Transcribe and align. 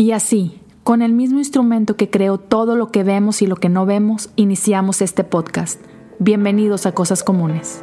Y 0.00 0.12
así, 0.12 0.58
con 0.82 1.02
el 1.02 1.12
mismo 1.12 1.40
instrumento 1.40 1.94
que 1.94 2.08
creó 2.08 2.38
todo 2.38 2.74
lo 2.74 2.90
que 2.90 3.04
vemos 3.04 3.42
y 3.42 3.46
lo 3.46 3.56
que 3.56 3.68
no 3.68 3.84
vemos, 3.84 4.30
iniciamos 4.34 5.02
este 5.02 5.24
podcast. 5.24 5.78
Bienvenidos 6.18 6.86
a 6.86 6.92
Cosas 6.92 7.22
Comunes. 7.22 7.82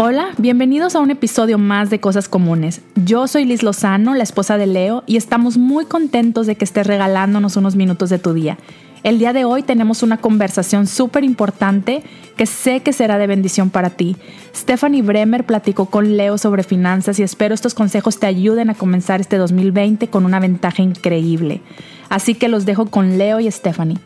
Hola, 0.00 0.30
bienvenidos 0.38 0.96
a 0.96 1.00
un 1.00 1.12
episodio 1.12 1.58
más 1.58 1.90
de 1.90 2.00
Cosas 2.00 2.28
Comunes. 2.28 2.80
Yo 3.04 3.28
soy 3.28 3.44
Liz 3.44 3.62
Lozano, 3.62 4.14
la 4.14 4.24
esposa 4.24 4.56
de 4.56 4.66
Leo, 4.66 5.04
y 5.06 5.16
estamos 5.16 5.58
muy 5.58 5.84
contentos 5.84 6.48
de 6.48 6.56
que 6.56 6.64
estés 6.64 6.88
regalándonos 6.88 7.56
unos 7.56 7.76
minutos 7.76 8.10
de 8.10 8.18
tu 8.18 8.32
día. 8.32 8.58
El 9.02 9.18
día 9.18 9.32
de 9.32 9.44
hoy 9.44 9.62
tenemos 9.62 10.02
una 10.02 10.18
conversación 10.18 10.86
súper 10.86 11.24
importante 11.24 12.02
que 12.36 12.46
sé 12.46 12.80
que 12.80 12.92
será 12.92 13.18
de 13.18 13.26
bendición 13.26 13.70
para 13.70 13.90
ti. 13.90 14.16
Stephanie 14.54 15.02
Bremer 15.02 15.44
platicó 15.44 15.86
con 15.86 16.16
Leo 16.16 16.38
sobre 16.38 16.62
finanzas 16.62 17.18
y 17.18 17.22
espero 17.22 17.54
estos 17.54 17.74
consejos 17.74 18.18
te 18.18 18.26
ayuden 18.26 18.70
a 18.70 18.74
comenzar 18.74 19.20
este 19.20 19.36
2020 19.36 20.08
con 20.08 20.24
una 20.24 20.40
ventaja 20.40 20.82
increíble. 20.82 21.60
Así 22.08 22.34
que 22.34 22.48
los 22.48 22.64
dejo 22.64 22.86
con 22.86 23.18
Leo 23.18 23.40
y 23.40 23.50
Stephanie. 23.50 23.98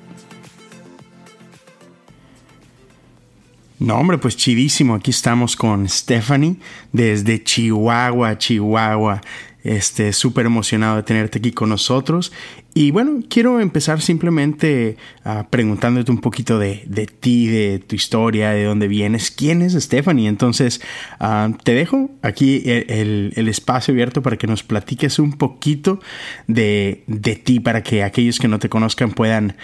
No, 3.78 3.96
hombre, 3.96 4.18
pues 4.18 4.36
chidísimo. 4.36 4.94
Aquí 4.94 5.10
estamos 5.10 5.56
con 5.56 5.88
Stephanie 5.88 6.56
desde 6.92 7.42
Chihuahua, 7.42 8.38
Chihuahua. 8.38 9.20
Este, 9.64 10.12
súper 10.12 10.46
emocionado 10.46 10.96
de 10.96 11.04
tenerte 11.04 11.38
aquí 11.38 11.52
con 11.52 11.68
nosotros. 11.68 12.32
Y 12.74 12.90
bueno, 12.90 13.20
quiero 13.28 13.60
empezar 13.60 14.00
simplemente 14.00 14.96
uh, 15.24 15.44
preguntándote 15.48 16.10
un 16.10 16.20
poquito 16.20 16.58
de, 16.58 16.82
de, 16.86 17.06
ti, 17.06 17.46
de 17.46 17.78
tu 17.78 17.94
historia, 17.94 18.50
de 18.50 18.64
dónde 18.64 18.88
vienes, 18.88 19.30
quién 19.30 19.62
es 19.62 19.74
Stephanie. 19.74 20.26
Entonces, 20.26 20.80
uh, 21.20 21.52
te 21.62 21.74
dejo 21.74 22.10
aquí 22.22 22.62
el, 22.64 22.86
el, 22.88 23.32
el, 23.36 23.48
espacio 23.48 23.92
abierto 23.92 24.20
para 24.20 24.36
que 24.36 24.48
nos 24.48 24.64
platiques 24.64 25.20
un 25.20 25.34
poquito 25.34 26.00
de, 26.48 27.04
de, 27.06 27.36
ti, 27.36 27.60
para 27.60 27.84
que 27.84 28.02
aquellos 28.02 28.40
que 28.40 28.48
no 28.48 28.58
te 28.58 28.68
conozcan 28.68 29.12
puedan, 29.12 29.56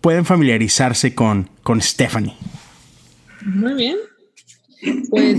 puedan 0.00 0.24
familiarizarse 0.24 1.14
con, 1.14 1.48
con 1.62 1.80
Stephanie. 1.80 2.34
Muy 3.44 3.74
bien. 3.74 3.96
Pues 5.10 5.38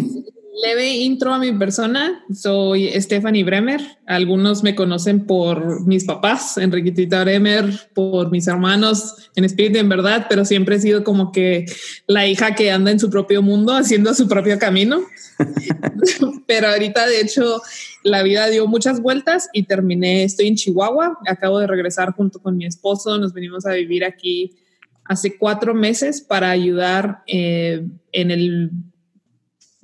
leve 0.64 0.94
intro 0.94 1.34
a 1.34 1.40
mi 1.40 1.52
persona. 1.54 2.24
Soy 2.34 2.90
Stephanie 3.02 3.44
Bremer. 3.44 3.82
Algunos 4.06 4.64
me 4.64 4.76
conocen 4.76 5.26
por 5.26 5.86
mis 5.86 6.06
papás, 6.06 6.58
Enriquetita 6.58 7.24
Bremer, 7.24 7.66
por 7.94 8.32
mis 8.32 8.48
hermanos 8.48 9.30
en 9.36 9.46
espíritu 9.46 9.80
en 9.80 9.90
verdad, 9.90 10.28
pero 10.30 10.46
siempre 10.46 10.76
he 10.76 10.80
sido 10.80 11.04
como 11.04 11.32
que 11.32 11.66
la 12.08 12.28
hija 12.28 12.56
que 12.56 12.72
anda 12.72 12.92
en 12.92 13.00
su 13.00 13.10
propio 13.10 13.42
mundo 13.42 13.74
haciendo 13.74 14.14
su 14.14 14.28
propio 14.28 14.58
camino. 14.60 15.02
pero 16.48 16.68
ahorita, 16.70 17.08
de 17.08 17.20
hecho, 17.22 17.62
la 18.04 18.24
vida 18.24 18.48
dio 18.48 18.68
muchas 18.68 19.02
vueltas 19.02 19.50
y 19.54 19.64
terminé. 19.64 20.24
Estoy 20.24 20.48
en 20.48 20.56
Chihuahua. 20.56 21.20
Acabo 21.28 21.60
de 21.60 21.68
regresar 21.68 22.14
junto 22.14 22.40
con 22.40 22.56
mi 22.58 22.66
esposo. 22.66 23.18
Nos 23.18 23.34
venimos 23.34 23.66
a 23.66 23.74
vivir 23.74 24.06
aquí 24.06 24.56
hace 25.04 25.38
cuatro 25.38 25.74
meses 25.74 26.22
para 26.22 26.50
ayudar 26.50 27.24
eh, 27.28 27.86
en 28.12 28.32
el 28.32 28.72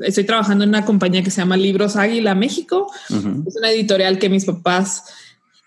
estoy 0.04 0.24
trabajando 0.24 0.64
en 0.64 0.70
una 0.70 0.86
compañía 0.86 1.24
que 1.24 1.32
se 1.32 1.42
llama 1.42 1.58
Libros 1.58 1.96
Águila 1.96 2.36
México. 2.36 2.92
Uh 3.10 3.14
-huh. 3.16 3.48
Es 3.48 3.56
una 3.56 3.72
editorial 3.72 4.20
que 4.20 4.30
mis 4.30 4.46
papás 4.46 5.04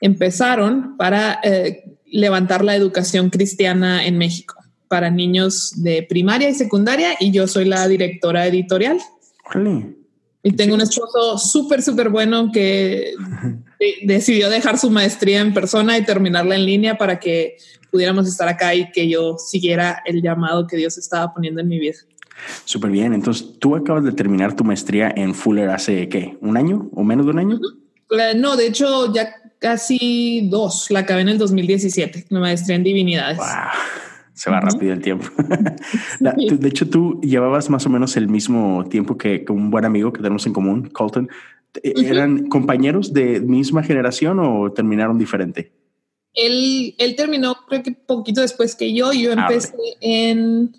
empezaron 0.00 0.96
para 0.96 1.40
eh, 1.42 1.84
levantar 2.06 2.64
la 2.64 2.76
educación 2.76 3.30
cristiana 3.30 4.06
en 4.06 4.18
México 4.18 4.54
para 4.88 5.10
niños 5.10 5.72
de 5.82 6.02
primaria 6.02 6.48
y 6.48 6.54
secundaria 6.54 7.16
y 7.18 7.32
yo 7.32 7.48
soy 7.48 7.64
la 7.64 7.88
directora 7.88 8.46
editorial. 8.46 9.00
Y 10.42 10.52
tengo 10.52 10.74
un 10.74 10.82
esposo 10.82 11.38
súper, 11.38 11.82
súper 11.82 12.10
bueno 12.10 12.52
que 12.52 13.14
decidió 14.04 14.50
dejar 14.50 14.78
su 14.78 14.90
maestría 14.90 15.40
en 15.40 15.54
persona 15.54 15.96
y 15.96 16.04
terminarla 16.04 16.54
en 16.54 16.66
línea 16.66 16.98
para 16.98 17.18
que 17.18 17.56
pudiéramos 17.90 18.28
estar 18.28 18.46
acá 18.46 18.74
y 18.74 18.90
que 18.92 19.08
yo 19.08 19.38
siguiera 19.38 20.02
el 20.04 20.20
llamado 20.20 20.66
que 20.66 20.76
Dios 20.76 20.98
estaba 20.98 21.32
poniendo 21.32 21.60
en 21.60 21.68
mi 21.68 21.78
vida. 21.78 21.96
Súper 22.64 22.90
bien. 22.90 23.12
Entonces, 23.12 23.58
tú 23.58 23.76
acabas 23.76 24.04
de 24.04 24.12
terminar 24.12 24.54
tu 24.54 24.64
maestría 24.64 25.12
en 25.14 25.34
Fuller 25.34 25.70
hace 25.70 26.08
qué? 26.08 26.36
¿Un 26.40 26.56
año 26.56 26.88
o 26.92 27.04
menos 27.04 27.26
de 27.26 27.32
un 27.32 27.38
año? 27.38 27.60
No, 28.36 28.56
de 28.56 28.66
hecho, 28.66 29.12
ya 29.12 29.34
casi 29.58 30.48
dos. 30.50 30.90
La 30.90 31.00
acabé 31.00 31.22
en 31.22 31.30
el 31.30 31.38
2017, 31.38 32.26
mi 32.30 32.38
maestría 32.38 32.76
en 32.76 32.84
divinidades. 32.84 33.38
Wow. 33.38 33.46
Se 34.34 34.50
va 34.50 34.58
uh 34.58 34.60
-huh. 34.60 34.72
rápido 34.72 34.92
el 34.92 35.00
tiempo. 35.00 35.26
de 36.20 36.68
hecho, 36.68 36.88
tú 36.88 37.20
llevabas 37.22 37.70
más 37.70 37.86
o 37.86 37.90
menos 37.90 38.16
el 38.16 38.28
mismo 38.28 38.84
tiempo 38.90 39.16
que, 39.16 39.44
que 39.44 39.52
un 39.52 39.70
buen 39.70 39.84
amigo 39.84 40.12
que 40.12 40.18
tenemos 40.18 40.46
en 40.46 40.52
común, 40.52 40.90
Colton. 40.90 41.28
¿Eran 41.82 42.34
uh 42.34 42.38
-huh. 42.38 42.48
compañeros 42.48 43.12
de 43.12 43.40
misma 43.40 43.82
generación 43.82 44.38
o 44.38 44.70
terminaron 44.72 45.18
diferente? 45.18 45.72
Él, 46.34 46.94
él 46.98 47.14
terminó, 47.14 47.56
creo 47.68 47.82
que 47.82 47.92
poquito 47.92 48.40
después 48.40 48.74
que 48.74 48.92
yo. 48.92 49.12
Yo 49.12 49.32
empecé 49.32 49.68
ah, 49.68 49.76
vale. 49.78 49.96
en 50.00 50.72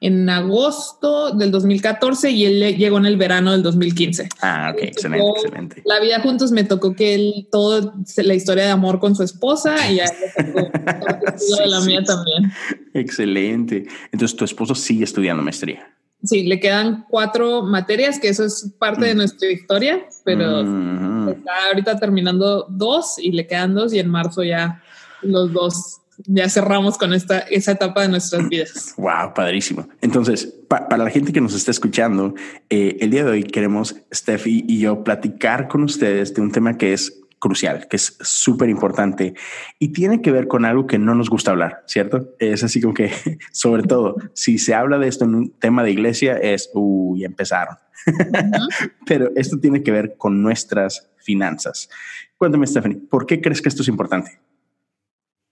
en 0.00 0.28
agosto 0.30 1.32
del 1.32 1.50
2014 1.50 2.30
y 2.30 2.46
él 2.46 2.76
llegó 2.76 2.96
en 2.98 3.06
el 3.06 3.18
verano 3.18 3.52
del 3.52 3.62
2015. 3.62 4.30
Ah, 4.40 4.72
ok, 4.72 4.82
excelente, 4.82 5.26
tocó, 5.26 5.36
excelente. 5.36 5.82
La 5.84 6.00
vida 6.00 6.20
juntos 6.20 6.52
me 6.52 6.64
tocó 6.64 6.94
que 6.94 7.14
él, 7.14 7.48
todo 7.52 7.94
la 8.16 8.34
historia 8.34 8.64
de 8.64 8.70
amor 8.70 8.98
con 8.98 9.14
su 9.14 9.22
esposa 9.22 9.90
y 9.90 10.00
a 10.00 10.04
él 10.04 10.10
le 10.36 10.44
tocó 10.52 10.70
sí, 11.36 11.62
de 11.62 11.66
la 11.66 11.80
sí, 11.80 11.86
mía 11.86 12.02
también. 12.02 12.50
Excelente. 12.94 13.86
Entonces 14.10 14.36
tu 14.36 14.44
esposo 14.44 14.74
sigue 14.74 15.04
estudiando 15.04 15.42
maestría. 15.42 15.86
Sí, 16.22 16.44
le 16.44 16.60
quedan 16.60 17.06
cuatro 17.08 17.62
materias, 17.62 18.18
que 18.18 18.28
eso 18.28 18.44
es 18.44 18.70
parte 18.78 19.02
mm. 19.02 19.08
de 19.08 19.14
nuestra 19.14 19.50
historia, 19.50 20.06
pero 20.24 20.62
mm 20.62 21.28
-hmm. 21.28 21.36
está 21.36 21.52
ahorita 21.68 21.98
terminando 21.98 22.66
dos 22.68 23.18
y 23.18 23.32
le 23.32 23.46
quedan 23.46 23.74
dos 23.74 23.92
y 23.92 23.98
en 23.98 24.08
marzo 24.08 24.42
ya 24.42 24.82
los 25.22 25.52
dos 25.52 25.99
ya 26.26 26.48
cerramos 26.48 26.98
con 26.98 27.12
esta, 27.12 27.40
esa 27.40 27.72
etapa 27.72 28.02
de 28.02 28.08
nuestras 28.08 28.48
vidas. 28.48 28.94
Wow, 28.96 29.34
padrísimo. 29.34 29.88
Entonces, 30.00 30.46
pa 30.68 30.88
para 30.88 31.04
la 31.04 31.10
gente 31.10 31.32
que 31.32 31.40
nos 31.40 31.54
está 31.54 31.70
escuchando, 31.70 32.34
eh, 32.68 32.98
el 33.00 33.10
día 33.10 33.24
de 33.24 33.30
hoy 33.30 33.44
queremos, 33.44 33.96
Steffi 34.12 34.64
y 34.68 34.80
yo, 34.80 35.02
platicar 35.04 35.68
con 35.68 35.82
ustedes 35.84 36.34
de 36.34 36.42
un 36.42 36.52
tema 36.52 36.76
que 36.76 36.92
es 36.92 37.20
crucial, 37.38 37.88
que 37.88 37.96
es 37.96 38.16
súper 38.20 38.68
importante 38.68 39.34
y 39.78 39.88
tiene 39.88 40.20
que 40.20 40.30
ver 40.30 40.46
con 40.46 40.64
algo 40.64 40.86
que 40.86 40.98
no 40.98 41.14
nos 41.14 41.30
gusta 41.30 41.50
hablar, 41.50 41.82
¿cierto? 41.86 42.34
Es 42.38 42.62
así 42.62 42.80
como 42.80 42.94
que, 42.94 43.10
sobre 43.52 43.82
todo, 43.82 44.16
si 44.34 44.58
se 44.58 44.74
habla 44.74 44.98
de 44.98 45.08
esto 45.08 45.24
en 45.24 45.34
un 45.34 45.50
tema 45.58 45.82
de 45.82 45.90
iglesia, 45.90 46.36
es, 46.36 46.70
uy, 46.74 47.24
empezaron. 47.24 47.76
Uh 48.06 48.10
-huh. 48.10 48.92
Pero 49.06 49.30
esto 49.34 49.58
tiene 49.58 49.82
que 49.82 49.90
ver 49.90 50.14
con 50.16 50.42
nuestras 50.42 51.10
finanzas. 51.16 51.88
Cuéntame, 52.36 52.66
Stephanie, 52.66 52.98
¿por 52.98 53.26
qué 53.26 53.40
crees 53.40 53.60
que 53.60 53.68
esto 53.68 53.82
es 53.82 53.88
importante? 53.88 54.40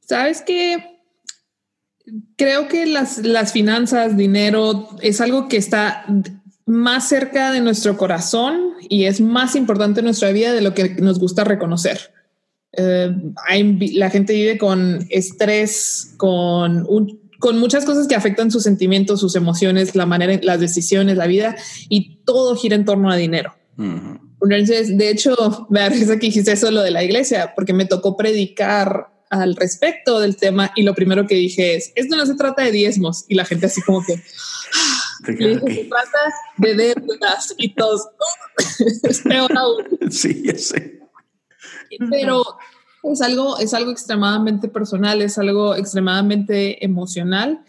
Sabes 0.09 0.41
que 0.41 1.03
creo 2.37 2.67
que 2.69 2.87
las, 2.87 3.19
las 3.19 3.53
finanzas, 3.53 4.17
dinero, 4.17 4.89
es 5.03 5.21
algo 5.21 5.49
que 5.49 5.59
está 5.59 6.07
más 6.65 7.09
cerca 7.09 7.53
de 7.53 7.61
nuestro 7.61 7.99
corazón 7.99 8.73
y 8.89 9.05
es 9.05 9.21
más 9.21 9.55
importante 9.55 10.01
en 10.01 10.07
nuestra 10.07 10.33
vida 10.33 10.53
de 10.53 10.63
lo 10.63 10.73
que 10.73 10.97
nos 11.01 11.19
gusta 11.19 11.45
reconocer. 11.45 12.15
Eh, 12.73 13.15
hay, 13.47 13.95
la 13.95 14.09
gente 14.09 14.33
vive 14.33 14.57
con 14.57 15.07
estrés, 15.11 16.15
con, 16.17 16.87
un, 16.89 17.21
con 17.39 17.59
muchas 17.59 17.85
cosas 17.85 18.07
que 18.07 18.15
afectan 18.15 18.51
sus 18.51 18.63
sentimientos, 18.63 19.21
sus 19.21 19.37
emociones, 19.37 19.95
la 19.95 20.07
manera, 20.07 20.41
las 20.43 20.61
decisiones, 20.61 21.19
la 21.19 21.27
vida 21.27 21.55
y 21.91 22.23
todo 22.25 22.57
gira 22.57 22.77
en 22.77 22.87
torno 22.87 23.11
a 23.11 23.17
dinero. 23.17 23.55
Uh 23.77 23.83
-huh. 23.83 24.21
Entonces, 24.41 24.97
de 24.97 25.11
hecho, 25.11 25.67
me 25.69 25.81
da 25.81 25.91
risa 25.91 26.15
que 26.19 26.29
dijiste 26.29 26.53
eso 26.53 26.71
lo 26.71 26.83
de 26.83 26.93
la 26.93 27.03
iglesia, 27.03 27.53
porque 27.55 27.75
me 27.75 27.85
tocó 27.85 28.17
predicar 28.17 29.18
al 29.31 29.57
respecto 29.57 30.21
del 30.21 30.37
tema 30.37 30.73
y 30.75 30.83
lo 30.83 30.95
primero 30.95 31.27
que 31.27 31.35
dije 31.35 31.77
es, 31.77 31.93
esto 31.95 32.17
no 32.17 32.27
se 32.27 32.35
trata 32.35 32.63
de 32.63 32.73
diezmos 32.73 33.25
y 33.29 33.35
la 33.35 33.45
gente 33.45 33.67
así 33.67 33.83
como 33.83 34.05
que 34.05 34.23
dije, 35.27 35.61
se 35.61 35.85
trata 35.85 36.19
de 36.57 36.75
deudas 36.75 37.55
y 37.57 37.75
todos 37.75 38.09
es 39.03 39.21
peor 39.21 39.57
aún. 39.57 39.85
Sí, 40.11 40.43
ya 40.45 40.57
sé. 40.57 41.01
Pero 42.11 42.45
es 43.03 43.21
algo, 43.23 43.59
es 43.59 43.75
algo 43.75 43.91
extremadamente 43.91 44.69
personal, 44.69 45.23
es 45.23 45.39
algo 45.39 45.75
extremadamente 45.75 46.85
emocional 46.85 47.65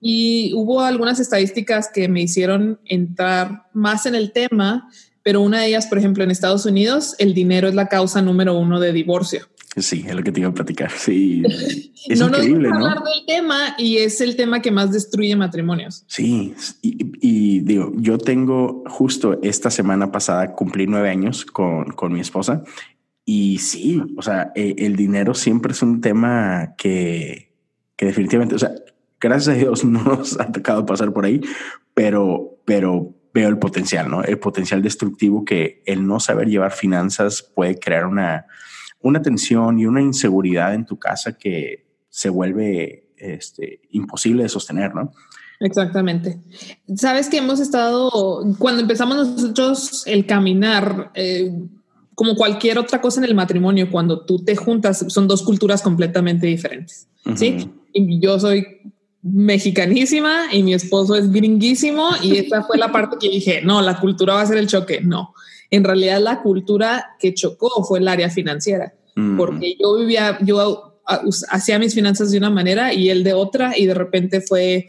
y 0.00 0.52
hubo 0.54 0.82
algunas 0.82 1.18
estadísticas 1.18 1.88
que 1.88 2.08
me 2.08 2.20
hicieron 2.20 2.78
entrar 2.84 3.68
más 3.72 4.06
en 4.06 4.14
el 4.14 4.32
tema, 4.32 4.90
pero 5.22 5.40
una 5.40 5.60
de 5.60 5.68
ellas, 5.68 5.86
por 5.86 5.96
ejemplo, 5.96 6.22
en 6.22 6.30
Estados 6.30 6.66
Unidos, 6.66 7.14
el 7.18 7.32
dinero 7.32 7.68
es 7.68 7.74
la 7.74 7.88
causa 7.88 8.20
número 8.20 8.58
uno 8.58 8.80
de 8.80 8.92
divorcio. 8.92 9.48
Sí, 9.76 10.04
es 10.06 10.14
lo 10.14 10.22
que 10.22 10.30
te 10.30 10.40
iba 10.40 10.48
a 10.48 10.54
platicar. 10.54 10.90
Sí, 10.90 11.42
es 12.08 12.20
no 12.20 12.28
increíble, 12.28 12.68
nos 12.68 12.78
¿no? 12.78 12.86
hablar 12.86 13.04
del 13.04 13.26
tema 13.26 13.74
y 13.78 13.98
es 13.98 14.20
el 14.20 14.36
tema 14.36 14.62
que 14.62 14.70
más 14.70 14.92
destruye 14.92 15.34
matrimonios. 15.36 16.04
Sí, 16.06 16.54
y, 16.82 17.12
y, 17.20 17.60
digo, 17.60 17.92
yo 17.96 18.18
tengo 18.18 18.84
justo 18.86 19.38
esta 19.42 19.70
semana 19.70 20.12
pasada 20.12 20.52
cumplí 20.52 20.86
nueve 20.86 21.10
años 21.10 21.44
con, 21.44 21.86
con 21.92 22.12
mi 22.12 22.20
esposa 22.20 22.62
y 23.24 23.58
sí, 23.58 24.02
o 24.16 24.22
sea, 24.22 24.52
el 24.54 24.96
dinero 24.96 25.34
siempre 25.34 25.72
es 25.72 25.82
un 25.82 26.00
tema 26.00 26.74
que, 26.76 27.52
que 27.96 28.06
definitivamente, 28.06 28.54
o 28.54 28.58
sea, 28.58 28.72
gracias 29.18 29.56
a 29.56 29.58
Dios 29.58 29.84
no 29.84 30.02
nos 30.02 30.38
ha 30.38 30.52
tocado 30.52 30.84
pasar 30.84 31.12
por 31.12 31.24
ahí, 31.24 31.40
pero, 31.94 32.58
pero 32.64 33.14
veo 33.32 33.48
el 33.48 33.58
potencial, 33.58 34.10
¿no? 34.10 34.22
El 34.22 34.38
potencial 34.38 34.82
destructivo 34.82 35.44
que 35.44 35.82
el 35.86 36.06
no 36.06 36.20
saber 36.20 36.48
llevar 36.48 36.72
finanzas 36.72 37.42
puede 37.42 37.78
crear 37.78 38.06
una, 38.06 38.46
una 39.04 39.22
tensión 39.22 39.78
y 39.78 39.86
una 39.86 40.00
inseguridad 40.00 40.74
en 40.74 40.86
tu 40.86 40.98
casa 40.98 41.36
que 41.36 41.86
se 42.08 42.30
vuelve 42.30 43.10
este, 43.18 43.82
imposible 43.90 44.42
de 44.42 44.48
sostener, 44.48 44.94
¿no? 44.94 45.12
Exactamente. 45.60 46.40
Sabes 46.96 47.28
que 47.28 47.36
hemos 47.36 47.60
estado, 47.60 48.42
cuando 48.58 48.80
empezamos 48.80 49.16
nosotros 49.16 50.04
el 50.06 50.26
caminar, 50.26 51.12
eh, 51.14 51.52
como 52.14 52.34
cualquier 52.34 52.78
otra 52.78 53.00
cosa 53.00 53.20
en 53.20 53.24
el 53.24 53.34
matrimonio, 53.34 53.90
cuando 53.90 54.24
tú 54.24 54.42
te 54.42 54.56
juntas, 54.56 55.04
son 55.08 55.28
dos 55.28 55.42
culturas 55.42 55.82
completamente 55.82 56.46
diferentes. 56.46 57.08
Sí, 57.36 57.70
y 57.92 58.20
yo 58.20 58.40
soy 58.40 58.66
mexicanísima 59.22 60.46
y 60.52 60.62
mi 60.62 60.74
esposo 60.74 61.14
es 61.14 61.30
gringuísimo 61.30 62.10
y 62.22 62.36
esa 62.36 62.62
fue 62.62 62.78
la 62.78 62.92
parte 62.92 63.16
que 63.20 63.28
dije, 63.28 63.62
no, 63.62 63.80
la 63.82 63.98
cultura 63.98 64.34
va 64.34 64.42
a 64.42 64.46
ser 64.46 64.58
el 64.58 64.66
choque. 64.66 65.00
No, 65.00 65.34
en 65.74 65.84
realidad 65.84 66.20
la 66.20 66.42
cultura 66.42 67.16
que 67.18 67.34
chocó 67.34 67.84
fue 67.84 67.98
el 67.98 68.08
área 68.08 68.30
financiera, 68.30 68.94
porque 69.36 69.76
yo 69.80 69.96
vivía, 69.96 70.38
yo 70.42 71.00
hacía 71.50 71.78
mis 71.78 71.94
finanzas 71.94 72.30
de 72.30 72.38
una 72.38 72.50
manera 72.50 72.92
y 72.92 73.10
él 73.10 73.24
de 73.24 73.34
otra 73.34 73.76
y 73.76 73.86
de 73.86 73.94
repente 73.94 74.40
fue 74.40 74.88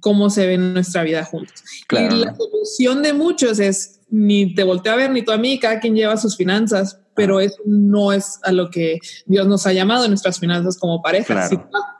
cómo 0.00 0.30
se 0.30 0.46
ve 0.46 0.58
nuestra 0.58 1.02
vida 1.02 1.24
juntos. 1.24 1.62
Y 1.90 2.16
la 2.16 2.34
solución 2.36 3.02
de 3.02 3.12
muchos 3.12 3.58
es 3.58 4.00
ni 4.10 4.54
te 4.54 4.64
volteo 4.64 4.92
a 4.92 4.96
ver 4.96 5.10
ni 5.10 5.22
tú 5.22 5.32
a 5.32 5.38
mí, 5.38 5.58
cada 5.58 5.80
quien 5.80 5.94
lleva 5.94 6.16
sus 6.16 6.36
finanzas, 6.36 7.00
pero 7.14 7.40
eso 7.40 7.60
no 7.66 8.12
es 8.12 8.38
a 8.44 8.52
lo 8.52 8.70
que 8.70 8.98
Dios 9.26 9.46
nos 9.46 9.66
ha 9.66 9.72
llamado 9.72 10.04
en 10.04 10.10
nuestras 10.10 10.38
finanzas 10.38 10.78
como 10.78 11.02
pareja. 11.02 11.48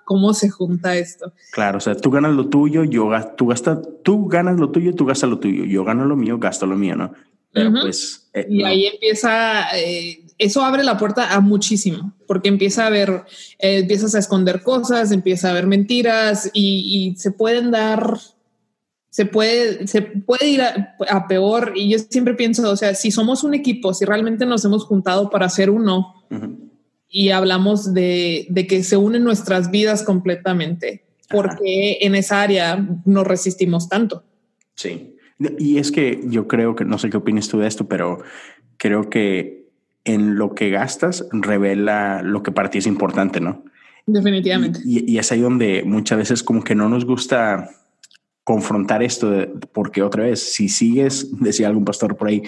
¿Cómo 0.04 0.32
se 0.32 0.48
junta 0.48 0.96
esto? 0.96 1.34
Claro, 1.52 1.78
o 1.78 1.80
sea, 1.80 1.94
tú 1.94 2.10
ganas 2.10 2.32
lo 2.32 2.48
tuyo, 2.48 2.84
yo 2.84 3.10
tú 3.36 3.48
gastas, 3.48 3.80
tú 4.02 4.26
ganas 4.26 4.58
lo 4.58 4.70
tuyo, 4.70 4.94
tú 4.94 5.04
gastas 5.04 5.28
lo 5.28 5.38
tuyo, 5.38 5.64
yo 5.64 5.84
gano 5.84 6.06
lo 6.06 6.16
mío, 6.16 6.38
gasto 6.38 6.64
lo 6.66 6.76
mío, 6.76 6.96
¿no? 6.96 7.12
Pues, 7.52 8.28
eh, 8.34 8.46
y 8.48 8.62
ahí 8.64 8.86
empieza, 8.86 9.76
eh, 9.76 10.24
eso 10.38 10.62
abre 10.62 10.84
la 10.84 10.98
puerta 10.98 11.34
a 11.34 11.40
muchísimo, 11.40 12.14
porque 12.26 12.48
empieza 12.48 12.86
a 12.86 12.90
ver, 12.90 13.24
eh, 13.58 13.78
empiezas 13.78 14.14
a 14.14 14.18
esconder 14.18 14.62
cosas, 14.62 15.12
empieza 15.12 15.50
a 15.50 15.54
ver 15.54 15.66
mentiras 15.66 16.50
y, 16.52 17.14
se 17.16 17.32
pueden 17.32 17.70
dar, 17.70 18.18
se 19.10 19.26
puede, 19.26 19.86
se 19.86 20.02
puede 20.02 20.48
ir 20.48 20.62
a, 20.62 21.26
peor. 21.28 21.72
Y 21.74 21.90
yo 21.90 21.98
siempre 21.98 22.34
pienso, 22.34 22.70
o 22.70 22.76
sea, 22.76 22.94
si 22.94 23.10
somos 23.10 23.42
un 23.42 23.54
equipo, 23.54 23.94
si 23.94 24.04
realmente 24.04 24.46
nos 24.46 24.64
hemos 24.64 24.84
juntado 24.84 25.30
para 25.30 25.48
ser 25.48 25.70
uno 25.70 26.14
y 27.08 27.30
hablamos 27.30 27.94
de, 27.94 28.46
de, 28.50 28.66
que 28.66 28.84
se 28.84 28.96
unen 28.96 29.24
nuestras 29.24 29.70
vidas 29.70 30.02
completamente, 30.02 31.04
porque 31.30 31.98
en 32.02 32.14
esa 32.14 32.42
área 32.42 32.86
nos 33.04 33.26
resistimos 33.26 33.88
tanto? 33.88 34.22
Sí. 34.74 35.17
Y 35.38 35.78
es 35.78 35.92
que 35.92 36.20
yo 36.26 36.48
creo 36.48 36.74
que, 36.74 36.84
no 36.84 36.98
sé 36.98 37.10
qué 37.10 37.16
opinas 37.16 37.48
tú 37.48 37.58
de 37.58 37.68
esto, 37.68 37.86
pero 37.86 38.18
creo 38.76 39.08
que 39.08 39.68
en 40.04 40.36
lo 40.36 40.54
que 40.54 40.70
gastas 40.70 41.26
revela 41.32 42.22
lo 42.22 42.42
que 42.42 42.50
para 42.50 42.70
ti 42.70 42.78
es 42.78 42.86
importante, 42.86 43.40
¿no? 43.40 43.64
Definitivamente. 44.06 44.80
Y, 44.84 45.18
es 45.18 45.30
ahí 45.30 45.40
donde 45.40 45.82
muchas 45.84 46.18
veces 46.18 46.42
como 46.42 46.64
que 46.64 46.74
no 46.74 46.88
nos 46.88 47.04
gusta 47.04 47.70
confrontar 48.42 49.02
esto, 49.02 49.30
porque 49.72 50.02
otra 50.02 50.24
vez, 50.24 50.52
si 50.54 50.68
sigues, 50.68 51.28
decía 51.40 51.68
algún 51.68 51.84
pastor 51.84 52.16
por 52.16 52.28
ahí, 52.28 52.42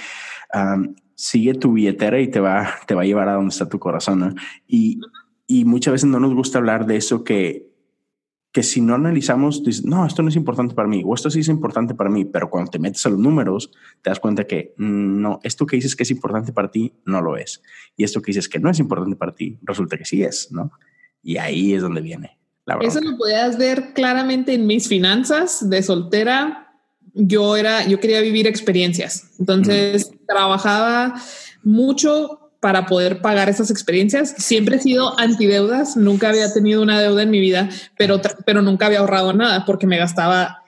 sigue 1.15 1.55
tu 1.55 1.75
billetera 1.75 2.19
y 2.19 2.29
te 2.29 2.41
va, 2.41 2.75
te 2.87 2.95
va 2.95 3.03
a 3.03 3.05
llevar 3.05 3.29
a 3.29 3.35
donde 3.35 3.51
está 3.51 3.69
tu 3.69 3.79
corazón, 3.79 4.21
¿no? 4.21 4.35
Y, 4.67 5.01
y 5.47 5.65
muchas 5.65 5.93
veces 5.93 6.09
no 6.09 6.19
nos 6.19 6.35
gusta 6.35 6.59
hablar 6.59 6.87
de 6.87 6.97
eso 6.97 7.25
que 7.25 7.70
que 8.53 8.63
si 8.65 8.81
no 8.81 8.95
analizamos, 8.97 9.63
dices, 9.63 9.85
no, 9.85 10.05
esto 10.05 10.23
no 10.23 10.29
es 10.29 10.37
importante 10.37 10.75
para 10.75 10.89
mí, 10.89 11.03
o 11.05 11.15
esto 11.15 11.31
sí 11.31 11.41
es 11.41 11.49
importante 11.49 11.95
para 11.95 12.11
mí, 12.11 12.25
pero 12.25 12.51
cuando 12.51 12.71
te 12.71 12.81
metes 12.81 13.05
a 13.07 13.11
los 13.11 13.19
números, 13.19 13.71
te 14.03 14.11
das 14.11 14.19
cuenta 14.19 14.45
que 14.45 14.75
mm, 14.77 15.21
no, 15.21 15.41
esto 15.45 15.67
que 15.67 15.77
dices 15.77 15.95
que 15.95 16.03
es 16.03 16.11
importante 16.11 16.53
para 16.53 16.71
ti, 16.71 16.93
no 17.05 17.21
lo 17.21 17.37
es. 17.37 17.63
Y 17.97 18.03
esto 18.03 18.21
que 18.21 18.31
dices 18.31 18.49
que 18.49 18.59
no 18.59 18.69
es 18.69 18.81
importante 18.81 19.15
para 19.15 19.35
ti, 19.35 19.59
resulta 19.63 19.97
que 19.97 20.05
sí 20.05 20.23
es, 20.25 20.51
¿no? 20.51 20.73
Y 21.23 21.37
ahí 21.37 21.75
es 21.75 21.83
donde 21.83 22.01
viene. 22.01 22.39
La 22.67 22.77
Eso 22.81 23.01
lo 23.01 23.17
podías 23.17 23.57
ver 23.57 23.93
claramente 23.95 24.55
en 24.55 24.67
mis 24.67 24.89
finanzas 24.89 25.69
de 25.69 25.83
soltera. 25.83 26.75
Yo 27.15 27.57
era, 27.57 27.87
yo 27.87 28.01
quería 28.01 28.21
vivir 28.21 28.47
experiencias. 28.47 29.31
Entonces 29.39 30.11
trabajaba 30.27 31.15
mucho 31.63 32.50
para 32.61 32.87
poder 32.87 33.23
pagar 33.23 33.49
esas 33.49 33.71
experiencias. 33.71 34.35
Siempre 34.37 34.77
he 34.77 34.81
sido 34.81 35.19
antideudas, 35.19 35.97
nunca 35.97 36.29
había 36.29 36.53
tenido 36.53 36.83
una 36.83 37.01
deuda 37.01 37.23
en 37.23 37.31
mi 37.31 37.41
vida, 37.41 37.71
pero, 37.97 38.21
pero 38.45 38.61
nunca 38.61 38.87
había 38.87 39.01
ahorrado 39.01 39.33
nada 39.33 39.65
porque 39.65 39.87
me 39.87 39.99
gastaba 39.99 40.63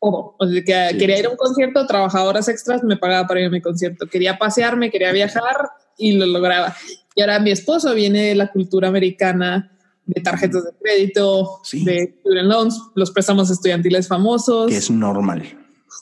todo. 0.00 0.36
O 0.38 0.46
sea, 0.46 0.62
que 0.62 0.98
quería 0.98 1.18
ir 1.18 1.26
a 1.26 1.30
un 1.30 1.36
concierto, 1.36 1.86
trabajaba 1.86 2.28
horas 2.28 2.48
extras, 2.48 2.84
me 2.84 2.96
pagaba 2.96 3.26
para 3.26 3.40
ir 3.40 3.46
a 3.46 3.50
mi 3.50 3.62
concierto. 3.62 4.06
Quería 4.06 4.38
pasearme, 4.38 4.90
quería 4.90 5.10
viajar 5.10 5.70
y 5.96 6.12
lo 6.12 6.26
lograba. 6.26 6.76
Y 7.14 7.22
ahora 7.22 7.40
mi 7.40 7.50
esposo 7.50 7.94
viene 7.94 8.24
de 8.24 8.34
la 8.34 8.52
cultura 8.52 8.88
americana 8.88 9.72
de 10.08 10.22
tarjetas 10.22 10.64
de 10.64 10.70
crédito, 10.80 11.60
de 11.72 12.16
student 12.20 12.48
loans, 12.48 12.82
los 12.94 13.10
préstamos 13.10 13.50
estudiantiles 13.50 14.08
famosos. 14.08 14.68
Que 14.68 14.76
es 14.76 14.90
normal. 14.90 15.42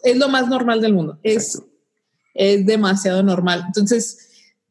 Es 0.04 0.16
lo 0.16 0.28
más 0.28 0.48
normal 0.48 0.80
del 0.80 0.92
mundo. 0.92 1.18
Es, 1.24 1.60
es 2.34 2.64
demasiado 2.66 3.22
normal. 3.24 3.64
Entonces, 3.66 4.25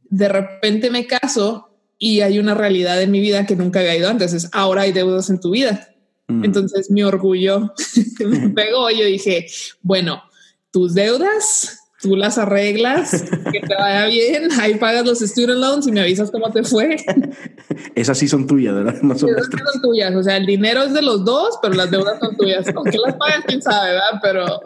de 0.09 0.27
repente 0.27 0.89
me 0.89 1.07
caso 1.07 1.69
y 1.97 2.21
hay 2.21 2.39
una 2.39 2.53
realidad 2.53 3.01
en 3.01 3.11
mi 3.11 3.19
vida 3.19 3.45
que 3.45 3.55
nunca 3.55 3.79
había 3.79 3.95
ido 3.95 4.09
antes. 4.09 4.33
Es 4.33 4.49
ahora 4.51 4.83
hay 4.83 4.91
deudas 4.91 5.29
en 5.29 5.39
tu 5.39 5.51
vida. 5.51 5.89
Mm. 6.27 6.45
Entonces 6.45 6.89
mi 6.91 7.03
orgullo 7.03 7.73
me 8.25 8.49
pegó 8.55 8.89
y 8.89 8.99
yo 8.99 9.05
dije, 9.05 9.47
bueno, 9.81 10.23
tus 10.71 10.93
deudas, 10.93 11.79
tú 12.01 12.15
las 12.15 12.37
arreglas, 12.37 13.23
que 13.51 13.59
te 13.61 13.75
vaya 13.75 14.07
bien, 14.07 14.49
ahí 14.59 14.75
pagas 14.75 15.05
los 15.05 15.19
student 15.19 15.59
loans 15.59 15.87
y 15.87 15.91
me 15.91 16.01
avisas 16.01 16.31
cómo 16.31 16.51
te 16.51 16.63
fue. 16.63 16.97
Esas 17.95 18.17
sí 18.17 18.27
son 18.27 18.45
tuyas, 18.45 18.75
¿verdad? 18.75 19.01
No 19.01 19.17
son, 19.17 19.29
son 19.29 19.81
tuyas, 19.81 20.13
o 20.15 20.21
sea, 20.21 20.37
el 20.37 20.45
dinero 20.45 20.83
es 20.83 20.93
de 20.93 21.01
los 21.01 21.23
dos, 21.23 21.57
pero 21.61 21.73
las 21.75 21.89
deudas 21.89 22.19
son 22.19 22.35
tuyas. 22.35 22.65
Aunque 22.75 22.97
las 22.97 23.15
pagas, 23.15 23.43
quién 23.47 23.61
sabe, 23.61 23.91
¿verdad? 23.91 24.19
Pero, 24.21 24.61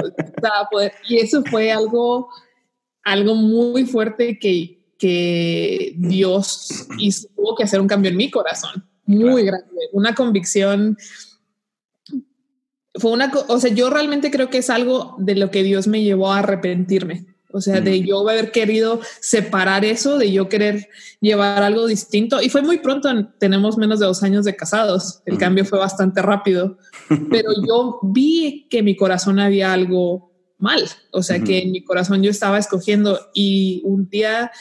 y 1.07 1.17
eso 1.17 1.43
fue 1.49 1.71
algo, 1.71 2.29
algo 3.03 3.35
muy 3.35 3.85
fuerte 3.85 4.39
que 4.39 4.78
que 4.99 5.93
Dios 5.97 6.87
hizo, 6.99 7.29
tuvo 7.35 7.55
que 7.55 7.63
hacer 7.63 7.81
un 7.81 7.87
cambio 7.87 8.11
en 8.11 8.17
mi 8.17 8.29
corazón, 8.29 8.87
muy 9.05 9.43
grande, 9.43 9.65
una 9.93 10.13
convicción. 10.13 10.97
Fue 12.93 13.11
una, 13.11 13.31
o 13.47 13.59
sea, 13.59 13.73
yo 13.73 13.89
realmente 13.89 14.29
creo 14.29 14.49
que 14.49 14.59
es 14.59 14.69
algo 14.69 15.15
de 15.17 15.35
lo 15.35 15.49
que 15.49 15.63
Dios 15.63 15.87
me 15.87 16.03
llevó 16.03 16.31
a 16.31 16.39
arrepentirme. 16.39 17.25
O 17.51 17.61
sea, 17.61 17.81
de 17.81 18.01
yo 18.01 18.19
haber 18.29 18.51
querido 18.51 19.01
separar 19.21 19.83
eso, 19.83 20.19
de 20.19 20.31
yo 20.31 20.49
querer 20.49 20.87
llevar 21.19 21.63
algo 21.63 21.87
distinto. 21.87 22.39
Y 22.43 22.49
fue 22.49 22.61
muy 22.61 22.77
pronto, 22.77 23.09
tenemos 23.39 23.75
menos 23.75 23.99
de 23.99 24.05
dos 24.05 24.21
años 24.21 24.45
de 24.45 24.55
casados. 24.55 25.23
El 25.25 25.39
cambio 25.39 25.65
fue 25.65 25.79
bastante 25.79 26.21
rápido, 26.21 26.77
pero 27.31 27.49
yo 27.67 27.99
vi 28.03 28.67
que 28.69 28.83
mi 28.83 28.95
corazón 28.95 29.39
había 29.39 29.73
algo 29.73 30.31
mal. 30.59 30.83
O 31.11 31.23
sea, 31.23 31.39
que 31.39 31.59
en 31.59 31.71
mi 31.71 31.83
corazón 31.83 32.21
yo 32.21 32.29
estaba 32.29 32.59
escogiendo 32.59 33.19
y 33.33 33.81
un 33.83 34.07
día 34.09 34.51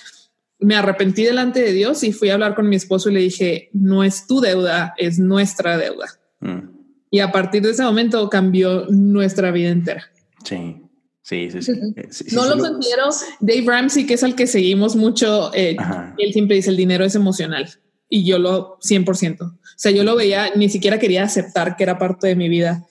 me 0.61 0.75
arrepentí 0.75 1.25
delante 1.25 1.61
de 1.61 1.73
Dios 1.73 2.03
y 2.03 2.13
fui 2.13 2.31
a 2.31 2.35
hablar 2.35 2.55
con 2.55 2.69
mi 2.69 2.77
esposo 2.77 3.11
y 3.11 3.15
le 3.15 3.21
dije, 3.21 3.71
no 3.73 4.03
es 4.03 4.27
tu 4.27 4.41
deuda, 4.41 4.95
es 4.97 5.19
nuestra 5.19 5.77
deuda. 5.77 6.07
Mm. 6.41 6.71
Y 7.11 7.21
a 7.21 7.33
partir 7.33 7.63
de 7.63 7.71
ese 7.71 7.83
momento 7.83 8.29
cambió 8.29 8.87
nuestra 8.89 9.51
vida 9.51 9.71
entera. 9.71 10.05
Sí. 10.45 10.83
Sí, 11.23 11.51
sí, 11.51 11.61
sí. 11.61 11.73
Eh, 11.97 12.09
no 12.33 12.47
lo 12.47 12.59
considero 12.59 13.09
Dave 13.41 13.65
Ramsey, 13.67 14.07
que 14.07 14.15
es 14.15 14.23
el 14.23 14.35
que 14.35 14.47
seguimos 14.47 14.97
mucho. 14.97 15.53
Eh, 15.53 15.77
él 16.17 16.33
siempre 16.33 16.57
dice 16.57 16.71
el 16.71 16.77
dinero 16.77 17.05
es 17.05 17.15
emocional 17.15 17.69
y 18.09 18.25
yo 18.25 18.39
lo 18.39 18.79
100%. 18.79 19.43
O 19.43 19.59
sea, 19.77 19.93
yo 19.93 20.05
lo 20.05 20.17
veía, 20.17 20.55
ni 20.57 20.71
siquiera 20.71 20.99
quería 20.99 21.25
aceptar 21.25 21.77
que 21.77 21.83
era 21.83 21.99
parte 21.99 22.29
de 22.29 22.35
mi 22.35 22.49
vida 22.49 22.87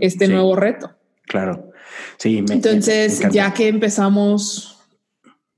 este 0.00 0.28
nuevo 0.28 0.56
reto. 0.56 0.92
Claro. 1.26 1.72
Sí. 2.16 2.42
Entonces, 2.48 3.20
ya 3.30 3.52
que 3.52 3.68
empezamos 3.68 4.73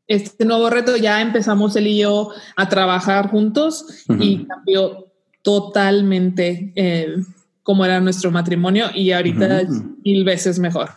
este 0.08 0.44
nuevo 0.44 0.70
reto 0.70 0.96
ya 0.96 1.20
empezamos 1.20 1.74
él 1.76 1.88
y 1.88 1.98
yo 1.98 2.30
a 2.56 2.68
trabajar 2.68 3.30
juntos 3.30 3.86
y 4.20 4.44
cambió 4.44 5.06
totalmente 5.42 6.72
eh, 6.76 7.16
cómo 7.62 7.84
era 7.84 8.00
nuestro 8.00 8.30
matrimonio 8.30 8.86
y 8.94 9.10
ahorita 9.12 9.60
es 9.62 9.68
mil 10.04 10.24
veces 10.24 10.58
mejor. 10.58 10.90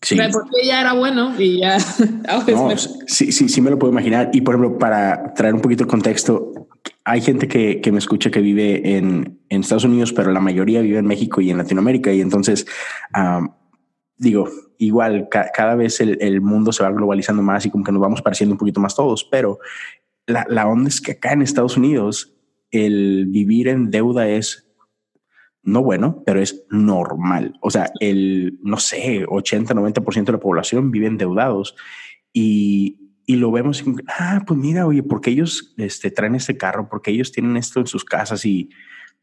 Sí. 0.00 0.16
Porque 0.32 0.66
ya 0.66 0.80
era 0.80 0.94
bueno 0.94 1.32
y 1.38 1.60
ya. 1.60 1.78
sí, 3.06 3.30
sí, 3.30 3.48
sí 3.48 3.60
me 3.60 3.70
lo 3.70 3.78
puedo 3.78 3.92
imaginar. 3.92 4.30
Y 4.32 4.40
por 4.40 4.56
ejemplo, 4.56 4.78
para 4.78 5.32
traer 5.34 5.54
un 5.54 5.60
poquito 5.60 5.84
de 5.84 5.90
contexto, 5.90 6.68
hay 7.04 7.20
gente 7.20 7.46
que, 7.46 7.80
que 7.80 7.92
me 7.92 7.98
escucha 7.98 8.30
que 8.30 8.40
vive 8.40 8.96
en, 8.96 9.38
en, 9.48 9.60
Estados 9.60 9.84
Unidos, 9.84 10.12
pero 10.12 10.32
la 10.32 10.40
mayoría 10.40 10.80
vive 10.80 10.98
en 10.98 11.06
México 11.06 11.40
y 11.40 11.50
en 11.50 11.58
Latinoamérica. 11.58 12.12
Y 12.12 12.20
entonces, 12.20 12.66
digo, 14.22 14.48
igual 14.78 15.28
cada 15.28 15.74
vez 15.74 16.00
el, 16.00 16.40
mundo 16.40 16.72
se 16.72 16.84
va 16.84 16.92
globalizando 16.92 17.42
más 17.42 17.66
y 17.66 17.70
como 17.70 17.82
que 17.82 17.90
nos 17.90 18.00
vamos 18.00 18.22
pareciendo 18.22 18.54
un 18.54 18.58
poquito 18.58 18.80
más 18.80 18.94
todos, 18.94 19.24
pero 19.24 19.58
la, 20.26 20.68
onda 20.68 20.88
es 20.88 21.00
que 21.00 21.12
acá 21.12 21.32
en 21.32 21.42
Estados 21.42 21.76
Unidos 21.76 22.32
el 22.70 23.26
vivir 23.26 23.66
en 23.66 23.90
deuda 23.90 24.28
es 24.28 24.68
no 25.64 25.82
bueno, 25.82 26.22
pero 26.24 26.40
es 26.40 26.64
normal. 26.70 27.58
O 27.60 27.70
sea, 27.70 27.90
el, 27.98 28.58
no 28.62 28.78
sé, 28.78 29.24
80, 29.28 29.74
90% 29.74 30.24
de 30.24 30.32
la 30.32 30.40
población 30.40 30.92
vive 30.92 31.08
endeudados 31.08 31.74
y, 32.32 33.10
y 33.26 33.36
lo 33.36 33.50
vemos 33.50 33.84
ah, 34.06 34.42
pues 34.46 34.58
mira, 34.58 34.86
oye, 34.86 35.02
porque 35.02 35.30
ellos 35.30 35.74
este, 35.78 36.12
traen 36.12 36.36
este 36.36 36.56
carro, 36.56 36.88
porque 36.88 37.10
ellos 37.10 37.32
tienen 37.32 37.56
esto 37.56 37.80
en 37.80 37.86
sus 37.88 38.04
casas 38.04 38.44
y, 38.44 38.70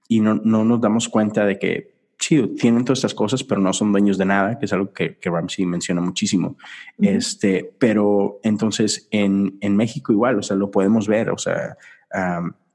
y 0.09 0.19
no, 0.19 0.35
no 0.35 0.65
nos 0.65 0.81
damos 0.81 1.07
cuenta 1.07 1.45
de 1.45 1.57
que, 1.57 1.98
sí, 2.19 2.41
tienen 2.59 2.83
todas 2.83 2.99
estas 2.99 3.13
cosas, 3.13 3.43
pero 3.43 3.61
no 3.61 3.73
son 3.73 3.91
dueños 3.91 4.17
de 4.17 4.25
nada, 4.25 4.59
que 4.59 4.65
es 4.65 4.73
algo 4.73 4.91
que, 4.91 5.17
que 5.17 5.29
Ramsey 5.29 5.65
menciona 5.65 6.01
muchísimo. 6.01 6.57
Este, 6.97 7.73
pero 7.79 8.39
entonces 8.43 9.07
en, 9.09 9.57
en 9.61 9.75
México 9.75 10.11
igual, 10.11 10.37
o 10.37 10.43
sea, 10.43 10.57
lo 10.57 10.69
podemos 10.69 11.07
ver, 11.07 11.29
o 11.29 11.37
sea, 11.37 11.77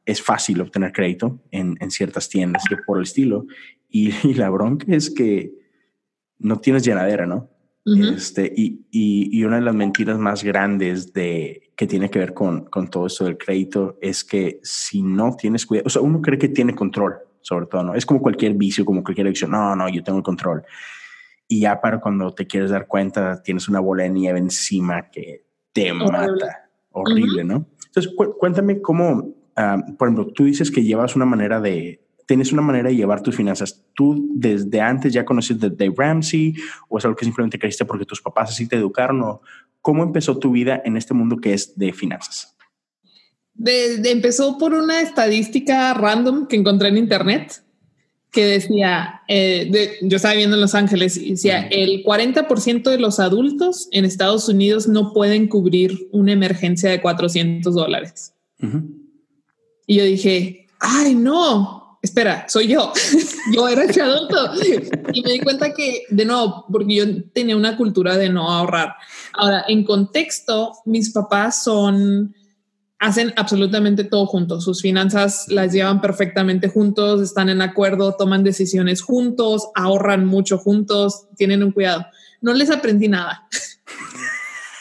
es 0.06 0.22
fácil 0.22 0.60
obtener 0.60 0.92
crédito 0.92 1.40
en, 1.50 1.76
en 1.80 1.90
ciertas 1.90 2.28
tiendas 2.28 2.64
que 2.68 2.76
por 2.78 2.98
el 2.98 3.04
estilo. 3.04 3.46
Y, 3.88 4.12
y, 4.26 4.34
la 4.34 4.50
bronca 4.50 4.86
es 4.88 5.10
que 5.10 5.52
no 6.38 6.58
tienes 6.58 6.84
llenadera, 6.84 7.26
¿no? 7.26 7.50
este, 7.84 8.50
y, 8.56 8.86
y, 8.90 9.28
y, 9.38 9.44
una 9.44 9.56
de 9.56 9.62
las 9.62 9.74
mentiras 9.74 10.18
más 10.18 10.42
grandes 10.42 11.12
de, 11.12 11.70
que 11.76 11.86
tiene 11.86 12.08
que 12.08 12.18
ver 12.18 12.32
con, 12.32 12.64
con 12.64 12.88
todo 12.88 13.06
esto 13.06 13.26
del 13.26 13.36
crédito 13.36 13.98
es 14.00 14.24
que 14.24 14.58
si 14.62 15.02
no 15.02 15.36
tienes 15.36 15.66
cuidado, 15.66 15.86
o 15.88 15.90
sea, 15.90 16.00
uno 16.00 16.22
cree 16.22 16.38
que 16.38 16.48
tiene 16.48 16.74
control, 16.74 17.16
sobre 17.44 17.66
todo, 17.66 17.84
¿no? 17.84 17.94
Es 17.94 18.06
como 18.06 18.22
cualquier 18.22 18.54
vicio, 18.54 18.86
como 18.86 19.04
cualquier 19.04 19.26
adicción. 19.26 19.50
No, 19.50 19.76
no, 19.76 19.86
yo 19.90 20.02
tengo 20.02 20.16
el 20.18 20.24
control. 20.24 20.64
Y 21.46 21.60
ya 21.60 21.78
para 21.80 22.00
cuando 22.00 22.34
te 22.34 22.46
quieres 22.46 22.70
dar 22.70 22.86
cuenta, 22.86 23.42
tienes 23.42 23.68
una 23.68 23.80
bola 23.80 24.04
de 24.04 24.10
nieve 24.10 24.38
encima 24.38 25.10
que 25.10 25.44
te 25.72 25.92
mata. 25.92 26.70
Horrible, 26.90 27.44
¿no? 27.44 27.66
Entonces, 27.86 28.12
cuéntame 28.38 28.80
cómo, 28.80 29.34
por 29.98 30.08
ejemplo, 30.08 30.28
tú 30.28 30.44
dices 30.44 30.70
que 30.70 30.82
llevas 30.82 31.16
una 31.16 31.26
manera 31.26 31.60
de, 31.60 32.02
tienes 32.26 32.50
una 32.52 32.62
manera 32.62 32.88
de 32.88 32.96
llevar 32.96 33.20
tus 33.20 33.36
finanzas. 33.36 33.84
¿Tú 33.92 34.26
desde 34.34 34.80
antes 34.80 35.12
ya 35.12 35.26
conoces 35.26 35.60
de 35.60 35.68
Dave 35.68 35.94
Ramsey 35.96 36.54
o 36.88 36.96
es 36.96 37.04
algo 37.04 37.16
que 37.16 37.26
simplemente 37.26 37.58
creíste 37.58 37.84
porque 37.84 38.06
tus 38.06 38.22
papás 38.22 38.50
así 38.50 38.66
te 38.66 38.76
educaron? 38.76 39.20
O 39.20 39.42
¿Cómo 39.82 40.02
empezó 40.02 40.38
tu 40.38 40.52
vida 40.52 40.80
en 40.82 40.96
este 40.96 41.12
mundo 41.12 41.36
que 41.36 41.52
es 41.52 41.78
de 41.78 41.92
finanzas? 41.92 42.53
Empezó 43.62 44.58
por 44.58 44.74
una 44.74 45.00
estadística 45.00 45.94
random 45.94 46.46
que 46.46 46.56
encontré 46.56 46.88
en 46.88 46.98
internet 46.98 47.64
que 48.34 48.46
decía, 48.46 49.22
eh, 49.28 49.98
yo 50.02 50.16
estaba 50.16 50.32
viviendo 50.34 50.56
en 50.56 50.60
Los 50.60 50.74
Ángeles 50.74 51.16
y 51.16 51.30
decía, 51.30 51.68
el 51.68 52.02
40% 52.02 52.90
de 52.90 52.98
los 52.98 53.20
adultos 53.20 53.88
en 53.92 54.04
Estados 54.04 54.48
Unidos 54.48 54.88
no 54.88 55.12
pueden 55.12 55.46
cubrir 55.46 56.08
una 56.10 56.32
emergencia 56.32 56.90
de 56.90 57.00
400 57.00 57.72
dólares. 57.72 58.34
Y 59.86 59.96
yo 59.96 60.04
dije, 60.04 60.66
ay, 60.80 61.14
no, 61.14 61.98
espera, 62.02 62.44
soy 62.48 62.68
yo. 62.68 62.92
yo 63.52 63.68
era 63.68 63.84
ese 63.84 64.02
adulto. 64.02 64.50
y 65.12 65.22
me 65.22 65.32
di 65.32 65.38
cuenta 65.38 65.72
que, 65.72 66.02
de 66.10 66.24
nuevo, 66.24 66.66
porque 66.72 66.94
yo 66.94 67.04
tenía 67.32 67.56
una 67.56 67.76
cultura 67.76 68.16
de 68.16 68.30
no 68.30 68.50
ahorrar. 68.50 68.94
Ahora, 69.32 69.64
en 69.68 69.84
contexto, 69.84 70.72
mis 70.86 71.10
papás 71.10 71.62
son 71.62 72.34
hacen 72.98 73.32
absolutamente 73.36 74.04
todo 74.04 74.26
juntos. 74.26 74.64
Sus 74.64 74.82
finanzas 74.82 75.46
las 75.48 75.72
llevan 75.72 76.00
perfectamente 76.00 76.68
juntos, 76.68 77.20
están 77.20 77.48
en 77.48 77.62
acuerdo, 77.62 78.16
toman 78.16 78.44
decisiones 78.44 79.02
juntos, 79.02 79.68
ahorran 79.74 80.26
mucho 80.26 80.58
juntos, 80.58 81.26
tienen 81.36 81.62
un 81.62 81.72
cuidado. 81.72 82.06
No 82.40 82.54
les 82.54 82.70
aprendí 82.70 83.08
nada. 83.08 83.48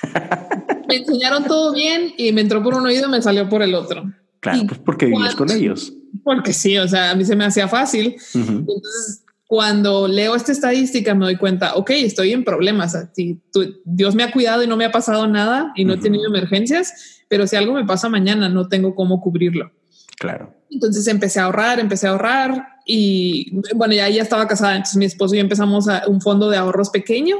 me 0.88 0.96
enseñaron 0.98 1.46
todo 1.46 1.74
bien 1.74 2.14
y 2.18 2.32
me 2.32 2.42
entró 2.42 2.62
por 2.64 2.76
un 2.76 2.86
oído 2.86 3.08
y 3.08 3.12
me 3.12 3.22
salió 3.22 3.50
por 3.50 3.62
el 3.62 3.76
otro. 3.76 4.12
Claro, 4.40 4.64
pues 4.68 4.80
porque 4.80 5.06
vives 5.06 5.36
con 5.36 5.50
ellos. 5.50 5.94
Porque 6.24 6.54
sí, 6.54 6.78
o 6.78 6.88
sea, 6.88 7.12
a 7.12 7.16
mí 7.16 7.24
se 7.26 7.36
me 7.36 7.46
hacía 7.46 7.68
fácil. 7.68 8.16
Entonces, 8.34 9.24
cuando 9.48 10.08
leo 10.08 10.36
esta 10.36 10.52
estadística 10.52 11.16
me 11.16 11.26
doy 11.26 11.38
cuenta, 11.38 11.76
ok, 11.76 11.92
estoy 11.92 12.34
en 12.34 12.44
problemas. 12.44 12.98
Si 13.14 13.40
Dios 13.86 14.16
me 14.16 14.24
ha 14.24 14.32
cuidado 14.32 14.64
y 14.64 14.68
no 14.68 14.76
me 14.76 14.86
ha 14.86 14.92
pasado 14.92 15.28
nada 15.28 15.72
y 15.76 15.86
no 15.86 15.94
he 15.94 15.98
tenido 15.98 16.28
emergencias, 16.28 17.23
pero 17.34 17.48
si 17.48 17.56
algo 17.56 17.74
me 17.74 17.84
pasa 17.84 18.10
mañana, 18.10 18.48
no 18.48 18.68
tengo 18.68 18.94
cómo 18.94 19.20
cubrirlo. 19.20 19.72
Claro. 20.20 20.54
Entonces 20.70 21.08
empecé 21.08 21.40
a 21.40 21.46
ahorrar, 21.46 21.80
empecé 21.80 22.06
a 22.06 22.12
ahorrar 22.12 22.64
y 22.86 23.60
bueno, 23.74 23.96
ya, 23.96 24.08
ya 24.08 24.22
estaba 24.22 24.48
casada, 24.48 24.76
entonces 24.76 24.98
mi 24.98 25.06
esposo 25.06 25.34
y 25.34 25.40
yo 25.40 25.42
empezamos 25.42 25.88
a 25.88 26.04
un 26.08 26.22
fondo 26.22 26.48
de 26.52 26.58
ahorros 26.58 26.92
pequeño 26.92 27.38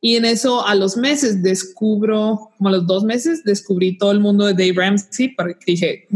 y 0.00 0.16
en 0.16 0.24
eso 0.24 0.66
a 0.66 0.74
los 0.74 0.96
meses 0.96 1.42
descubro, 1.42 2.48
como 2.56 2.70
a 2.70 2.72
los 2.72 2.86
dos 2.86 3.04
meses, 3.04 3.44
descubrí 3.44 3.98
todo 3.98 4.10
el 4.10 4.20
mundo 4.20 4.46
de 4.46 4.54
Dave 4.54 4.72
Ramsey, 4.74 5.34
porque 5.36 5.58
dije 5.66 6.06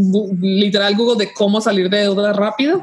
literal 0.41 0.97
Google 0.97 1.23
de 1.23 1.31
cómo 1.35 1.61
salir 1.61 1.91
de 1.91 1.99
deuda 1.99 2.33
rápido 2.33 2.83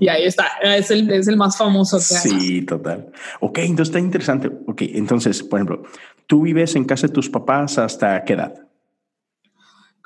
y 0.00 0.08
ahí 0.08 0.24
está, 0.24 0.48
es 0.64 0.90
el, 0.90 1.08
es 1.08 1.28
el 1.28 1.36
más 1.36 1.56
famoso. 1.56 2.00
sí, 2.00 2.62
total. 2.62 3.12
Ok, 3.38 3.58
entonces 3.58 3.94
está 3.94 4.00
interesante. 4.00 4.50
Ok, 4.66 4.82
entonces, 4.82 5.40
por 5.44 5.60
ejemplo, 5.60 5.84
tú 6.26 6.42
vives 6.42 6.74
en 6.74 6.84
casa 6.84 7.06
de 7.06 7.12
tus 7.12 7.30
papás 7.30 7.78
hasta 7.78 8.24
qué 8.24 8.32
edad? 8.32 8.67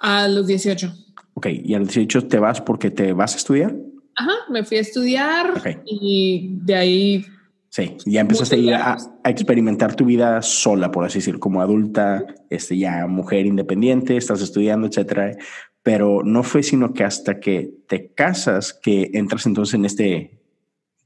A 0.03 0.27
los 0.27 0.49
18. 0.49 0.93
Ok, 1.35 1.47
y 1.47 1.75
a 1.75 1.79
los 1.79 1.89
18 1.89 2.27
te 2.27 2.41
vas 2.41 2.61
porque 2.61 2.91
te 2.91 3.13
vas 3.13 3.35
a 3.35 3.37
estudiar. 3.37 3.77
Ajá, 4.17 4.33
me 4.51 4.65
fui 4.65 4.77
a 4.77 4.81
estudiar 4.81 5.63
y 5.87 6.57
de 6.61 6.75
ahí... 6.75 7.27
Sí, 7.69 7.97
ya 8.05 8.21
empezaste 8.21 8.75
a, 8.75 8.99
a, 9.25 9.31
experimentar 9.31 9.95
tu 9.95 10.05
vida 10.05 10.43
sola, 10.43 10.91
por 10.91 11.05
así 11.05 11.21
decir, 11.21 11.39
como 11.39 11.63
adulta, 11.63 12.27
este, 12.51 12.77
ya 12.77 13.07
mujer 13.07 13.47
independiente, 13.47 14.17
estás 14.17 14.43
estudiando, 14.43 14.89
etcétera. 14.89 15.37
Pero 15.83 16.23
no 16.25 16.43
fue 16.43 16.65
sino 16.65 16.93
que 16.93 17.05
hasta 17.05 17.39
que 17.39 17.73
te 17.87 18.13
casas 18.13 18.75
que 18.75 19.11
entras 19.15 19.47
entonces 19.47 19.75
en 19.75 19.85
este, 19.85 20.43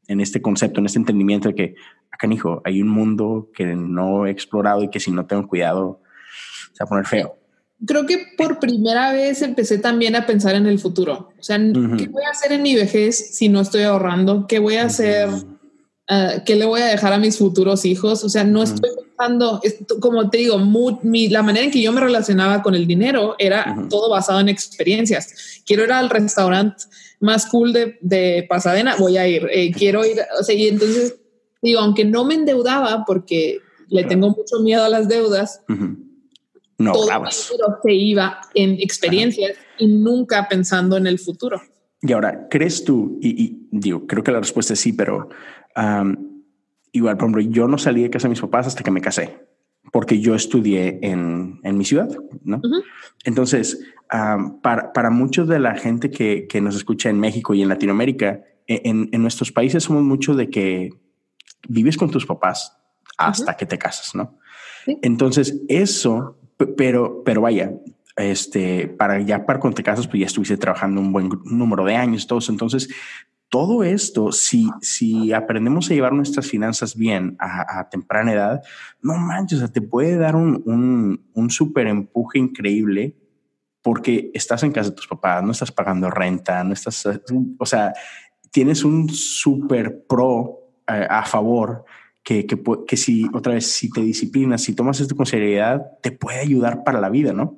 en 0.08 0.20
este 0.20 0.40
concepto, 0.40 0.80
en 0.80 0.86
este 0.86 0.98
entendimiento 0.98 1.50
de 1.50 1.54
que, 1.54 1.74
acá, 2.10 2.26
hijo, 2.32 2.62
hay 2.64 2.80
un 2.80 2.88
mundo 2.88 3.50
que 3.54 3.76
no 3.76 4.26
he 4.26 4.30
explorado 4.30 4.82
y 4.82 4.88
que 4.88 5.00
si 5.00 5.12
no 5.12 5.26
tengo 5.26 5.46
cuidado 5.46 6.00
se 6.72 6.82
va 6.82 6.86
a 6.86 6.88
poner 6.88 7.06
feo 7.06 7.45
creo 7.84 8.06
que 8.06 8.18
por 8.36 8.58
primera 8.58 9.12
vez 9.12 9.42
empecé 9.42 9.78
también 9.78 10.16
a 10.16 10.26
pensar 10.26 10.54
en 10.54 10.66
el 10.66 10.78
futuro. 10.78 11.30
O 11.38 11.42
sea, 11.42 11.58
¿qué 11.58 12.08
voy 12.08 12.22
a 12.26 12.30
hacer 12.30 12.52
en 12.52 12.62
mi 12.62 12.74
vejez 12.74 13.36
si 13.36 13.48
no 13.48 13.60
estoy 13.60 13.82
ahorrando? 13.82 14.46
¿Qué 14.46 14.58
voy 14.58 14.76
a 14.76 14.84
hacer? 14.84 15.28
Uh, 16.08 16.40
¿Qué 16.44 16.54
le 16.54 16.64
voy 16.64 16.80
a 16.80 16.86
dejar 16.86 17.12
a 17.12 17.18
mis 17.18 17.36
futuros 17.38 17.84
hijos? 17.84 18.22
O 18.22 18.28
sea, 18.28 18.44
no 18.44 18.62
estoy 18.62 18.90
pensando, 18.94 19.60
como 20.00 20.30
te 20.30 20.38
digo, 20.38 20.56
la 20.58 21.42
manera 21.42 21.64
en 21.64 21.70
que 21.70 21.82
yo 21.82 21.92
me 21.92 22.00
relacionaba 22.00 22.62
con 22.62 22.74
el 22.74 22.86
dinero 22.86 23.34
era 23.38 23.76
todo 23.90 24.08
basado 24.08 24.40
en 24.40 24.48
experiencias. 24.48 25.62
Quiero 25.66 25.84
ir 25.84 25.92
al 25.92 26.08
restaurante 26.08 26.84
más 27.18 27.46
cool 27.46 27.72
de, 27.72 27.98
de 28.00 28.46
Pasadena, 28.48 28.94
voy 28.98 29.16
a 29.16 29.26
ir. 29.26 29.48
Eh, 29.50 29.72
quiero 29.72 30.04
ir, 30.04 30.18
o 30.38 30.44
sea, 30.44 30.54
y 30.54 30.68
entonces 30.68 31.16
digo, 31.60 31.80
aunque 31.80 32.04
no 32.04 32.24
me 32.24 32.34
endeudaba 32.34 33.04
porque 33.04 33.58
le 33.88 34.04
tengo 34.04 34.28
mucho 34.28 34.60
miedo 34.60 34.84
a 34.84 34.88
las 34.88 35.08
deudas, 35.08 35.62
no 36.78 36.92
todo 36.92 37.08
se 37.82 37.92
iba 37.92 38.40
en 38.54 38.74
experiencias 38.80 39.56
y 39.78 39.86
nunca 39.86 40.48
pensando 40.48 40.96
en 40.96 41.06
el 41.06 41.18
futuro. 41.18 41.60
Y 42.02 42.12
ahora, 42.12 42.48
¿crees 42.50 42.84
tú? 42.84 43.18
Y, 43.22 43.68
digo, 43.70 44.06
creo 44.06 44.22
que 44.22 44.32
la 44.32 44.40
respuesta 44.40 44.74
es 44.74 44.80
sí, 44.80 44.92
pero 44.92 45.28
igual, 46.92 47.16
por 47.16 47.28
ejemplo, 47.28 47.42
yo 47.42 47.68
no 47.68 47.78
salí 47.78 48.02
de 48.02 48.10
casa 48.10 48.28
de 48.28 48.30
mis 48.30 48.40
papás 48.40 48.66
hasta 48.66 48.82
que 48.82 48.90
me 48.90 49.00
casé, 49.00 49.38
porque 49.92 50.20
yo 50.20 50.34
estudié 50.34 50.98
en, 51.02 51.60
en 51.62 51.78
mi 51.78 51.84
ciudad, 51.84 52.08
¿no? 52.42 52.60
Entonces, 53.24 53.80
para, 54.62 54.92
para 54.92 55.10
muchos 55.10 55.48
de 55.48 55.58
la 55.58 55.74
gente 55.74 56.10
que, 56.10 56.46
que, 56.46 56.60
nos 56.60 56.76
escucha 56.76 57.10
en 57.10 57.18
México 57.18 57.54
y 57.54 57.62
en 57.62 57.68
Latinoamérica, 57.68 58.42
e, 58.66 58.82
en, 58.84 59.08
en 59.12 59.22
nuestros 59.22 59.52
países 59.52 59.84
somos 59.84 60.02
mucho 60.02 60.34
de 60.34 60.50
que 60.50 60.90
vives 61.68 61.96
con 61.96 62.10
tus 62.10 62.26
papás 62.26 62.76
hasta 63.18 63.56
que 63.56 63.66
te 63.66 63.78
casas, 63.78 64.14
¿no? 64.14 64.38
Entonces, 65.02 65.62
eso 65.68 66.38
pero, 66.76 67.22
pero 67.24 67.40
vaya, 67.40 67.72
este, 68.16 68.88
para 68.88 69.20
ya 69.20 69.44
para 69.44 69.60
cuando 69.60 69.76
te 69.76 69.82
casas, 69.82 70.06
pues 70.06 70.20
ya 70.20 70.26
estuviste 70.26 70.56
trabajando 70.56 71.00
un 71.00 71.12
buen 71.12 71.28
número 71.44 71.84
de 71.84 71.96
años, 71.96 72.26
todos. 72.26 72.48
Entonces, 72.48 72.88
todo 73.48 73.84
esto, 73.84 74.32
si, 74.32 74.68
si 74.80 75.32
aprendemos 75.32 75.90
a 75.90 75.94
llevar 75.94 76.12
nuestras 76.12 76.46
finanzas 76.46 76.96
bien 76.96 77.36
a, 77.38 77.88
temprana 77.88 78.32
edad, 78.32 78.62
no 79.00 79.16
manches, 79.16 79.62
o 79.62 79.68
te 79.70 79.82
puede 79.82 80.16
dar 80.16 80.34
un, 80.34 80.62
un, 80.66 81.30
un 81.32 81.50
súper 81.50 81.86
empuje 81.86 82.38
increíble 82.38 83.16
porque 83.82 84.32
estás 84.34 84.64
en 84.64 84.72
casa 84.72 84.90
de 84.90 84.96
tus 84.96 85.06
papás, 85.06 85.44
no 85.44 85.52
estás 85.52 85.70
pagando 85.70 86.10
renta, 86.10 86.64
no 86.64 86.72
estás, 86.72 87.06
o 87.58 87.66
sea, 87.66 87.92
tienes 88.50 88.82
un 88.82 89.08
súper 89.08 90.06
pro 90.08 90.58
eh, 90.88 91.06
a 91.08 91.24
favor 91.24 91.84
que, 92.26 92.44
que, 92.44 92.60
que, 92.88 92.96
si 92.96 93.24
otra 93.32 93.54
vez, 93.54 93.70
si 93.70 93.88
te 93.88 94.00
disciplinas, 94.00 94.60
si 94.60 94.74
tomas 94.74 94.98
esto 94.98 95.14
con 95.14 95.26
seriedad, 95.26 95.80
te 96.02 96.10
puede 96.10 96.40
ayudar 96.40 96.82
para 96.82 97.00
la 97.00 97.08
vida, 97.08 97.32
¿no? 97.32 97.56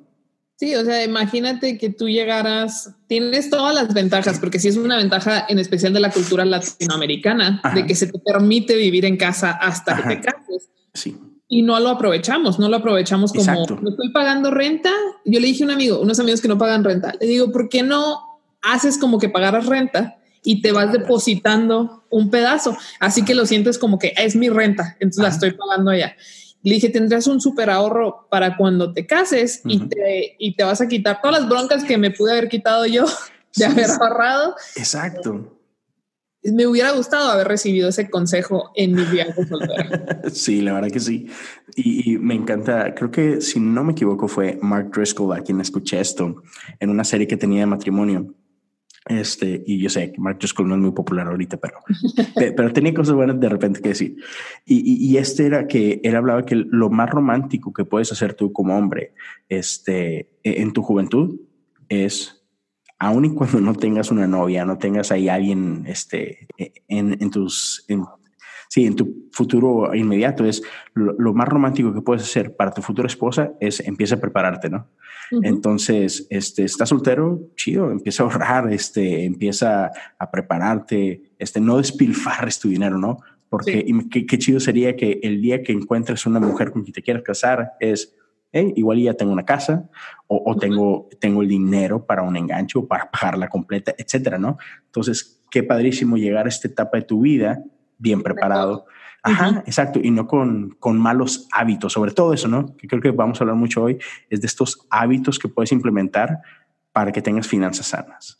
Sí, 0.57 0.75
o 0.75 0.85
sea, 0.85 1.03
imagínate 1.03 1.79
que 1.79 1.89
tú 1.89 2.07
llegaras, 2.07 2.93
tienes 3.07 3.49
todas 3.49 3.73
las 3.73 3.91
ventajas, 3.95 4.39
porque 4.39 4.59
sí 4.59 4.67
es 4.67 4.77
una 4.77 4.97
ventaja 4.97 5.43
en 5.49 5.57
especial 5.57 5.91
de 5.91 6.01
la 6.01 6.11
cultura 6.11 6.45
latinoamericana, 6.45 7.63
de 7.73 7.87
que 7.87 7.95
se 7.95 8.05
te 8.05 8.19
permite 8.19 8.75
vivir 8.75 9.05
en 9.05 9.17
casa 9.17 9.53
hasta 9.53 9.95
que 9.95 10.17
te 10.17 10.21
cases. 10.21 10.69
Sí. 10.93 11.17
Y 11.47 11.63
no 11.63 11.79
lo 11.79 11.89
aprovechamos, 11.89 12.59
no 12.59 12.69
lo 12.69 12.77
aprovechamos 12.77 13.33
como 13.33 13.65
no 13.81 13.89
estoy 13.89 14.11
pagando 14.13 14.51
renta. 14.51 14.91
Yo 15.25 15.39
le 15.39 15.47
dije 15.47 15.63
a 15.63 15.65
un 15.65 15.71
amigo, 15.71 15.99
unos 15.99 16.19
amigos 16.19 16.41
que 16.41 16.47
no 16.47 16.59
pagan 16.59 16.83
renta, 16.83 17.15
le 17.19 17.25
digo, 17.25 17.51
¿por 17.51 17.69
qué 17.69 17.81
no 17.81 18.19
haces 18.61 18.99
como 18.99 19.17
que 19.17 19.29
pagaras 19.29 19.65
renta 19.65 20.19
y 20.43 20.61
te 20.61 20.71
vas 20.71 20.91
depositando 20.91 22.03
un 22.09 22.29
pedazo. 22.29 22.77
Así 22.99 23.23
que 23.23 23.35
lo 23.35 23.45
sientes 23.45 23.77
como 23.77 23.99
que 23.99 24.13
es 24.17 24.35
mi 24.35 24.49
renta, 24.49 24.95
entonces 24.99 25.23
la 25.23 25.29
estoy 25.29 25.51
pagando 25.51 25.91
allá. 25.91 26.15
Le 26.61 26.75
dije, 26.75 26.89
tendrás 26.89 27.27
un 27.27 27.39
súper 27.39 27.69
ahorro 27.69 28.27
para 28.29 28.57
cuando 28.57 28.91
te 28.91 29.05
cases 29.05 29.61
y, 29.65 29.87
te, 29.87 30.35
y 30.37 30.55
te 30.55 30.63
vas 30.63 30.81
a 30.81 30.87
quitar 30.87 31.21
todas 31.21 31.39
las 31.39 31.49
broncas 31.49 31.83
que 31.85 31.97
me 31.97 32.11
pude 32.11 32.33
haber 32.33 32.49
quitado 32.49 32.85
yo 32.85 33.05
de 33.55 33.65
haber 33.65 33.89
ahorrado. 33.89 34.55
Exacto. 34.75 35.55
Me 36.41 36.65
hubiera 36.65 36.91
gustado 36.91 37.29
haber 37.29 37.47
recibido 37.47 37.89
ese 37.89 38.09
consejo 38.09 38.71
en 38.75 38.93
mi 38.93 39.03
viaje 39.03 39.45
soltera. 39.45 40.21
sí, 40.31 40.61
la 40.61 40.73
verdad 40.73 40.89
que 40.89 41.01
sí. 41.01 41.27
Y, 41.75 42.17
me 42.17 42.33
encanta, 42.33 42.95
creo 42.95 43.11
que 43.11 43.41
si 43.41 43.59
no 43.59 43.83
me 43.83 43.91
equivoco 43.91 44.27
fue 44.27 44.57
Mark 44.61 44.91
Driscoll 44.91 45.37
a 45.37 45.41
quien 45.41 45.59
escuché 45.59 45.99
esto 45.99 46.41
en 46.79 46.89
una 46.89 47.03
serie 47.03 47.27
que 47.27 47.35
tenía 47.35 47.61
de 47.61 47.65
matrimonio. 47.65 48.33
Este, 49.09 49.63
y 49.65 49.79
yo 49.79 49.89
sé 49.89 50.11
que 50.11 50.21
Mark 50.21 50.37
Driscoll 50.37 50.67
no 50.67 50.75
es 50.75 50.81
muy 50.81 50.91
popular 50.91 51.25
ahorita, 51.25 51.57
pero, 51.57 51.79
pero 52.35 52.71
tenía 52.71 52.93
cosas 52.93 53.15
buenas 53.15 53.39
de 53.39 53.49
repente 53.49 53.81
que 53.81 53.89
decir. 53.89 54.17
Y, 54.67 55.03
y, 55.03 55.17
este 55.17 55.47
era 55.47 55.67
que 55.67 55.99
él 56.03 56.15
hablaba 56.15 56.45
que 56.45 56.55
lo 56.55 56.91
más 56.91 57.09
romántico 57.09 57.73
que 57.73 57.85
puedes 57.85 58.11
hacer 58.11 58.35
tú 58.35 58.53
como 58.53 58.77
hombre 58.77 59.13
este, 59.49 60.29
e, 60.43 60.61
en 60.61 60.73
tu 60.73 60.83
juventud 60.83 61.39
es, 61.89 62.45
aun 62.99 63.25
y 63.25 63.33
cuando 63.33 63.59
no 63.59 63.73
tengas 63.73 64.11
una 64.11 64.27
novia, 64.27 64.63
no 64.63 64.77
tengas 64.77 65.11
ahí 65.11 65.27
alguien 65.27 65.85
este, 65.87 66.47
e, 66.59 66.73
en, 66.87 67.17
en 67.19 67.31
tus, 67.31 67.85
en, 67.87 68.03
sí, 68.69 68.85
en 68.85 68.95
tu 68.95 69.27
futuro 69.33 69.93
inmediato, 69.93 70.45
es 70.45 70.61
lo, 70.93 71.13
lo, 71.13 71.33
más 71.33 71.49
romántico 71.49 71.93
que 71.93 72.01
puedes 72.01 72.23
hacer 72.23 72.55
para 72.55 72.71
tu 72.71 72.81
futura 72.81 73.07
esposa 73.07 73.51
es 73.59 73.81
empieza 73.81 74.15
a 74.15 74.19
prepararte, 74.19 74.69
¿no? 74.69 74.87
Entonces, 75.43 76.27
este, 76.29 76.63
estás 76.63 76.89
soltero, 76.89 77.49
chido, 77.55 77.91
empieza 77.91 78.23
a 78.23 78.25
ahorrar, 78.25 78.71
este, 78.71 79.25
empieza 79.25 79.91
a 80.17 80.31
prepararte, 80.31 81.33
este, 81.37 81.59
no 81.59 81.77
despilfarres 81.77 82.59
tu 82.59 82.69
dinero, 82.69 82.97
¿no? 82.97 83.19
Porque 83.49 83.85
qué, 84.11 84.37
chido 84.37 84.59
sería 84.59 84.95
que 84.95 85.19
el 85.23 85.41
día 85.41 85.63
que 85.63 85.71
encuentres 85.71 86.25
una 86.25 86.39
mujer 86.39 86.71
con 86.71 86.83
quien 86.83 86.93
te 86.93 87.01
quieras 87.01 87.23
casar 87.23 87.73
es, 87.79 88.15
hey, 88.51 88.73
igual 88.75 88.99
ya 88.99 89.13
tengo 89.13 89.31
una 89.31 89.45
casa 89.45 89.89
o, 90.27 90.55
tengo, 90.55 91.09
tengo 91.19 91.41
el 91.41 91.47
dinero 91.47 92.05
para 92.05 92.21
un 92.21 92.37
enganche 92.37 92.77
o 92.77 92.87
para 92.87 93.09
pagarla 93.09 93.49
completa, 93.49 93.93
etcétera, 93.97 94.37
¿no? 94.37 94.57
Entonces, 94.85 95.43
qué 95.49 95.63
padrísimo 95.63 96.17
llegar 96.17 96.45
a 96.45 96.49
esta 96.49 96.67
etapa 96.67 96.97
de 96.97 97.03
tu 97.03 97.21
vida 97.21 97.63
bien 97.99 98.23
preparado. 98.23 98.87
Ajá, 99.21 99.63
exacto, 99.67 99.99
y 100.01 100.11
no 100.11 100.27
con, 100.27 100.75
con 100.79 100.97
malos 100.97 101.47
hábitos, 101.51 101.93
sobre 101.93 102.11
todo 102.11 102.33
eso, 102.33 102.47
¿no? 102.47 102.75
Que 102.77 102.87
creo 102.87 103.01
que 103.01 103.11
vamos 103.11 103.39
a 103.39 103.43
hablar 103.43 103.57
mucho 103.57 103.83
hoy, 103.83 103.99
es 104.29 104.41
de 104.41 104.47
estos 104.47 104.87
hábitos 104.89 105.37
que 105.37 105.49
puedes 105.49 105.71
implementar 105.71 106.39
para 106.93 107.11
que 107.11 107.21
tengas 107.21 107.45
finanzas 107.45 107.87
sanas. 107.87 108.37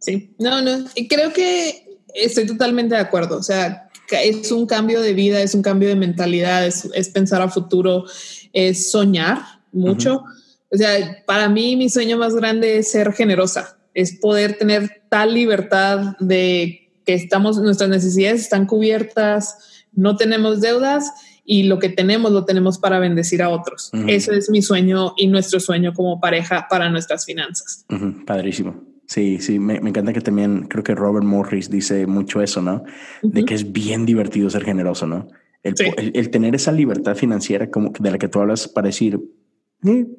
Sí, 0.00 0.34
no, 0.38 0.62
no, 0.62 0.84
y 0.94 1.08
creo 1.08 1.32
que 1.32 2.00
estoy 2.14 2.46
totalmente 2.46 2.94
de 2.94 3.00
acuerdo, 3.02 3.36
o 3.36 3.42
sea, 3.42 3.84
es 4.10 4.52
un 4.52 4.66
cambio 4.66 5.00
de 5.00 5.14
vida, 5.14 5.40
es 5.40 5.54
un 5.54 5.62
cambio 5.62 5.88
de 5.88 5.96
mentalidad, 5.96 6.66
es, 6.66 7.08
pensar 7.12 7.42
a 7.42 7.48
futuro, 7.48 8.04
es 8.52 8.90
soñar 8.90 9.40
mucho. 9.72 10.24
O 10.70 10.76
sea, 10.76 11.22
para 11.26 11.48
mí 11.48 11.76
mi 11.76 11.88
sueño 11.88 12.18
más 12.18 12.34
grande 12.34 12.78
es 12.78 12.90
ser 12.90 13.12
generosa, 13.12 13.78
es 13.94 14.18
poder 14.18 14.58
tener 14.58 15.02
tal 15.08 15.34
libertad 15.34 16.16
de 16.18 16.83
que 17.04 17.14
estamos, 17.14 17.58
nuestras 17.58 17.90
necesidades 17.90 18.42
están 18.42 18.66
cubiertas, 18.66 19.86
no 19.92 20.16
tenemos 20.16 20.60
deudas 20.60 21.12
y 21.44 21.64
lo 21.64 21.78
que 21.78 21.88
tenemos 21.88 22.32
lo 22.32 22.44
tenemos 22.44 22.78
para 22.78 22.98
bendecir 22.98 23.42
a 23.42 23.50
otros. 23.50 23.90
Eso 24.08 24.32
es 24.32 24.50
mi 24.50 24.62
sueño 24.62 25.12
y 25.16 25.26
nuestro 25.26 25.60
sueño 25.60 25.92
como 25.92 26.20
pareja 26.20 26.66
para 26.68 26.88
nuestras 26.88 27.26
finanzas. 27.26 27.84
Padrísimo. 28.26 28.82
Sí, 29.06 29.38
sí, 29.38 29.58
me, 29.58 29.74
encanta 29.74 30.14
que 30.14 30.22
también 30.22 30.62
creo 30.62 30.82
que 30.82 30.94
Robert 30.94 31.26
Morris 31.26 31.68
dice 31.70 32.06
mucho 32.06 32.40
eso, 32.40 32.62
¿no? 32.62 32.84
De 33.22 33.44
que 33.44 33.54
es 33.54 33.70
bien 33.70 34.06
divertido 34.06 34.48
ser 34.48 34.64
generoso, 34.64 35.06
¿no? 35.06 35.28
El, 35.62 36.30
tener 36.30 36.54
esa 36.54 36.72
libertad 36.72 37.14
financiera 37.14 37.70
como 37.70 37.90
de 37.98 38.10
la 38.10 38.18
que 38.18 38.28
tú 38.28 38.40
hablas 38.40 38.66
para 38.66 38.86
decir, 38.86 39.20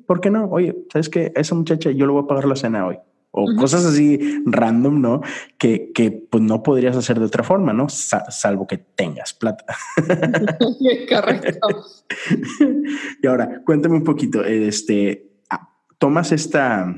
¿por 0.06 0.22
qué 0.22 0.30
no? 0.30 0.46
Oye, 0.46 0.76
¿sabes 0.94 1.10
qué? 1.10 1.32
esa 1.36 1.56
muchacha 1.56 1.92
yo 1.92 2.06
le 2.06 2.12
voy 2.12 2.24
a 2.24 2.28
pagar 2.28 2.46
la 2.46 2.56
cena 2.56 2.86
hoy 2.86 2.98
o 3.38 3.54
cosas 3.56 3.86
así 3.86 4.42
random, 4.46 5.02
¿no? 5.02 5.22
Que, 5.58 5.92
que, 5.94 6.12
pues 6.12 6.42
no 6.42 6.64
podrías 6.64 6.96
hacer 6.96 7.20
de 7.20 7.26
otra 7.26 7.44
forma, 7.44 7.74
¿no? 7.74 7.88
salvo 7.90 8.66
que 8.66 8.78
tengas 8.78 9.34
plata. 9.34 9.76
Correcto. 11.10 11.68
y 13.22 13.28
ahora, 13.28 13.62
cuéntame 13.66 13.96
un 13.96 14.04
poquito, 14.04 14.44
este, 14.44 15.34
ah, 15.50 15.70
tomas 15.98 16.32
esta, 16.32 16.96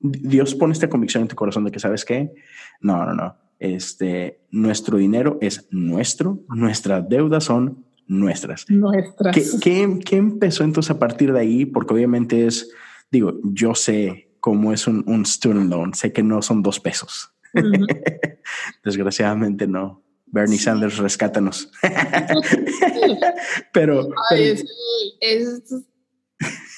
Dios 0.00 0.54
pone 0.54 0.72
esta 0.72 0.88
convicción 0.88 1.22
en 1.22 1.28
tu 1.28 1.36
corazón 1.36 1.64
de 1.64 1.70
que, 1.70 1.78
¿sabes 1.78 2.04
qué? 2.04 2.32
No, 2.80 3.04
no, 3.04 3.14
no. 3.14 3.36
Este, 3.58 4.46
nuestro 4.50 4.96
dinero 4.96 5.38
es 5.42 5.68
nuestro, 5.70 6.40
nuestras 6.48 7.06
deudas 7.06 7.44
son 7.44 7.84
nuestras. 8.06 8.70
Nuestras. 8.70 9.34
¿Qué, 9.34 9.44
qué, 9.60 9.98
qué 10.04 10.16
empezó 10.16 10.64
entonces 10.64 10.90
a 10.90 10.98
partir 10.98 11.32
de 11.34 11.40
ahí? 11.40 11.66
Porque 11.66 11.92
obviamente 11.92 12.46
es, 12.46 12.70
digo, 13.10 13.34
yo 13.44 13.74
sé 13.74 14.25
como 14.40 14.72
es 14.72 14.86
un, 14.86 15.04
un 15.06 15.24
student 15.24 15.70
loan. 15.70 15.94
Sé 15.94 16.12
que 16.12 16.22
no 16.22 16.42
son 16.42 16.62
dos 16.62 16.80
pesos. 16.80 17.30
Desgraciadamente 18.84 19.66
no. 19.66 20.02
Bernie 20.26 20.58
Sanders, 20.58 20.98
rescátanos. 20.98 21.70
pero, 23.72 24.08
es, 24.32 24.64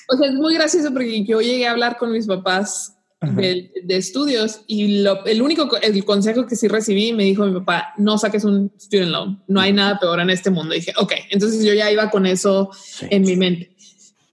o 0.09 0.16
sea, 0.16 0.29
es 0.29 0.35
muy 0.35 0.55
gracioso 0.55 0.92
porque 0.92 1.25
yo 1.25 1.40
llegué 1.40 1.66
a 1.66 1.73
hablar 1.73 1.97
con 1.97 2.12
mis 2.12 2.27
papás 2.27 2.94
de, 3.21 3.71
estudios 3.88 4.61
y 4.68 5.03
lo, 5.03 5.25
el 5.27 5.42
único 5.42 5.77
el 5.79 6.05
consejo 6.05 6.47
que 6.47 6.55
sí 6.55 6.68
recibí 6.68 7.12
me 7.12 7.25
dijo 7.25 7.44
mi 7.47 7.59
papá 7.59 7.92
no 7.97 8.16
saques 8.16 8.44
un 8.44 8.71
student 8.79 9.11
loan 9.11 9.42
no 9.49 9.61
hay 9.61 9.73
nada 9.73 9.99
peor 9.99 10.21
en 10.21 10.31
este 10.31 10.51
mundo 10.51 10.73
y 10.73 10.79
dije 10.79 10.92
ok 10.97 11.14
entonces 11.31 11.64
yo 11.64 11.75
ya 11.75 11.90
iba 11.90 12.11
con 12.11 12.27
eso 12.27 12.71
en 13.11 13.23
mi 13.23 13.35
mente 13.35 13.75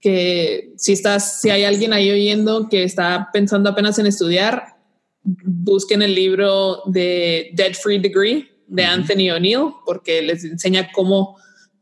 que 0.06 0.72
si 0.76 0.92
estás, 0.92 1.40
si 1.40 1.50
hay 1.50 1.64
alguien 1.64 1.92
ahí 1.92 2.08
oyendo 2.12 2.68
que 2.68 2.84
está 2.84 3.28
pensando 3.32 3.70
apenas 3.70 3.98
en 3.98 4.06
estudiar, 4.06 4.76
busquen 5.24 6.00
el 6.00 6.14
libro 6.14 6.82
de 6.86 7.50
Debt 7.54 7.74
Free 7.74 7.98
Degree 7.98 8.48
de 8.68 8.84
Anthony 8.84 9.32
O'Neill 9.34 9.72
porque 9.84 10.22
les 10.22 10.44
enseña 10.44 10.92
cómo 10.92 11.36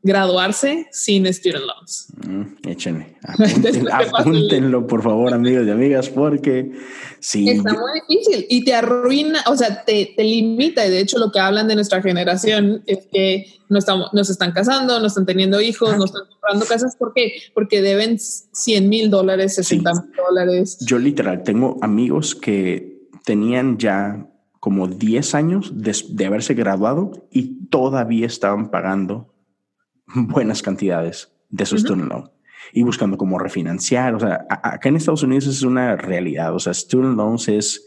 graduarse 0.05 0.87
sin 0.93 1.27
student 1.33 1.65
loans. 1.65 2.09
Mm, 2.27 2.69
échenle, 2.69 3.17
apúntenlo 4.13 4.87
por 4.87 5.03
favor 5.03 5.33
amigos 5.33 5.67
y 5.67 5.71
amigas 5.71 6.11
porque 6.11 6.73
sí. 7.21 7.49
Está 7.49 7.73
muy 7.73 8.01
difícil 8.07 8.47
y 8.51 8.65
te 8.65 8.75
arruina, 8.75 9.43
o 9.47 9.57
sea, 9.57 9.83
te, 9.83 10.13
te, 10.15 10.23
limita 10.23 10.87
y 10.87 10.91
de 10.91 11.01
hecho 11.01 11.19
lo 11.19 11.33
que 11.33 11.41
hablan 11.41 11.69
de 11.69 11.75
nuestra 11.75 12.03
generación 12.03 12.83
es 12.87 13.07
que 13.11 13.47
no 13.71 13.79
estamos, 13.79 14.13
nos 14.13 14.29
están 14.29 14.53
casando, 14.53 15.01
no 15.01 15.07
están 15.07 15.25
teniendo 15.25 15.59
hijos, 15.63 15.97
no 15.97 16.05
están 16.05 16.23
comprando 16.29 16.67
casas. 16.67 16.97
¿Por 16.97 17.15
qué? 17.15 17.33
Porque 17.55 17.81
deben 17.81 18.19
100 18.19 18.89
mil 18.89 19.11
dólares, 19.11 19.55
60 19.55 19.91
mil 19.91 20.03
dólares. 20.15 20.77
Yo 20.83 20.99
literal 20.99 21.43
tengo 21.43 21.79
amigos 21.81 22.35
que 22.35 23.09
tenían 23.25 23.79
ya 23.79 24.29
como 24.61 24.87
10 24.87 25.35
años 25.35 25.73
de, 25.75 25.97
de 26.11 26.27
haberse 26.27 26.53
graduado 26.53 27.27
y 27.31 27.69
todavía 27.69 28.27
estaban 28.27 28.71
pagando 28.71 29.34
buenas 30.07 30.63
cantidades 30.63 31.31
de 31.51 31.67
su 31.67 31.79
student 31.79 32.09
loan 32.09 32.31
y 32.73 32.83
buscando 32.83 33.17
cómo 33.17 33.39
refinanciar. 33.39 34.15
O 34.15 34.21
sea, 34.21 34.47
acá 34.49 34.89
en 34.89 34.97
Estados 34.97 35.23
Unidos 35.23 35.47
es 35.47 35.63
una 35.63 35.97
realidad. 35.97 36.55
O 36.55 36.59
sea, 36.59 36.75
student 36.75 37.17
loans 37.17 37.49
es, 37.49 37.87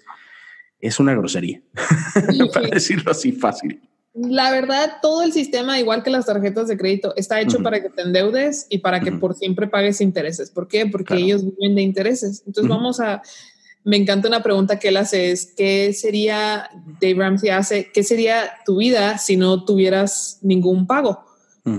es 0.79 0.99
una 0.99 1.13
grosería, 1.13 1.61
para 2.53 2.67
decirlo 2.69 3.11
así 3.11 3.31
fácil. 3.31 3.81
La 4.13 4.49
verdad, 4.49 4.93
todo 5.01 5.21
el 5.21 5.31
sistema, 5.31 5.79
igual 5.79 6.01
que 6.01 6.09
las 6.09 6.25
tarjetas 6.25 6.67
de 6.67 6.77
crédito, 6.77 7.13
está 7.15 7.39
hecho 7.39 7.61
para 7.61 7.83
que 7.83 7.89
te 7.89 8.01
endeudes 8.01 8.65
y 8.67 8.79
para 8.79 8.99
que 8.99 9.11
por 9.11 9.35
siempre 9.35 9.67
pagues 9.67 10.01
intereses. 10.01 10.49
¿Por 10.49 10.67
qué? 10.67 10.87
Porque 10.87 11.13
ellos 11.13 11.43
viven 11.45 11.75
de 11.75 11.83
intereses. 11.83 12.41
Entonces 12.47 12.67
vamos 12.67 12.99
a, 12.99 13.21
me 13.83 13.95
encanta 13.95 14.27
una 14.27 14.41
pregunta 14.41 14.79
que 14.79 14.87
él 14.87 14.97
hace, 14.97 15.29
es 15.29 15.53
¿qué 15.55 15.93
sería, 15.93 16.67
Dave 16.99 17.13
Ramsey 17.13 17.51
hace, 17.51 17.91
qué 17.93 18.01
sería 18.01 18.49
tu 18.65 18.77
vida 18.77 19.19
si 19.19 19.37
no 19.37 19.65
tuvieras 19.65 20.39
ningún 20.41 20.87
pago? 20.87 21.23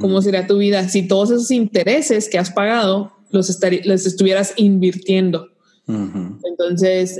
¿Cómo 0.01 0.20
sería 0.20 0.46
tu 0.46 0.59
vida 0.59 0.88
si 0.88 1.09
todos 1.09 1.31
esos 1.31 1.51
intereses 1.51 2.29
que 2.29 2.38
has 2.38 2.51
pagado 2.51 3.12
los, 3.31 3.59
los 3.85 4.07
estuvieras 4.07 4.53
invirtiendo? 4.57 5.48
Entonces, 5.87 7.18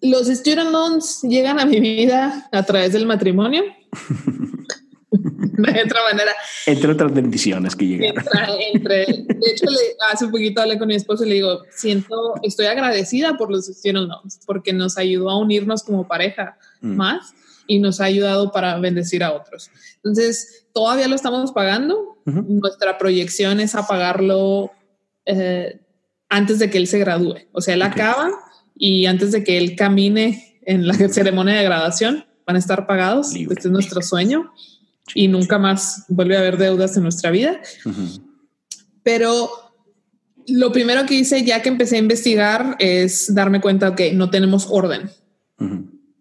los 0.00 0.26
student 0.26 0.70
loans 0.70 1.20
llegan 1.22 1.60
a 1.60 1.66
mi 1.66 1.80
vida 1.80 2.48
a 2.50 2.62
través 2.64 2.92
del 2.92 3.06
matrimonio. 3.06 3.62
de 5.10 5.82
otra 5.82 6.02
manera. 6.10 6.32
Entre 6.66 6.90
otras 6.90 7.12
bendiciones 7.12 7.74
que 7.74 7.86
llegan. 7.86 8.14
Entre, 8.72 9.06
de 9.06 9.50
hecho, 9.50 9.66
hace 10.10 10.26
un 10.26 10.30
poquito 10.30 10.60
hablé 10.60 10.78
con 10.78 10.88
mi 10.88 10.94
esposo 10.94 11.24
y 11.24 11.28
le 11.28 11.34
digo, 11.36 11.62
siento, 11.70 12.34
estoy 12.42 12.66
agradecida 12.66 13.36
por 13.36 13.50
los 13.50 13.66
student 13.66 14.08
loans 14.08 14.40
porque 14.46 14.72
nos 14.72 14.98
ayudó 14.98 15.30
a 15.30 15.38
unirnos 15.38 15.82
como 15.82 16.06
pareja 16.06 16.56
mm. 16.80 16.96
más 16.96 17.34
y 17.68 17.78
nos 17.78 18.00
ha 18.00 18.04
ayudado 18.06 18.50
para 18.50 18.76
bendecir 18.78 19.22
a 19.22 19.32
otros. 19.32 19.70
Entonces, 19.96 20.66
todavía 20.72 21.06
lo 21.06 21.14
estamos 21.14 21.52
pagando. 21.52 22.16
Nuestra 22.24 22.98
proyección 22.98 23.60
es 23.60 23.74
a 23.74 23.86
pagarlo 23.86 24.72
eh, 25.24 25.80
antes 26.28 26.58
de 26.58 26.68
que 26.68 26.78
él 26.78 26.88
se 26.88 26.98
gradúe. 26.98 27.36
O 27.52 27.60
sea, 27.60 27.74
él 27.74 27.82
acaba 27.82 28.30
y 28.74 29.06
antes 29.06 29.32
de 29.32 29.44
que 29.44 29.56
él 29.58 29.76
camine 29.76 30.60
en 30.66 30.86
la 30.86 30.94
ceremonia 30.94 31.54
de 31.54 31.64
graduación, 31.64 32.26
van 32.46 32.56
a 32.56 32.58
estar 32.58 32.86
pagados. 32.86 33.34
Este 33.34 33.54
es 33.54 33.70
nuestro 33.70 34.02
sueño 34.02 34.52
y 35.14 35.28
nunca 35.28 35.58
más 35.58 36.04
vuelve 36.08 36.36
a 36.36 36.40
haber 36.40 36.56
deudas 36.56 36.96
en 36.96 37.02
nuestra 37.02 37.30
vida. 37.30 37.60
Pero 39.02 39.50
lo 40.46 40.72
primero 40.72 41.04
que 41.06 41.14
hice 41.14 41.44
ya 41.44 41.62
que 41.62 41.68
empecé 41.68 41.96
a 41.96 42.00
investigar 42.00 42.76
es 42.78 43.34
darme 43.34 43.60
cuenta 43.60 43.94
que 43.94 44.12
no 44.12 44.30
tenemos 44.30 44.66
orden. 44.70 45.10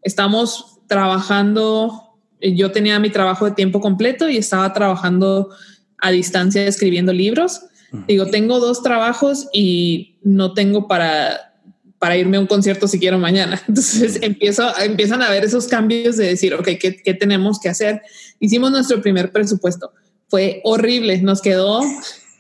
Estamos 0.02 0.77
trabajando, 0.88 2.18
yo 2.42 2.72
tenía 2.72 3.00
mi 3.00 3.10
trabajo 3.10 3.46
de 3.46 3.52
tiempo 3.52 3.80
completo 3.80 4.30
y 4.30 4.38
estaba 4.38 4.74
trabajando 4.74 5.50
a 5.98 6.12
distancia 6.12 6.66
escribiendo 6.66 7.14
libros. 7.14 7.62
Digo, 8.08 8.26
tengo 8.28 8.60
dos 8.60 8.84
trabajos 8.84 9.48
y 9.54 10.18
no 10.22 10.54
tengo 10.54 10.88
para, 10.88 11.54
para 12.00 12.18
irme 12.18 12.38
a 12.38 12.42
un 12.42 12.48
concierto 12.48 12.88
si 12.88 13.00
quiero 13.00 13.18
mañana. 13.18 13.62
Entonces 13.68 14.20
empiezo, 14.22 14.68
empiezan 14.80 15.22
a 15.22 15.30
ver 15.30 15.46
esos 15.46 15.68
cambios 15.68 16.18
de 16.18 16.28
decir, 16.28 16.54
ok, 16.54 16.70
¿qué, 16.80 17.02
¿qué 17.04 17.14
tenemos 17.14 17.60
que 17.60 17.70
hacer? 17.70 18.02
Hicimos 18.40 18.72
nuestro 18.72 19.02
primer 19.02 19.32
presupuesto. 19.32 19.92
Fue 20.28 20.62
horrible. 20.66 21.22
Nos 21.22 21.42
quedó, 21.42 21.82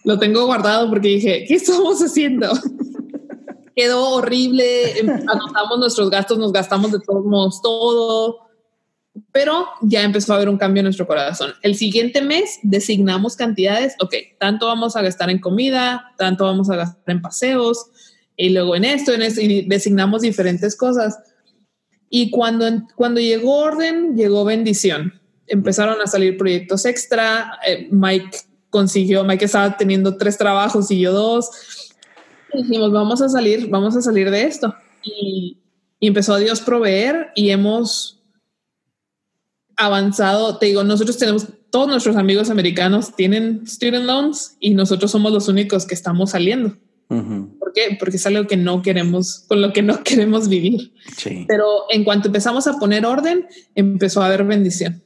lo 0.04 0.20
tengo 0.20 0.46
guardado 0.46 0.90
porque 0.90 1.08
dije, 1.08 1.46
¿qué 1.48 1.56
estamos 1.56 2.02
haciendo? 2.02 2.52
quedó 3.78 4.10
horrible. 4.10 4.94
Anotamos 5.28 5.80
nuestros 5.80 6.10
gastos, 6.10 6.38
nos 6.38 6.52
gastamos 6.52 6.92
de 6.92 7.00
todos 7.00 7.24
modos 7.24 7.62
todo 7.62 8.48
pero 9.32 9.68
ya 9.82 10.04
empezó 10.04 10.34
a 10.34 10.36
haber 10.38 10.50
un 10.50 10.58
cambio 10.58 10.82
en 10.82 10.86
nuestro 10.86 11.08
corazón. 11.08 11.54
El 11.62 11.76
siguiente 11.76 12.22
mes 12.22 12.60
designamos 12.63 13.36
cantidades, 13.36 13.96
ok, 14.00 14.13
tanto 14.40 14.68
vamos 14.68 14.96
a 14.96 15.02
gastar 15.02 15.30
en 15.30 15.40
comida, 15.40 16.13
tanto 16.18 16.46
vamos 16.46 16.70
a 16.70 16.76
gastar 16.76 17.04
en 17.08 17.22
paseos, 17.22 17.88
y 18.36 18.50
luego 18.50 18.76
en 18.76 18.86
esto, 18.86 19.13
en 19.13 19.24
esto, 19.24 19.42
y 19.42 19.63
designamos 19.63 20.22
diferentes 20.22 20.76
cosas. 20.76 21.18
Y 22.10 22.30
cuando, 22.30 22.66
cuando 22.96 23.20
llegó 23.20 23.58
orden, 23.60 24.16
llegó 24.16 24.46
bendición. 24.46 25.20
Empezaron 25.48 26.00
a 26.02 26.08
salir 26.08 26.38
proyectos 26.38 26.86
extra. 26.86 27.60
Eh, 27.66 27.88
Mike 27.92 28.38
consiguió, 28.70 29.24
Mike 29.24 29.46
estaba 29.46 29.76
teniendo 29.76 30.18
tres 30.18 30.38
trabajos 30.38 30.92
y 30.92 31.00
yo 31.00 31.12
dos. 31.12 31.50
Dijimos, 32.63 32.91
vamos 32.91 33.22
a 33.22 33.30
salir, 33.30 33.70
vamos 33.70 33.96
a 33.96 34.02
salir 34.02 34.30
de 34.32 34.43
esto. 34.43 34.74
Y, 35.04 35.58
y 36.00 36.08
empezó 36.08 36.34
a 36.34 36.39
Dios 36.39 36.62
proveer 36.62 37.30
y 37.36 37.50
hemos 37.50 38.17
avanzado. 39.76 40.58
Te 40.58 40.67
digo, 40.67 40.84
nosotros 40.84 41.17
tenemos, 41.17 41.48
todos 41.70 41.88
nuestros 41.88 42.15
amigos 42.15 42.50
americanos 42.50 43.15
tienen 43.15 43.65
student 43.65 44.06
loans 44.06 44.58
y 44.60 44.74
nosotros 44.74 45.12
somos 45.12 45.32
los 45.32 45.48
únicos 45.48 45.86
que 45.86 45.96
estamos 45.96 46.32
saliendo. 46.32 46.76
¿Por 47.08 47.72
qué? 47.74 47.96
Porque 47.98 48.17
es 48.17 48.28
algo 48.28 48.48
que 48.48 48.58
no 48.58 48.82
queremos, 48.82 49.46
con 49.48 49.62
lo 49.62 49.72
que 49.72 49.82
no 49.82 50.04
queremos 50.04 50.50
vivir. 50.50 50.93
Pero 51.48 51.65
en 51.89 52.04
cuanto 52.04 52.28
empezamos 52.28 52.67
a 52.67 52.74
poner 52.80 53.06
orden, 53.06 53.48
empezó 53.76 54.22
a 54.22 54.26
haber 54.26 54.43
bendición. 54.43 55.02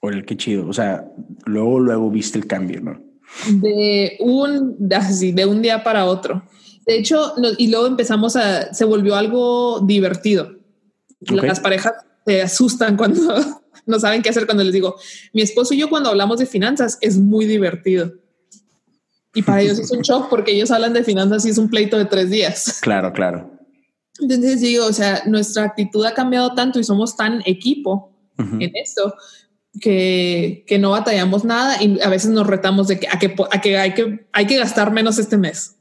Oye, 0.00 0.24
qué 0.24 0.36
chido. 0.36 0.68
O 0.68 0.72
sea, 0.72 1.10
luego, 1.44 1.80
luego 1.80 2.10
viste 2.10 2.38
el 2.38 2.46
cambio, 2.46 2.80
¿no? 2.80 3.07
De 3.50 4.16
un, 4.20 4.76
así, 4.92 5.32
de 5.32 5.46
un 5.46 5.62
día 5.62 5.82
para 5.82 6.06
otro. 6.06 6.42
De 6.86 6.96
hecho, 6.96 7.34
y 7.58 7.68
luego 7.68 7.86
empezamos 7.86 8.36
a, 8.36 8.72
se 8.72 8.84
volvió 8.84 9.14
algo 9.14 9.80
divertido. 9.80 10.56
Las 11.20 11.60
parejas 11.60 11.92
se 12.24 12.42
asustan 12.42 12.96
cuando 12.96 13.34
no 13.86 13.98
saben 13.98 14.22
qué 14.22 14.30
hacer 14.30 14.46
cuando 14.46 14.64
les 14.64 14.72
digo, 14.72 14.96
mi 15.32 15.42
esposo 15.42 15.74
y 15.74 15.78
yo 15.78 15.90
cuando 15.90 16.10
hablamos 16.10 16.38
de 16.38 16.46
finanzas 16.46 16.98
es 17.00 17.18
muy 17.18 17.46
divertido. 17.46 18.12
Y 19.34 19.42
para 19.42 19.60
ellos 19.60 19.78
es 19.78 19.90
un 19.90 20.00
shock 20.00 20.28
porque 20.28 20.52
ellos 20.52 20.70
hablan 20.70 20.94
de 20.94 21.04
finanzas 21.04 21.44
y 21.44 21.50
es 21.50 21.58
un 21.58 21.68
pleito 21.68 21.98
de 21.98 22.06
tres 22.06 22.30
días. 22.30 22.78
Claro, 22.82 23.12
claro. 23.12 23.50
Entonces 24.20 24.60
digo, 24.60 24.86
o 24.86 24.92
sea, 24.92 25.22
nuestra 25.26 25.64
actitud 25.64 26.04
ha 26.04 26.14
cambiado 26.14 26.54
tanto 26.54 26.80
y 26.80 26.84
somos 26.84 27.16
tan 27.16 27.42
equipo 27.44 28.12
en 28.38 28.70
esto 28.74 29.14
que, 29.80 30.64
que, 30.66 30.78
no 30.78 30.90
batallamos 30.90 31.44
nada 31.44 31.82
y 31.82 32.00
a 32.00 32.08
veces 32.08 32.30
nos 32.30 32.46
retamos 32.46 32.88
de 32.88 32.98
que 32.98 33.08
a 33.08 33.18
que, 33.18 33.34
a 33.50 33.60
que, 33.60 33.78
hay, 33.78 33.94
que 33.94 34.26
hay 34.32 34.46
que 34.46 34.58
gastar 34.58 34.92
menos 34.92 35.18
este 35.18 35.36
mes. 35.36 35.76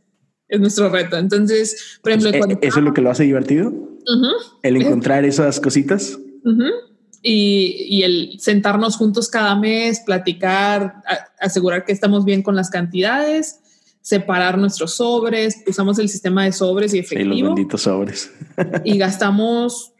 Es 0.47 0.59
nuestro 0.59 0.89
reto. 0.89 1.17
Entonces, 1.17 1.99
por 2.01 2.11
ejemplo, 2.11 2.31
pues, 2.31 2.57
¿eso 2.61 2.79
es 2.79 2.85
lo 2.85 2.93
que 2.93 3.01
lo 3.01 3.09
hace 3.09 3.23
divertido? 3.23 3.73
El 4.63 4.77
encontrar 4.77 5.25
esas 5.25 5.59
cositas 5.59 6.17
y, 7.21 8.03
el 8.03 8.39
sentarnos 8.39 8.95
juntos 8.95 9.29
cada 9.29 9.55
mes, 9.55 10.01
platicar, 10.05 11.03
asegurar 11.39 11.83
que 11.83 11.91
estamos 11.91 12.23
bien 12.23 12.41
con 12.41 12.55
las 12.55 12.69
cantidades, 12.69 13.59
separar 14.01 14.57
nuestros 14.57 14.95
sobres, 14.95 15.63
usamos 15.67 15.99
el 15.99 16.07
sistema 16.07 16.45
de 16.45 16.53
sobres 16.53 16.93
y 16.93 16.99
efectivo. 16.99 17.33
Sí, 17.33 17.41
los 17.41 17.55
benditos 17.55 17.81
sobres. 17.81 18.31
y 18.85 18.97
gastamos, 18.97 19.93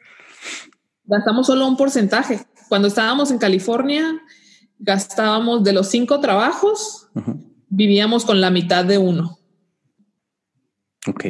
gastamos 1.03 1.47
solo 1.47 1.67
un 1.67 1.75
porcentaje. 1.75 2.45
Cuando 2.67 2.87
estábamos 2.87 3.31
en 3.31 3.37
California, 3.37 4.21
gastábamos 4.79 5.63
de 5.63 5.73
los 5.73 5.87
cinco 5.87 6.19
trabajos, 6.19 7.07
vivíamos 7.69 8.25
con 8.25 8.41
la 8.41 8.49
mitad 8.49 8.85
de 8.85 8.97
uno. 8.97 9.39
Ok. 11.07 11.25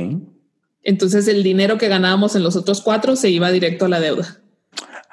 Entonces 0.83 1.27
el 1.27 1.43
dinero 1.43 1.77
que 1.77 1.87
ganábamos 1.87 2.35
en 2.35 2.43
los 2.43 2.55
otros 2.55 2.81
cuatro 2.81 3.15
se 3.15 3.29
iba 3.29 3.51
directo 3.51 3.85
a 3.85 3.89
la 3.89 3.99
deuda. 3.99 4.41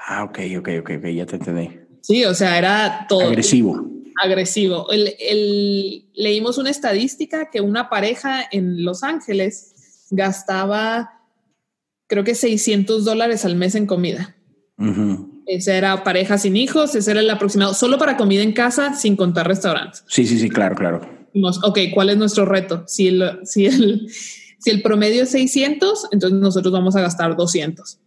Ah, 0.07 0.25
ok, 0.25 0.39
ok, 0.59 0.69
ok, 0.81 0.91
ok, 0.99 1.07
ya 1.09 1.27
te 1.27 1.37
entendí. 1.37 1.71
Sí, 2.01 2.25
o 2.25 2.35
sea, 2.35 2.59
era 2.59 3.07
todo. 3.09 3.23
Agresivo. 3.23 3.91
Agresivo. 4.23 4.87
El, 4.91 6.07
leímos 6.15 6.59
una 6.59 6.71
estadística 6.71 7.51
que 7.51 7.61
una 7.61 7.89
pareja 7.89 8.45
en 8.51 8.85
Los 8.85 9.03
Ángeles 9.03 10.07
gastaba, 10.11 11.23
creo 12.07 12.23
que 12.23 12.35
600 12.35 13.05
dólares 13.05 13.45
al 13.45 13.57
mes 13.57 13.75
en 13.75 13.87
comida. 13.87 14.37
Esa 15.47 15.75
era 15.75 16.05
pareja 16.05 16.39
sin 16.39 16.57
hijos, 16.57 16.95
ese 16.95 17.11
era 17.11 17.21
el 17.21 17.31
aproximado, 17.31 17.75
solo 17.75 17.99
para 17.99 18.17
comida 18.17 18.43
en 18.43 18.53
casa, 18.53 18.95
sin 18.95 19.17
contar 19.17 19.47
restaurantes. 19.47 20.05
Sí, 20.09 20.27
sí, 20.27 20.39
sí, 20.39 20.49
claro, 20.49 20.75
claro. 20.75 21.01
Ok, 21.65 21.79
¿cuál 21.93 22.11
es 22.11 22.17
nuestro 22.17 22.45
reto? 22.45 22.85
Si 22.87 23.09
el, 23.09 23.41
si 23.45 23.67
el, 23.67 24.09
si 24.59 24.71
el 24.71 24.83
promedio 24.83 25.25
es 25.25 25.31
600, 25.31 26.09
entonces 26.13 26.39
nosotros 26.39 26.73
vamos 26.73 26.97
a 26.97 27.01
gastar 27.01 27.37
200. 27.37 27.99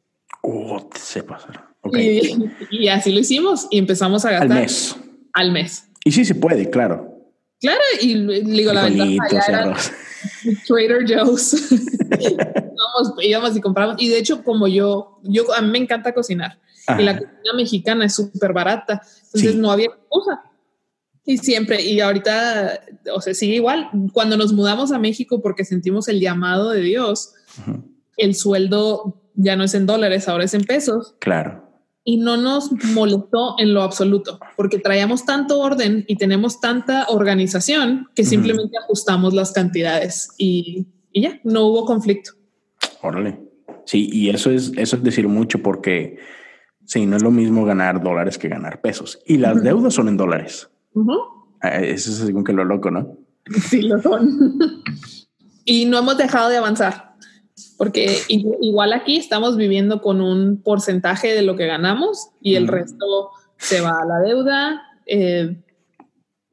Oh, 0.41 0.89
se 0.95 1.23
pasaron. 1.23 1.63
Y, 1.93 2.87
así 2.87 3.11
lo 3.11 3.19
hicimos 3.19 3.67
y 3.69 3.77
empezamos 3.77 4.25
a 4.25 4.31
gastar 4.31 4.51
al 4.51 4.61
mes. 4.61 4.95
Al 5.33 5.51
mes. 5.51 5.89
Y 6.03 6.11
sí 6.11 6.25
se 6.25 6.35
puede, 6.35 6.69
claro. 6.69 7.13
Claro, 7.59 7.81
y 8.01 8.13
digo, 8.43 8.71
la 8.73 8.83
ventaja 8.83 9.75
Trader 10.67 11.05
Joe's. 11.07 11.55
íbamos, 13.21 13.55
y 13.55 13.61
compramos. 13.61 13.95
Y 13.99 14.09
de 14.09 14.19
hecho, 14.19 14.43
como 14.43 14.67
yo, 14.67 15.19
yo 15.23 15.53
a 15.53 15.61
mí 15.61 15.69
me 15.69 15.77
encanta 15.79 16.13
cocinar 16.13 16.59
y 16.97 17.03
la 17.03 17.17
cocina 17.17 17.53
mexicana 17.55 18.05
es 18.05 18.15
súper 18.15 18.53
barata, 18.53 19.01
entonces 19.25 19.55
no 19.55 19.71
había 19.71 19.89
cosa. 20.09 20.43
Y 21.25 21.37
siempre, 21.39 21.81
y 21.81 21.99
ahorita, 21.99 22.79
o 23.13 23.21
sea, 23.21 23.33
sigue 23.33 23.55
igual. 23.55 23.89
Cuando 24.13 24.37
nos 24.37 24.53
mudamos 24.53 24.93
a 24.93 24.99
México 24.99 25.41
porque 25.41 25.65
sentimos 25.65 26.07
el 26.07 26.21
llamado 26.21 26.71
de 26.71 26.81
Dios, 26.81 27.33
el 28.15 28.33
sueldo 28.35 29.21
ya 29.35 29.57
no 29.57 29.65
es 29.65 29.73
en 29.73 29.85
dólares, 29.85 30.29
ahora 30.29 30.45
es 30.45 30.53
en 30.53 30.63
pesos. 30.63 31.15
Claro 31.19 31.67
y 32.09 32.15
no 32.15 32.37
nos 32.37 32.71
molestó 32.93 33.55
en 33.59 33.73
lo 33.73 33.81
absoluto, 33.81 34.39
porque 34.55 34.79
traíamos 34.79 35.25
tanto 35.25 35.59
orden 35.59 36.05
y 36.07 36.15
tenemos 36.15 36.61
tanta 36.61 37.05
organización 37.09 38.07
que 38.15 38.23
simplemente 38.23 38.77
ajustamos 38.77 39.33
las 39.33 39.51
cantidades 39.51 40.29
y, 40.37 40.87
ya, 41.13 41.41
no 41.43 41.65
hubo 41.65 41.85
conflicto. 41.85 42.31
Órale. 43.01 43.37
Sí, 43.83 44.07
y 44.09 44.29
eso 44.29 44.51
es, 44.51 44.71
eso 44.77 44.95
es 44.95 45.03
decir 45.03 45.27
mucho 45.27 45.61
porque 45.61 46.17
sí, 46.87 47.05
no 47.05 47.15
es 47.15 47.21
lo 47.21 47.29
mismo 47.29 47.63
ganar 47.63 48.01
dólares 48.01 48.39
que 48.39 48.49
ganar 48.49 48.81
pesos. 48.81 49.19
Y 49.27 49.37
las 49.37 49.61
deudas 49.61 49.93
son 49.93 50.07
en 50.07 50.17
dólares. 50.17 50.71
Ah, 51.61 51.77
eso 51.77 52.09
es 52.09 52.17
según 52.17 52.43
que 52.43 52.53
lo 52.53 52.65
loco, 52.65 52.89
¿no? 52.89 53.15
Sí, 53.69 53.83
lo 53.83 54.01
son. 54.01 54.83
y 55.63 55.85
no 55.85 55.99
hemos 55.99 56.17
dejado 56.17 56.49
de 56.49 56.57
avanzar 56.57 57.07
porque 57.77 58.17
igual 58.27 58.93
aquí 58.93 59.17
estamos 59.17 59.55
viviendo 59.55 60.01
con 60.01 60.19
un 60.21 60.61
porcentaje 60.61 61.33
de 61.35 61.43
lo 61.43 61.55
que 61.55 61.67
ganamos 61.67 62.29
y 62.41 62.55
el 62.55 62.67
resto 62.67 63.29
se 63.57 63.81
va 63.81 64.01
a 64.01 64.05
la 64.05 64.19
deuda. 64.19 64.81
Eh, 65.05 65.61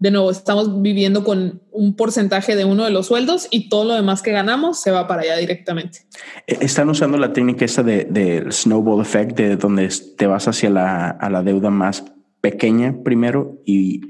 de 0.05 0.11
nuevo, 0.11 0.31
estamos 0.31 0.83
viviendo 0.83 1.25
con 1.25 1.63
un 1.71 1.97
porcentaje 1.97 2.57
de 2.57 2.67
uno 2.67 2.85
de 2.85 2.91
los 2.91 3.07
sueldos 3.07 3.49
y 3.51 3.71
todo 3.71 3.85
lo 3.85 3.95
demás 3.95 4.21
que 4.21 4.33
ganamos 4.33 4.79
se 4.79 4.91
va 4.91 5.09
para 5.09 5.23
allá 5.23 5.39
directamente. 5.39 6.01
Eh, 6.47 6.59
están 6.61 6.91
usando 6.91 7.17
la 7.17 7.33
técnica 7.33 7.65
esta 7.65 7.83
del 7.83 8.13
de 8.13 8.53
snowball 8.53 9.01
effect, 9.01 9.35
de 9.35 9.57
donde 9.57 9.89
te 10.19 10.27
vas 10.27 10.47
hacia 10.47 10.69
la, 10.69 11.09
a 11.09 11.31
la 11.31 11.43
deuda 11.43 11.71
más 11.71 12.05
pequeña 12.43 12.95
primero 13.03 13.63
y 13.65 14.03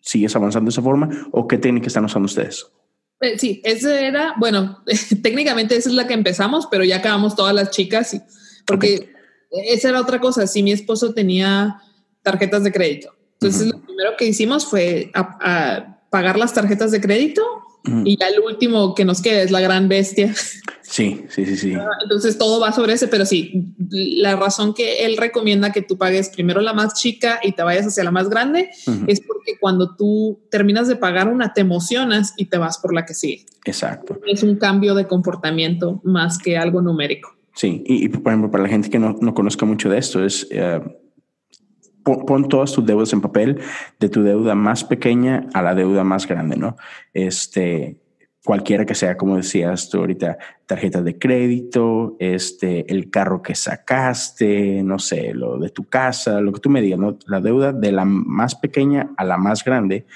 sigues 0.00 0.34
avanzando 0.34 0.68
de 0.68 0.72
esa 0.72 0.82
forma, 0.82 1.28
o 1.30 1.46
qué 1.46 1.58
técnica 1.58 1.86
están 1.86 2.04
usando 2.04 2.26
ustedes? 2.26 2.66
Eh, 3.20 3.38
sí, 3.38 3.62
ese 3.62 4.04
era, 4.04 4.34
bueno, 4.38 4.82
técnicamente 5.22 5.76
esa 5.76 5.90
es 5.90 5.94
la 5.94 6.08
que 6.08 6.14
empezamos, 6.14 6.66
pero 6.68 6.82
ya 6.82 6.96
acabamos 6.96 7.36
todas 7.36 7.54
las 7.54 7.70
chicas, 7.70 8.14
y, 8.14 8.20
porque 8.66 9.10
esa 9.52 9.90
era 9.90 10.00
otra 10.00 10.20
cosa. 10.20 10.48
Si 10.48 10.64
mi 10.64 10.72
esposo 10.72 11.14
tenía 11.14 11.80
tarjetas 12.22 12.64
de 12.64 12.72
crédito, 12.72 13.14
entonces 13.34 13.72
primero 13.96 14.16
que 14.16 14.26
hicimos 14.26 14.66
fue 14.66 15.10
pagar 16.10 16.38
las 16.38 16.52
tarjetas 16.52 16.90
de 16.90 17.00
crédito 17.00 17.42
y 18.04 18.18
ya 18.18 18.28
el 18.28 18.40
último 18.40 18.94
que 18.94 19.04
nos 19.04 19.22
queda 19.22 19.42
es 19.42 19.50
la 19.50 19.60
gran 19.60 19.88
bestia. 19.88 20.34
Sí, 20.82 21.24
sí, 21.28 21.46
sí, 21.46 21.56
sí. 21.56 21.72
Entonces 22.02 22.36
todo 22.36 22.60
va 22.60 22.72
sobre 22.72 22.92
ese, 22.92 23.08
pero 23.08 23.24
sí, 23.24 23.74
la 23.88 24.36
razón 24.36 24.74
que 24.74 25.04
él 25.04 25.16
recomienda 25.16 25.72
que 25.72 25.82
tú 25.82 25.96
pagues 25.96 26.28
primero 26.30 26.60
la 26.60 26.72
más 26.72 26.94
chica 26.94 27.40
y 27.42 27.52
te 27.52 27.62
vayas 27.62 27.86
hacia 27.86 28.04
la 28.04 28.10
más 28.10 28.28
grande 28.28 28.70
es 29.06 29.20
porque 29.20 29.58
cuando 29.60 29.94
tú 29.94 30.40
terminas 30.50 30.88
de 30.88 30.96
pagar 30.96 31.28
una 31.28 31.52
te 31.52 31.60
emocionas 31.60 32.34
y 32.36 32.46
te 32.46 32.58
vas 32.58 32.78
por 32.78 32.92
la 32.92 33.04
que 33.04 33.14
sigue. 33.14 33.46
Exacto. 33.64 34.18
Es 34.26 34.42
un 34.42 34.56
cambio 34.56 34.94
de 34.94 35.06
comportamiento 35.06 36.00
más 36.04 36.38
que 36.38 36.58
algo 36.58 36.82
numérico. 36.82 37.34
Sí, 37.54 37.82
y, 37.86 38.08
por 38.10 38.32
ejemplo, 38.32 38.50
para 38.50 38.64
la 38.64 38.68
gente 38.68 38.90
que 38.90 38.98
no, 38.98 39.16
no 39.20 39.32
conozca 39.32 39.64
mucho 39.64 39.88
de 39.88 39.98
esto, 39.98 40.22
es 40.22 40.46
eh, 40.50 40.80
pon, 42.06 42.48
todas 42.48 42.72
tus 42.72 42.86
deudas 42.86 43.12
en 43.12 43.20
papel, 43.20 43.60
de 43.98 44.08
tu 44.08 44.22
deuda 44.22 44.54
más 44.54 44.84
pequeña 44.84 45.48
a 45.52 45.62
la 45.62 45.74
deuda 45.74 46.04
más 46.04 46.26
grande, 46.28 46.56
¿no? 46.56 46.76
Este, 47.12 48.00
cualquiera 48.44 48.86
que 48.86 48.94
sea, 48.94 49.16
como 49.16 49.36
decías 49.36 49.90
tú 49.90 49.98
ahorita, 49.98 50.38
tarjeta 50.66 51.02
de 51.02 51.18
crédito, 51.18 52.16
este, 52.20 52.90
el 52.92 53.10
carro 53.10 53.42
que 53.42 53.56
sacaste, 53.56 54.82
no 54.84 55.00
sé, 55.00 55.34
lo 55.34 55.58
de 55.58 55.70
tu 55.70 55.84
casa, 55.84 56.40
lo 56.40 56.52
que 56.52 56.60
tú 56.60 56.70
me 56.70 56.80
digas, 56.80 57.00
¿no? 57.00 57.18
La 57.26 57.40
deuda 57.40 57.72
de 57.72 57.90
la 57.90 58.04
más 58.04 58.54
pequeña 58.54 59.10
a 59.16 59.24
la 59.24 59.36
más 59.36 59.64
grande. 59.64 60.06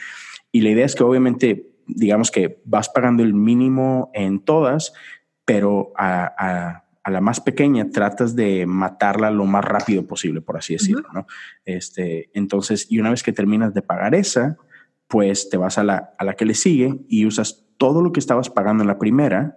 Y 0.53 0.61
la 0.61 0.71
idea 0.71 0.87
es 0.87 0.95
que 0.95 1.03
obviamente, 1.03 1.73
digamos 1.87 2.31
que 2.31 2.61
vas 2.65 2.89
pagando 2.89 3.25
el 3.25 3.35
mínimo 3.35 4.13
en 4.15 4.41
todas, 4.41 4.93
pero 5.45 5.93
a, 5.97 6.33
a 6.39 6.85
la 7.11 7.21
más 7.21 7.41
pequeña 7.41 7.91
tratas 7.91 8.35
de 8.37 8.67
matarla 8.67 9.31
lo 9.31 9.45
más 9.45 9.65
rápido 9.65 10.07
posible, 10.07 10.41
por 10.41 10.57
así 10.57 10.75
decirlo, 10.75 11.09
¿no? 11.13 11.27
Este, 11.65 12.31
entonces, 12.35 12.87
y 12.91 12.99
una 12.99 13.11
vez 13.11 13.23
que 13.23 13.33
terminas 13.33 13.75
de 13.75 13.83
pagar 13.83 14.15
esa, 14.15 14.57
pues 15.09 15.51
te 15.51 15.57
vas 15.57 15.77
a 15.79 15.85
la, 15.85 16.15
a 16.19 16.25
la 16.25 16.35
que 16.35 16.45
le 16.45 16.55
sigue 16.55 17.01
y 17.09 17.27
usas 17.27 17.67
todo 17.77 18.03
lo 18.03 18.13
que 18.13 18.21
estabas 18.21 18.51
pagando 18.51 18.83
en 18.83 18.89
la 18.89 18.99
primera, 18.99 19.57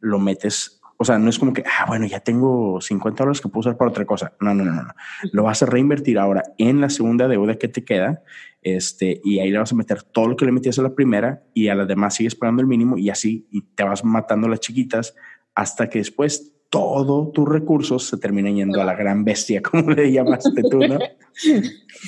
lo 0.00 0.18
metes, 0.18 0.80
o 0.96 1.04
sea, 1.04 1.18
no 1.18 1.30
es 1.30 1.38
como 1.38 1.52
que, 1.52 1.62
ah, 1.64 1.86
bueno, 1.86 2.04
ya 2.06 2.20
tengo 2.20 2.80
50 2.80 3.22
dólares 3.22 3.40
que 3.40 3.48
puedo 3.48 3.60
usar 3.60 3.76
para 3.76 3.90
otra 3.90 4.04
cosa. 4.04 4.32
No, 4.40 4.52
no, 4.54 4.64
no, 4.64 4.72
no. 4.72 4.92
Lo 5.32 5.44
vas 5.44 5.62
a 5.62 5.66
reinvertir 5.66 6.18
ahora 6.18 6.42
en 6.58 6.80
la 6.80 6.90
segunda 6.90 7.28
deuda 7.28 7.54
que 7.54 7.68
te 7.68 7.84
queda, 7.84 8.22
este, 8.60 9.20
y 9.24 9.38
ahí 9.38 9.50
le 9.50 9.58
vas 9.58 9.72
a 9.72 9.76
meter 9.76 10.02
todo 10.02 10.26
lo 10.26 10.36
que 10.36 10.44
le 10.44 10.52
metías 10.52 10.78
a 10.78 10.82
la 10.82 10.94
primera 10.94 11.44
y 11.54 11.68
a 11.68 11.74
las 11.74 11.86
demás 11.86 12.14
sigues 12.14 12.34
pagando 12.34 12.60
el 12.60 12.68
mínimo 12.68 12.98
y 12.98 13.08
así, 13.08 13.46
y 13.50 13.62
te 13.62 13.84
vas 13.84 14.04
matando 14.04 14.48
las 14.48 14.60
chiquitas 14.60 15.14
hasta 15.54 15.88
que 15.88 15.98
después 15.98 16.57
todos 16.70 17.32
tus 17.32 17.48
recursos 17.48 18.06
se 18.06 18.16
terminan 18.16 18.56
yendo 18.56 18.80
a 18.80 18.84
la 18.84 18.94
gran 18.94 19.24
bestia, 19.24 19.62
como 19.70 19.90
le 19.90 20.12
llamaste 20.12 20.62
tú, 20.70 20.78
¿no? 20.78 20.98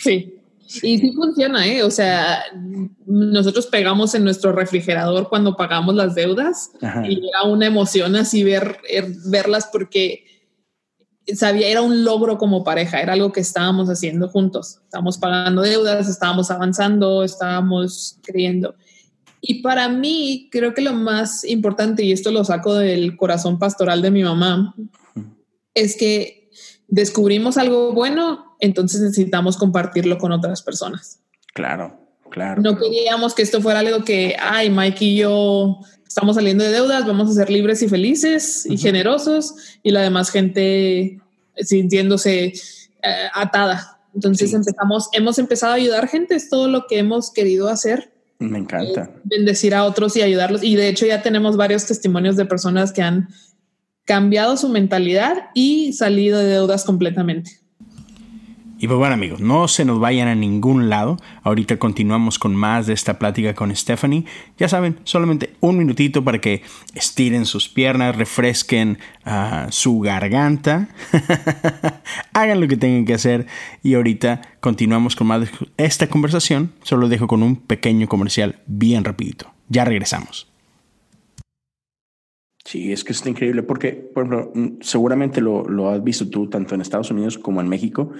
Sí. 0.03 0.37
Y 0.83 0.99
sí 0.99 1.13
funciona, 1.15 1.67
¿eh? 1.67 1.83
O 1.83 1.91
sea, 1.91 2.45
nosotros 3.05 3.67
pegamos 3.67 4.15
en 4.15 4.23
nuestro 4.23 4.53
refrigerador 4.53 5.29
cuando 5.29 5.57
pagamos 5.57 5.97
las 5.97 6.15
deudas 6.15 6.71
y 7.09 7.29
era 7.29 7.43
una 7.43 7.67
emoción 7.67 8.15
así 8.15 8.45
ver, 8.45 8.79
er, 8.89 9.09
verlas 9.27 9.69
porque 9.73 10.25
sabía, 11.35 11.67
era 11.69 11.83
un 11.83 12.05
logro 12.05 12.39
como 12.39 12.63
pareja, 12.63 13.01
era 13.01 13.15
algo 13.15 13.33
que 13.33 13.41
estábamos 13.41 13.89
haciendo 13.89 14.29
juntos. 14.29 14.79
Estábamos 14.85 15.19
pagando 15.19 15.63
deudas, 15.63 16.09
estábamos 16.09 16.53
avanzando, 16.53 17.25
estábamos 17.25 18.21
creyendo. 18.23 18.77
Y 19.41 19.63
para 19.63 19.89
mí, 19.89 20.49
creo 20.51 20.75
que 20.75 20.83
lo 20.83 20.93
más 20.93 21.45
importante, 21.45 22.05
y 22.05 22.13
esto 22.13 22.31
lo 22.31 22.45
saco 22.45 22.75
del 22.75 23.17
corazón 23.17 23.59
pastoral 23.59 24.03
de 24.03 24.11
mi 24.11 24.23
mamá, 24.23 24.75
es 25.75 25.97
que 25.97 26.51
descubrimos 26.89 27.57
algo 27.57 27.93
bueno, 27.93 28.57
entonces 28.61 29.01
necesitamos 29.01 29.57
compartirlo 29.57 30.19
con 30.19 30.33
otras 30.33 30.63
personas. 30.63 31.21
Claro, 31.55 31.99
claro. 32.31 32.61
No 32.61 32.77
queríamos 32.77 33.35
que 33.35 33.43
esto 33.43 33.63
fuera 33.63 33.81
algo 33.81 34.05
que, 34.05 34.37
ay, 34.39 34.69
Mike 34.69 35.05
y 35.05 35.17
yo 35.17 35.79
estamos 36.07 36.37
saliendo 36.37 36.65
de 36.65 36.71
deudas, 36.71 37.07
vamos 37.07 37.31
a 37.31 37.35
ser 37.35 37.51
libres 37.51 37.83
y 37.83 37.89
felices 37.89 38.67
y 38.67 38.77
generosos, 38.77 39.55
y 39.83 39.91
la 39.91 40.03
demás 40.03 40.31
gente 40.31 41.21
sintiéndose 41.57 42.53
eh, 43.03 43.29
atada. 43.33 44.01
Entonces 44.15 44.53
empezamos, 44.53 45.09
hemos 45.13 45.39
empezado 45.39 45.73
a 45.73 45.77
ayudar 45.77 46.09
gente, 46.09 46.35
es 46.35 46.51
todo 46.51 46.69
lo 46.69 46.87
que 46.89 46.99
hemos 46.99 47.33
querido 47.33 47.69
hacer 47.69 48.13
me 48.41 48.59
encanta. 48.59 49.11
Bendecir 49.25 49.75
a 49.75 49.85
otros 49.85 50.17
y 50.17 50.23
ayudarlos. 50.23 50.65
Y 50.65 50.75
de 50.75 50.89
hecho 50.89 51.07
ya 51.07 51.23
tenemos 51.23 51.57
varios 51.57 51.87
testimonios 51.87 52.37
de 52.37 52.47
personas 52.47 52.93
que 52.93 53.03
han 53.03 53.29
cambiado 54.05 54.57
su 54.57 54.69
mentalidad 54.69 55.51
y 55.55 55.93
salido 55.93 56.39
de 56.39 56.47
deudas 56.47 56.85
completamente. 56.85 57.60
Y 58.83 58.87
pues 58.87 58.97
bueno 58.97 59.13
amigos, 59.13 59.43
no 59.43 59.69
se 59.69 59.85
nos 59.85 60.01
vayan 60.01 60.27
a 60.27 60.35
ningún 60.35 60.89
lado. 60.89 61.19
Ahorita 61.43 61.77
continuamos 61.79 62.39
con 62.39 62.57
más 62.57 62.87
de 62.87 62.95
esta 62.95 63.19
plática 63.19 63.55
con 63.55 63.77
Stephanie. 63.77 64.25
Ya 64.57 64.71
saben, 64.71 64.99
solamente 65.05 65.53
un 65.61 65.77
minutito 65.77 66.25
para 66.25 66.39
que 66.39 66.63
estiren 66.95 67.45
sus 67.45 67.69
piernas, 67.69 68.17
refresquen 68.17 68.99
ah, 69.27 69.67
su 69.69 70.01
garganta, 70.01 70.89
hagan 72.33 72.59
lo 72.59 72.69
que 72.69 72.79
tengan 72.79 73.05
que 73.05 73.13
hacer 73.13 73.47
y 73.83 73.93
ahorita 73.93 74.41
continuamos 74.61 75.15
con 75.15 75.27
más 75.27 75.43
de 75.43 75.51
esta 75.77 76.07
conversación. 76.07 76.73
Solo 76.83 77.11
dejo 77.11 77.27
con 77.27 77.43
un 77.43 77.57
pequeño 77.57 78.09
comercial 78.09 78.61
bien 78.67 79.05
rapidito. 79.05 79.53
Ya 79.69 79.85
regresamos. 79.85 80.50
Sí, 82.65 82.93
es 82.93 83.05
que 83.05 83.13
está 83.13 83.29
increíble 83.29 83.63
porque, 83.63 83.93
por 83.93 84.27
ejemplo, 84.27 84.53
mm, 84.55 84.79
seguramente 84.81 85.41
lo, 85.41 85.65
lo 85.65 85.89
has 85.89 86.03
visto 86.05 86.29
tú 86.29 86.49
tanto 86.49 86.75
en 86.75 86.81
Estados 86.81 87.11
Unidos 87.11 87.39
como 87.39 87.61
en 87.61 87.69
México. 87.69 88.13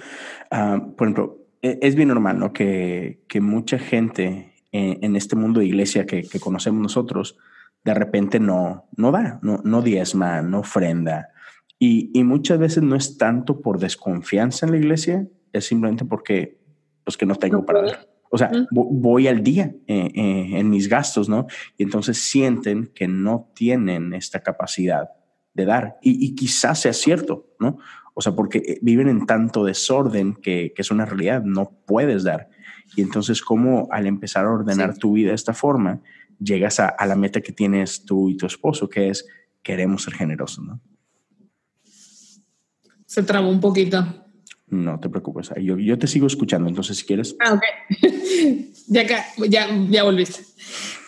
Ah, 0.49 0.81
por 0.97 1.07
ejemplo, 1.07 1.45
e, 1.61 1.79
es 1.81 1.95
bien 1.95 2.09
normal 2.09 2.39
¿no? 2.39 2.51
que, 2.53 3.21
que 3.27 3.39
mucha 3.39 3.77
gente 3.77 4.53
en, 4.71 5.15
este 5.15 5.35
mundo 5.35 5.59
de 5.59 5.65
iglesia 5.65 6.05
que, 6.05 6.23
que, 6.23 6.39
conocemos 6.39 6.81
nosotros, 6.81 7.37
de 7.83 7.93
repente 7.93 8.39
no, 8.39 8.85
no 8.95 9.11
da, 9.11 9.39
no, 9.41 9.61
no 9.63 9.81
diezma, 9.81 10.41
no 10.41 10.59
ofrenda. 10.59 11.29
Y, 11.77 12.09
y, 12.13 12.23
muchas 12.23 12.57
veces 12.57 12.83
no 12.83 12.95
es 12.95 13.17
tanto 13.17 13.61
por 13.61 13.79
desconfianza 13.79 14.65
en 14.65 14.71
la 14.71 14.77
iglesia, 14.77 15.27
es 15.51 15.65
simplemente 15.65 16.05
porque, 16.05 16.57
pues, 17.03 17.17
que 17.17 17.25
no 17.25 17.35
tengo 17.35 17.65
para 17.65 17.81
dar. 17.81 18.07
O 18.33 18.37
sea, 18.37 18.49
voy 18.71 19.27
al 19.27 19.43
día 19.43 19.75
eh, 19.87 20.09
eh, 20.15 20.49
en 20.53 20.69
mis 20.69 20.87
gastos, 20.87 21.27
¿no? 21.27 21.47
Y 21.77 21.83
entonces 21.83 22.17
sienten 22.17 22.87
que 22.87 23.05
no 23.05 23.51
tienen 23.53 24.13
esta 24.13 24.39
capacidad 24.39 25.09
de 25.53 25.65
dar. 25.65 25.97
Y, 26.01 26.33
quizás 26.33 26.79
sea 26.79 26.93
cierto, 26.93 27.49
¿no? 27.59 27.77
O 28.13 28.21
sea, 28.21 28.33
porque 28.33 28.59
eh, 28.59 28.79
viven 28.81 29.09
en 29.09 29.25
tanto 29.25 29.65
desorden 29.65 30.35
que, 30.35 30.73
es 30.77 30.91
una 30.91 31.03
realidad, 31.03 31.43
no 31.43 31.73
puedes 31.85 32.23
dar. 32.23 32.49
Y 32.95 33.01
entonces, 33.01 33.41
¿cómo 33.41 33.89
al 33.91 34.07
empezar 34.07 34.45
a 34.45 34.51
ordenar 34.51 34.97
tu 34.97 35.11
vida 35.11 35.29
de 35.29 35.35
esta 35.35 35.53
forma, 35.53 36.01
llegas 36.39 36.79
a, 36.79 36.87
a, 36.87 37.05
la 37.05 37.17
meta 37.17 37.41
que 37.41 37.51
tienes 37.51 38.05
tú 38.05 38.29
y 38.29 38.37
tu 38.37 38.45
esposo, 38.45 38.87
que 38.87 39.09
es 39.09 39.27
queremos 39.61 40.03
ser 40.03 40.13
generosos, 40.13 40.63
¿no? 40.63 40.79
Se 43.05 43.23
trabó 43.23 43.49
un 43.49 43.59
poquito. 43.59 44.05
No 44.71 44.97
te 45.01 45.09
preocupes, 45.09 45.51
yo, 45.61 45.77
yo 45.77 45.99
te 45.99 46.07
sigo 46.07 46.27
escuchando, 46.27 46.69
entonces 46.69 46.97
si 46.97 47.05
quieres. 47.05 47.35
Ah, 47.41 47.53
ok. 47.53 47.63
ya, 48.87 49.05
ya, 49.49 49.67
ya 49.89 50.03
volviste. 50.03 50.45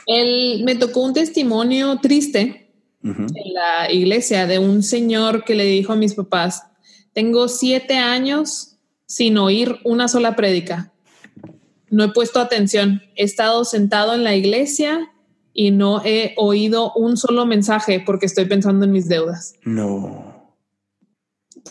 Él, 0.06 0.64
me 0.66 0.76
tocó 0.76 1.00
un 1.00 1.14
testimonio 1.14 1.98
triste 2.02 2.70
en 3.04 3.54
la 3.54 3.90
iglesia 3.90 4.48
de 4.48 4.60
un 4.60 4.84
señor 4.84 5.46
que 5.46 5.56
le 5.56 5.64
dijo 5.64 5.94
a 5.94 5.96
mis 5.96 6.14
papás, 6.14 6.64
tengo 7.14 7.48
siete 7.48 7.98
años 7.98 8.76
sin 9.06 9.38
oír 9.38 9.78
una 9.86 10.10
sola 10.10 10.36
prédica. 10.36 10.92
No 11.90 12.04
he 12.04 12.10
puesto 12.10 12.42
atención. 12.42 13.02
He 13.16 13.24
estado 13.24 13.64
sentado 13.64 14.14
en 14.14 14.26
la 14.26 14.36
iglesia 14.36 15.10
y 15.54 15.72
no 15.72 16.02
he 16.04 16.34
oído 16.36 16.92
un 16.96 17.16
solo 17.16 17.46
mensaje 17.46 18.04
porque 18.06 18.26
estoy 18.26 18.44
pensando 18.44 18.84
en 18.84 18.92
mis 18.92 19.08
deudas. 19.08 19.56
No 19.64 20.33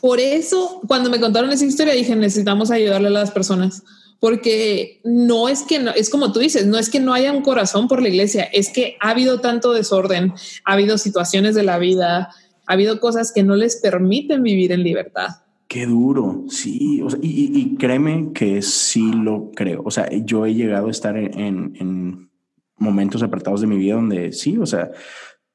por 0.01 0.21
eso, 0.21 0.81
cuando 0.87 1.11
me 1.11 1.21
contaron 1.21 1.51
esa 1.51 1.65
historia, 1.65 1.95
dije, 1.95 2.17
necesitamos 2.17 2.71
ayudarle 2.71 3.09
a 3.09 3.13
las 3.13 3.31
personas, 3.31 3.83
porque 4.21 5.01
no 5.05 5.49
es 5.49 5.63
que, 5.63 5.79
no, 5.79 5.91
es 5.91 6.09
como 6.09 6.33
tú 6.33 6.41
dices, 6.41 6.67
no 6.67 6.79
es 6.79 6.89
que 6.89 7.01
no 7.01 7.13
haya 7.13 7.33
un 7.33 7.43
corazón 7.43 7.89
por 7.89 8.01
la 8.01 8.09
iglesia, 8.09 8.45
es 8.45 8.71
que 8.71 8.97
ha 9.01 9.11
habido 9.11 9.41
tanto 9.41 9.73
desorden, 9.73 10.33
ha 10.65 10.73
habido 10.73 10.97
situaciones 10.99 11.55
de 11.55 11.65
la 11.65 11.79
vida, 11.79 12.31
ha 12.67 12.73
habido 12.73 13.01
cosas 13.01 13.33
que 13.33 13.43
no 13.43 13.57
les 13.57 13.77
permiten 13.77 14.43
vivir 14.43 14.73
en 14.73 14.83
libertad. 14.83 15.29
Qué 15.69 15.87
duro, 15.87 16.45
sí, 16.49 17.03
y, 17.23 17.77
créeme 17.77 18.31
que 18.35 18.61
sí 18.61 19.11
lo 19.13 19.51
creo. 19.55 19.83
O 19.85 19.91
sea, 19.91 20.09
yo 20.11 20.45
he 20.45 20.55
llegado 20.55 20.89
a 20.89 20.91
estar 20.91 21.17
en, 21.17 21.75
en 21.81 22.31
momentos 22.77 23.23
apartados 23.23 23.63
de 23.63 23.67
mi 23.67 23.79
vida 23.79 23.95
donde 23.95 24.33
sí, 24.33 24.59
o 24.59 24.67
sea, 24.67 24.91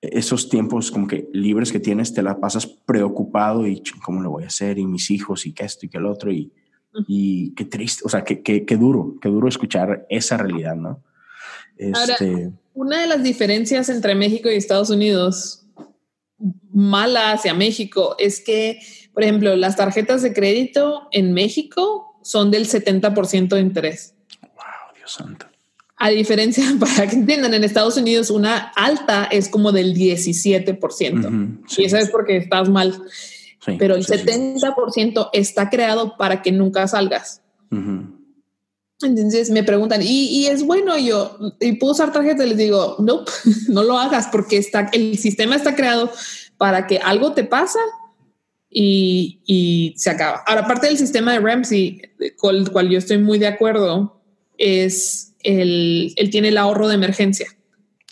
esos 0.02 0.50
tiempos 0.50 0.92
como 0.92 1.08
que 1.08 1.28
libres 1.34 1.72
que 1.72 1.80
tienes, 1.80 2.14
te 2.14 2.22
la 2.22 2.40
pasas 2.40 2.66
preocupado 2.66 3.66
y 3.66 3.82
cómo 4.04 4.22
lo 4.22 4.32
voy 4.32 4.44
a 4.44 4.48
hacer 4.48 4.78
y 4.78 4.86
mis 4.86 5.10
hijos 5.10 5.46
y 5.46 5.54
que 5.54 5.66
esto 5.66 5.86
y 5.86 5.90
que 5.90 5.98
el 5.98 6.06
otro 6.06 6.32
y, 6.32 6.52
y 7.08 7.54
qué 7.56 7.66
triste, 7.66 8.04
o 8.06 8.10
sea, 8.10 8.24
qué, 8.24 8.42
qué, 8.42 8.66
qué, 8.66 8.78
duro, 8.78 9.16
qué 9.22 9.30
duro 9.30 9.48
escuchar 9.48 10.06
esa 10.10 10.38
realidad, 10.38 10.76
¿no? 10.76 11.04
Este... 11.78 12.52
una 12.74 13.02
de 13.02 13.08
las 13.08 13.24
diferencias 13.24 13.90
entre 13.90 14.16
México 14.16 14.50
y 14.50 14.56
Estados 14.56 14.90
Unidos, 14.90 15.68
mala 16.72 17.32
hacia 17.32 17.54
México, 17.54 18.16
es 18.20 18.40
que, 18.40 18.80
por 19.14 19.24
ejemplo, 19.24 19.56
las 19.56 19.76
tarjetas 19.76 20.22
de 20.22 20.34
crédito 20.34 21.08
en 21.12 21.34
México 21.34 22.20
son 22.24 22.52
del 22.52 22.68
70% 22.68 23.50
de 23.50 23.62
interés. 23.62 24.16
Wow, 24.42 24.96
Dios 24.96 25.12
santo. 25.12 25.47
A 25.98 26.10
diferencia, 26.10 26.64
para 26.80 27.08
que 27.08 27.16
entiendan, 27.16 27.54
en 27.54 27.64
Estados 27.64 27.98
Unidos 27.98 28.30
una 28.30 28.72
alta 28.76 29.26
es 29.26 29.50
como 29.50 29.72
del 29.72 29.96
17%. 29.96 31.60
Y 31.78 31.86
eso 31.86 31.98
es 31.98 32.10
porque 32.10 32.38
estás 32.38 32.70
mal. 32.70 33.02
Pero 33.78 33.96
el 33.96 34.06
70% 34.06 35.30
está 35.34 35.70
creado 35.70 36.16
para 36.16 36.42
que 36.42 36.54
nunca 36.54 36.88
salgas. 36.88 37.42
Entonces 39.02 39.50
me 39.50 39.64
preguntan, 39.64 40.02
¿y, 40.02 40.46
es 40.48 40.64
bueno? 40.64 40.98
Y 40.98 41.08
yo, 41.08 41.38
¿y 41.60 41.74
puedo 41.74 41.94
usar 41.94 42.14
tarjeta? 42.14 42.46
Les 42.46 42.58
digo, 42.58 42.96
no, 43.00 43.26
no 43.68 43.84
lo 43.84 43.98
hagas 43.98 44.30
porque 44.32 44.58
está, 44.58 44.90
el 44.94 45.18
sistema 45.18 45.56
está 45.56 45.76
creado 45.76 46.12
para 46.58 46.88
que 46.88 47.00
algo 47.00 47.34
te 47.34 47.44
pasa 47.44 47.80
y, 48.70 49.42
y 49.46 49.94
se 49.98 50.12
acaba. 50.12 50.44
Ahora, 50.48 50.66
parte 50.66 50.88
del 50.88 50.98
sistema 50.98 51.34
de 51.34 51.40
Ramsey, 51.40 52.02
con 52.38 52.56
el 52.56 52.72
cual 52.72 52.90
yo 52.90 52.98
estoy 52.98 53.18
muy 53.18 53.38
de 53.38 53.48
acuerdo, 53.48 54.22
es 54.58 55.27
él 55.48 56.30
tiene 56.32 56.50
el 56.50 56.58
ahorro 56.58 56.88
de 56.88 56.96
emergencia. 56.96 57.48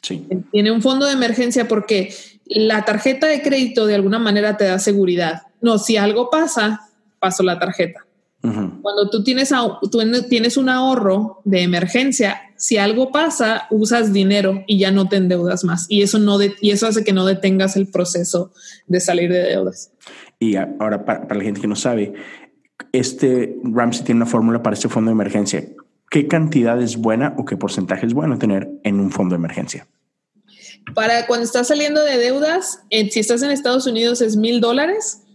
Sí. 0.02 0.28
tiene 0.52 0.72
un 0.72 0.84
fondo 0.84 1.08
de 1.08 1.14
emergencia 1.14 1.68
porque 1.68 2.14
la 2.46 2.86
tarjeta 2.86 3.26
de 3.26 3.42
crédito 3.42 3.88
de 3.88 3.96
alguna 3.96 4.20
manera 4.20 4.56
te 4.56 4.66
da 4.66 4.78
seguridad. 4.78 5.44
No, 5.62 5.80
si 5.80 5.98
algo 5.98 6.30
pasa, 6.30 6.82
paso 7.20 7.44
la 7.44 7.58
tarjeta. 7.58 8.06
Cuando 8.42 9.10
tú 9.10 9.24
tienes, 9.24 9.52
tú 9.92 10.00
tienes 10.30 10.56
un 10.58 10.70
ahorro 10.70 11.42
de 11.46 11.64
emergencia, 11.64 12.42
si 12.58 12.78
algo 12.78 13.12
pasa, 13.12 13.66
usas 13.72 14.14
dinero 14.14 14.64
y 14.68 14.78
ya 14.78 14.92
no 14.92 15.10
te 15.10 15.16
endeudas 15.16 15.64
más. 15.64 15.88
Y 15.90 16.04
eso, 16.04 16.20
no 16.20 16.38
y 16.62 16.70
eso 16.70 16.86
hace 16.86 17.04
que 17.04 17.12
no 17.12 17.26
detengas 17.26 17.76
el 17.76 17.88
proceso 17.88 18.52
de 18.86 19.00
salir 19.00 19.32
de 19.32 19.40
deudas. 19.40 19.92
Y 20.38 20.58
ahora, 20.58 21.06
para, 21.06 21.34
la 21.34 21.44
gente 21.44 21.60
que 21.60 21.68
no 21.68 21.76
sabe, 21.76 22.14
este 22.92 23.56
Ramsey 23.64 24.06
tiene 24.06 24.20
una 24.20 24.28
fórmula 24.28 24.62
para 24.62 24.76
este 24.76 24.90
fondo 24.90 25.10
de 25.10 25.14
emergencia. 25.14 25.68
¿Qué 26.10 26.28
cantidad 26.28 26.82
es 26.82 26.98
buena 26.98 27.34
o 27.38 27.46
qué 27.46 27.58
porcentaje 27.58 28.06
es 28.06 28.14
bueno 28.14 28.38
tener 28.38 28.70
en 28.84 29.00
un 29.00 29.12
fondo 29.12 29.36
de 29.36 29.40
emergencia? 29.40 29.88
Para 30.94 31.26
cuando 31.26 31.46
estás 31.46 31.68
saliendo 31.68 32.04
de 32.04 32.18
deudas, 32.18 32.84
eh, 32.90 33.10
si 33.10 33.20
estás 33.20 33.42
en 33.42 33.52
Estados 33.52 33.88
Unidos 33.88 34.22
es 34.22 34.38
mil 34.38 34.62
dólares 34.62 35.26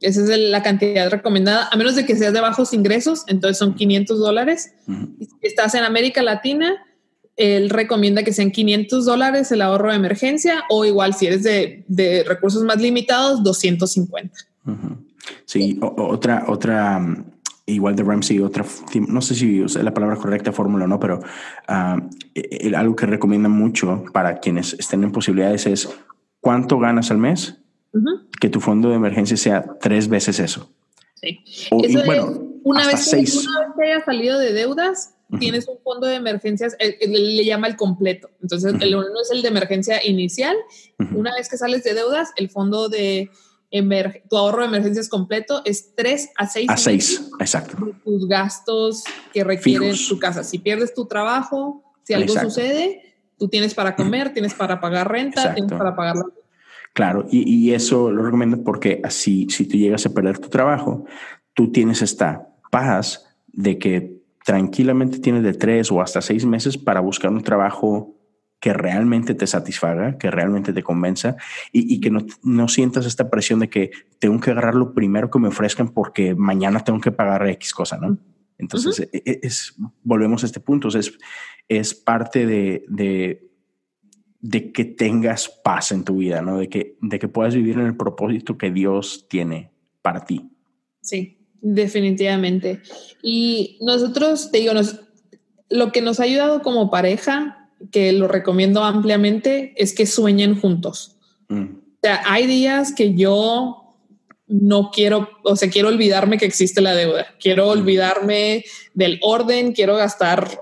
esa 0.00 0.20
es 0.22 0.28
la 0.28 0.62
cantidad 0.62 1.10
recomendada, 1.10 1.68
a 1.72 1.76
menos 1.76 1.96
de 1.96 2.04
que 2.04 2.16
seas 2.16 2.34
de 2.34 2.40
bajos 2.40 2.74
ingresos, 2.74 3.24
entonces 3.28 3.58
son 3.58 3.74
500 3.74 4.18
dólares. 4.18 4.74
Si 4.86 5.28
estás 5.40 5.74
en 5.74 5.84
América 5.84 6.22
Latina, 6.22 6.84
él 7.36 7.70
recomienda 7.70 8.22
que 8.22 8.32
sean 8.32 8.50
500 8.50 9.06
dólares 9.06 9.50
el 9.52 9.62
ahorro 9.62 9.90
de 9.90 9.96
emergencia 9.96 10.64
o 10.68 10.84
igual 10.84 11.14
si 11.14 11.26
eres 11.26 11.42
de, 11.44 12.24
recursos 12.26 12.62
más 12.62 12.80
limitados, 12.80 13.42
250. 13.42 14.36
Sí, 15.46 15.78
otra, 15.80 16.44
otra, 16.46 16.98
mm, 16.98 17.24
igual 17.66 17.96
de 17.96 18.04
Ramsey, 18.04 18.40
otra, 18.40 18.64
no 19.08 19.20
sé 19.20 19.34
si 19.34 19.62
es 19.62 19.74
la 19.74 19.92
palabra 19.92 20.16
correcta, 20.16 20.52
fórmula 20.52 20.84
o 20.84 20.88
no, 20.88 21.00
pero 21.00 21.20
ah, 21.66 22.00
e, 22.34 22.68
e, 22.68 22.76
algo 22.76 22.94
que 22.94 23.06
recomienda 23.06 23.48
mucho 23.48 24.04
para 24.12 24.38
quienes 24.38 24.74
estén 24.74 25.02
en 25.02 25.12
posibilidades 25.12 25.66
es 25.66 25.88
cuánto 26.40 26.78
ganas 26.78 27.10
al 27.10 27.18
mes 27.18 27.58
que 28.40 28.50
tu 28.50 28.60
fondo 28.60 28.90
de 28.90 28.96
emergencia 28.96 29.36
sea 29.36 29.64
tres 29.80 30.08
veces 30.08 30.38
eso. 30.38 30.70
Sí. 31.14 31.40
bueno, 32.04 32.46
una 32.62 32.86
vez, 32.86 33.10
que, 33.10 33.16
una 33.16 33.74
vez 33.74 33.90
hayas 33.90 34.04
salido 34.04 34.38
de 34.38 34.52
deudas, 34.52 35.14
tienes 35.38 35.66
un 35.66 35.78
fondo 35.82 36.06
de 36.06 36.16
emergencias, 36.16 36.76
le 36.78 37.44
llama 37.44 37.66
el 37.68 37.76
completo. 37.76 38.30
Entonces, 38.42 38.74
el 38.80 38.94
uno 38.94 39.06
es 39.22 39.30
el 39.30 39.42
de 39.42 39.48
emergencia 39.48 40.06
inicial. 40.06 40.56
Una 41.14 41.34
vez 41.34 41.48
que 41.48 41.56
sales 41.56 41.84
de 41.84 41.94
deudas, 41.94 42.32
el 42.36 42.50
fondo 42.50 42.88
de 42.88 43.30
tu 44.28 44.36
ahorro 44.36 44.60
de 44.60 44.68
emergencias 44.68 45.08
completo 45.08 45.62
es 45.64 45.94
tres 45.94 46.30
a 46.36 46.46
seis. 46.46 46.68
A 46.70 46.76
seis, 46.76 47.30
exacto. 47.40 47.76
Tus 48.04 48.28
gastos 48.28 49.04
que 49.32 49.44
requieren 49.44 49.94
tu 50.08 50.18
casa. 50.18 50.44
Si 50.44 50.58
pierdes 50.58 50.94
tu 50.94 51.06
trabajo, 51.06 51.84
si 52.04 52.14
algo 52.14 52.34
sucede, 52.34 53.16
tú 53.38 53.48
tienes 53.48 53.74
para 53.74 53.96
comer, 53.96 54.32
tienes 54.32 54.54
para 54.54 54.80
pagar 54.80 55.10
renta, 55.10 55.54
tienes 55.54 55.72
para 55.72 55.94
pagar 55.94 56.16
la 56.16 56.24
Claro, 56.96 57.26
y, 57.30 57.72
eso 57.72 58.10
lo 58.10 58.22
recomiendo 58.22 58.64
porque 58.64 59.02
así, 59.04 59.46
si 59.50 59.66
tú 59.66 59.76
llegas 59.76 60.06
a 60.06 60.14
perder 60.14 60.38
tu 60.38 60.48
trabajo, 60.48 61.04
tú 61.52 61.70
tienes 61.70 62.00
esta 62.00 62.48
paz 62.70 63.26
de 63.48 63.78
que 63.78 64.22
tranquilamente 64.46 65.18
tienes 65.18 65.42
de 65.42 65.52
tres 65.52 65.92
o 65.92 66.00
hasta 66.00 66.22
seis 66.22 66.46
meses 66.46 66.78
para 66.78 67.00
buscar 67.00 67.30
un 67.30 67.42
trabajo 67.42 68.15
que 68.60 68.72
realmente 68.72 69.34
te 69.34 69.46
satisfaga, 69.46 70.18
que 70.18 70.30
realmente 70.30 70.72
te 70.72 70.82
convenza 70.82 71.36
y, 71.72 72.00
que 72.00 72.10
no, 72.10 72.68
sientas 72.68 73.06
esta 73.06 73.30
presión 73.30 73.60
de 73.60 73.68
que 73.68 73.90
tengo 74.18 74.40
que 74.40 74.50
agarrar 74.50 74.74
lo 74.74 74.94
primero 74.94 75.30
que 75.30 75.38
me 75.38 75.48
ofrezcan 75.48 75.90
porque 75.90 76.34
mañana 76.34 76.82
tengo 76.82 77.00
que 77.00 77.12
pagar 77.12 77.46
X 77.48 77.72
cosa, 77.72 77.98
¿no? 77.98 78.18
Entonces, 78.58 79.00
e, 79.12 79.22
e, 79.24 79.40
es, 79.42 79.74
volvemos 80.02 80.42
a 80.42 80.46
este 80.46 80.60
punto, 80.60 80.88
es, 80.88 81.18
es 81.68 81.94
parte 81.94 82.46
de, 82.46 82.84
de 84.40 84.72
que 84.72 84.84
tengas 84.84 85.48
paz 85.48 85.92
en 85.92 86.04
tu 86.04 86.18
vida, 86.18 86.40
¿no? 86.40 86.58
De 86.58 86.68
que, 86.68 86.96
de 87.00 87.18
que 87.18 87.28
puedas 87.28 87.54
vivir 87.54 87.78
en 87.78 87.86
el 87.86 87.96
propósito 87.96 88.56
que 88.56 88.70
Dios 88.70 89.26
tiene 89.28 89.72
para 90.02 90.24
ti. 90.24 90.48
Sí, 91.00 91.38
definitivamente. 91.60 92.80
Y 93.22 93.78
nosotros, 93.80 94.50
te 94.52 94.58
digo, 94.58 94.72
lo 95.68 95.92
que 95.92 96.00
nos 96.00 96.20
ha 96.20 96.24
ayudado 96.24 96.62
como 96.62 96.90
pareja, 96.90 97.65
que 97.90 98.12
lo 98.12 98.28
recomiendo 98.28 98.82
ampliamente, 98.82 99.74
es 99.76 99.94
que 99.94 100.06
sueñen 100.06 100.60
juntos. 100.60 101.16
Mm. 101.48 101.64
O 101.64 101.98
sea, 102.02 102.22
hay 102.26 102.46
días 102.46 102.92
que 102.94 103.14
yo 103.14 103.94
no 104.46 104.90
quiero, 104.92 105.28
o 105.44 105.56
sea, 105.56 105.70
quiero 105.70 105.88
olvidarme 105.88 106.38
que 106.38 106.46
existe 106.46 106.80
la 106.80 106.94
deuda, 106.94 107.26
quiero 107.40 107.66
mm. 107.66 107.70
olvidarme 107.70 108.64
del 108.94 109.18
orden, 109.22 109.72
quiero 109.72 109.96
gastar, 109.96 110.60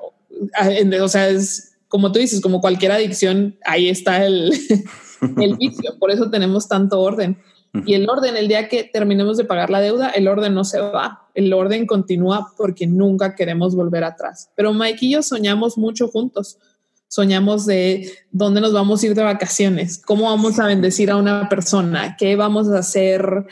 o 1.03 1.09
sea, 1.09 1.29
es 1.29 1.75
como 1.95 2.11
tú 2.11 2.19
dices, 2.19 2.41
como 2.41 2.61
cualquier 2.61 2.91
adicción, 2.91 3.57
ahí 3.65 3.89
está 3.89 4.27
el, 4.27 4.53
el 5.41 5.57
vicio. 5.57 5.97
Por 6.01 6.11
eso 6.11 6.29
tenemos 6.29 6.67
tanto 6.67 7.01
orden. 7.01 7.39
Y 7.87 7.95
el 7.95 8.09
orden, 8.11 8.37
el 8.37 8.49
día 8.49 8.69
que 8.69 8.83
terminemos 8.83 9.37
de 9.37 9.45
pagar 9.45 9.71
la 9.71 9.81
deuda, 9.81 10.11
el 10.11 10.27
orden 10.27 10.55
no 10.55 10.65
se 10.65 10.81
va. 10.81 11.29
El 11.35 11.53
orden 11.53 11.87
continúa 11.87 12.53
porque 12.57 12.89
nunca 12.89 13.37
queremos 13.37 13.77
volver 13.77 14.03
atrás. 14.03 14.51
Pero 14.57 14.75
Mike 14.75 15.07
y 15.07 15.13
yo 15.13 15.23
soñamos 15.23 15.79
mucho 15.79 16.09
juntos. 16.09 16.59
Soñamos 17.15 17.65
de 17.65 18.11
dónde 18.33 18.61
nos 18.61 18.73
vamos 18.73 19.01
a 19.01 19.07
ir 19.07 19.15
de 19.15 19.23
vacaciones, 19.23 19.99
cómo 19.99 20.25
vamos 20.25 20.59
a 20.59 20.67
bendecir 20.67 21.13
a 21.13 21.17
una 21.17 21.49
persona, 21.49 22.17
qué 22.19 22.35
vamos 22.35 22.69
a 22.69 22.81
hacer, 22.81 23.47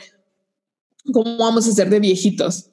cómo 1.13 1.37
vamos 1.37 1.65
a 1.65 1.69
hacer 1.69 1.89
de 1.89 2.01
viejitos. 2.01 2.71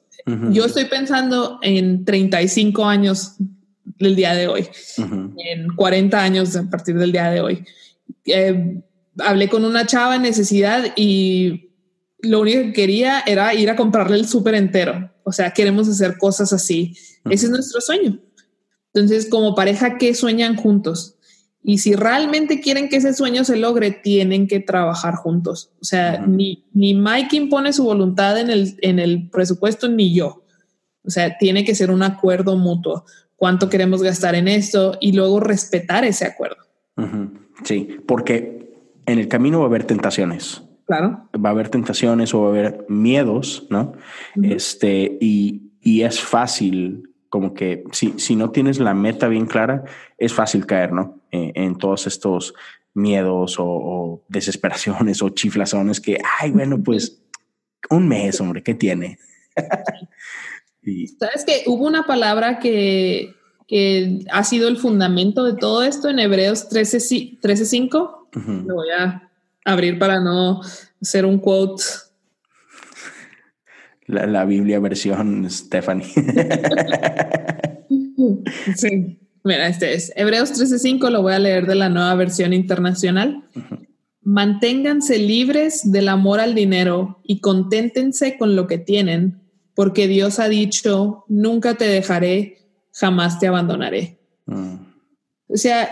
Yo 0.49 0.65
estoy 0.65 0.85
pensando 0.85 1.59
en 1.61 2.03
35 2.03 2.83
años 2.83 3.37
del 3.99 4.17
día 4.17 4.33
de 4.33 4.49
hoy, 4.49 4.67
en 4.97 5.73
40 5.77 6.21
años 6.21 6.57
a 6.57 6.69
partir 6.69 6.97
del 6.97 7.13
día 7.13 7.31
de 7.31 7.39
hoy. 7.39 7.63
Eh, 8.25 8.81
hablé 9.19 9.47
con 9.47 9.63
una 9.63 9.85
chava 9.85 10.17
en 10.17 10.23
necesidad 10.23 10.91
y 10.97 11.69
lo 12.19 12.41
único 12.41 12.63
que 12.63 12.73
quería 12.73 13.21
era 13.25 13.53
ir 13.53 13.69
a 13.69 13.77
comprarle 13.77 14.17
el 14.17 14.27
súper 14.27 14.55
entero. 14.55 15.09
O 15.23 15.31
sea, 15.31 15.51
queremos 15.51 15.87
hacer 15.87 16.17
cosas 16.17 16.51
así. 16.51 16.97
Ese 17.29 17.45
es 17.45 17.49
nuestro 17.49 17.79
sueño. 17.79 18.19
Entonces, 18.93 19.29
como 19.29 19.55
pareja, 19.55 19.97
¿qué 19.97 20.13
sueñan 20.13 20.55
juntos? 20.55 21.15
Y 21.63 21.77
si 21.77 21.95
realmente 21.95 22.59
quieren 22.59 22.89
que 22.89 22.97
ese 22.97 23.13
sueño 23.13 23.43
se 23.43 23.55
logre, 23.55 23.91
tienen 23.91 24.47
que 24.47 24.59
trabajar 24.59 25.15
juntos. 25.15 25.71
O 25.79 25.85
sea, 25.85 26.25
ni, 26.25 26.65
ni 26.73 26.93
Mike 26.93 27.35
impone 27.35 27.71
su 27.71 27.83
voluntad 27.83 28.39
en 28.39 28.49
el, 28.49 28.75
en 28.81 28.99
el 28.99 29.29
presupuesto, 29.29 29.87
ni 29.87 30.13
yo. 30.13 30.43
O 31.03 31.09
sea, 31.09 31.37
tiene 31.37 31.63
que 31.63 31.75
ser 31.75 31.91
un 31.91 32.03
acuerdo 32.03 32.57
mutuo 32.57 33.05
cuánto 33.41 33.69
queremos 33.69 34.03
gastar 34.03 34.35
en 34.35 34.47
esto 34.47 34.99
y 35.01 35.13
luego 35.13 35.39
respetar 35.39 36.05
ese 36.05 36.25
acuerdo. 36.25 36.57
Sí, 37.63 37.97
porque 38.05 38.69
en 39.07 39.17
el 39.17 39.27
camino 39.27 39.57
va 39.57 39.65
a 39.65 39.67
haber 39.67 39.85
tentaciones. 39.85 40.61
Claro. 40.85 41.27
Va 41.33 41.49
a 41.49 41.51
haber 41.51 41.69
tentaciones 41.69 42.35
o 42.35 42.41
va 42.41 42.47
a 42.47 42.51
haber 42.51 42.85
miedos, 42.87 43.65
¿no? 43.71 43.93
Este, 44.43 45.17
y, 45.19 45.71
es 45.83 46.21
fácil, 46.21 47.09
como 47.31 47.53
que 47.53 47.85
si, 47.93 48.19
si 48.19 48.35
no 48.35 48.51
tienes 48.51 48.77
la 48.77 48.93
meta 48.93 49.29
bien 49.29 49.45
clara, 49.45 49.85
es 50.17 50.33
fácil 50.33 50.65
caer, 50.65 50.91
¿no? 50.91 51.21
Eh, 51.31 51.53
en 51.55 51.77
todos 51.77 52.05
estos 52.05 52.53
miedos 52.93 53.55
o, 53.57 54.21
desesperaciones 54.27 55.21
o 55.21 55.29
chiflazones 55.29 56.01
que, 56.01 56.19
ay, 56.39 56.51
bueno, 56.51 56.83
pues 56.83 57.21
un 57.89 58.09
mes, 58.09 58.41
hombre, 58.41 58.61
¿qué 58.61 58.73
tiene? 58.73 59.17
Sabes 61.19 61.45
que 61.45 61.63
hubo 61.67 61.87
una 61.87 62.05
palabra 62.05 62.59
que, 62.59 63.33
ha 64.29 64.43
sido 64.43 64.67
el 64.67 64.75
fundamento 64.75 65.45
de 65.45 65.53
todo 65.53 65.83
esto 65.83 66.09
en 66.09 66.19
Hebreos 66.19 66.69
13.5. 66.69 67.39
13, 67.39 67.89
Lo 68.67 68.75
voy 68.75 68.89
a 68.89 69.31
abrir 69.63 69.97
para 69.97 70.19
no 70.19 70.59
hacer 71.01 71.25
un 71.25 71.39
quote. 71.39 71.81
La, 74.07 74.45
Biblia 74.45 74.79
versión 74.79 75.49
Stephanie. 75.49 76.07
sí. 78.75 79.19
Mira, 79.43 79.67
este 79.67 79.93
es 79.93 80.11
Hebreos 80.15 80.51
13:5, 80.51 81.09
lo 81.09 81.21
voy 81.21 81.33
a 81.33 81.39
leer 81.39 81.65
de 81.65 81.75
la 81.75 81.89
nueva 81.89 82.13
versión 82.15 82.53
internacional. 82.53 83.43
Manténganse 84.21 85.17
libres 85.17 85.91
del 85.91 86.09
amor 86.09 86.39
al 86.39 86.53
dinero 86.53 87.19
y 87.23 87.39
conténtense 87.39 88.37
con 88.37 88.55
lo 88.55 88.67
que 88.67 88.77
tienen, 88.77 89.41
porque 89.73 90.07
Dios 90.07 90.39
ha 90.39 90.47
dicho, 90.47 91.25
nunca 91.27 91.75
te 91.75 91.85
dejaré, 91.85 92.59
jamás 92.93 93.39
te 93.39 93.47
abandonaré. 93.47 94.19
Mm. 94.45 94.75
O 95.47 95.57
sea, 95.57 95.89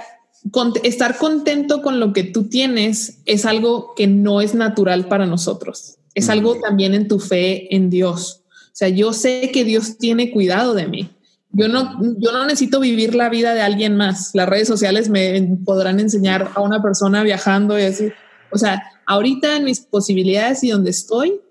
estar 0.83 1.17
contento 1.17 1.81
con 1.81 1.99
lo 1.99 2.13
que 2.13 2.23
tú 2.23 2.49
tienes 2.49 3.21
es 3.25 3.45
algo 3.45 3.93
que 3.95 4.07
no 4.07 4.41
es 4.41 4.53
natural 4.53 5.07
para 5.07 5.25
nosotros. 5.25 5.98
Es 6.13 6.29
algo 6.29 6.59
también 6.59 6.93
en 6.93 7.07
tu 7.07 7.19
fe 7.19 7.73
en 7.75 7.89
Dios. 7.89 8.43
O 8.49 8.71
sea, 8.79 8.89
yo 8.89 9.13
sé 9.13 9.51
que 9.53 9.63
Dios 9.63 9.97
tiene 9.97 10.31
cuidado 10.31 10.73
de 10.73 10.87
mí. 10.87 11.09
Yo 11.51 11.67
no, 11.67 11.99
yo 12.19 12.31
no 12.31 12.45
necesito 12.45 12.79
vivir 12.79 13.15
la 13.15 13.29
vida 13.29 13.53
de 13.53 13.61
alguien 13.61 13.95
más. 13.95 14.31
Las 14.33 14.47
redes 14.47 14.67
sociales 14.67 15.09
me 15.09 15.57
podrán 15.65 15.99
enseñar 15.99 16.51
a 16.53 16.61
una 16.61 16.81
persona 16.81 17.23
viajando 17.23 17.77
y 17.77 17.81
decir, 17.81 18.13
o 18.51 18.57
sea, 18.57 18.83
ahorita 19.07 19.57
en 19.57 19.65
mis 19.65 19.79
posibilidades 19.79 20.63
y 20.63 20.69
donde 20.69 20.91
estoy, 20.91 21.41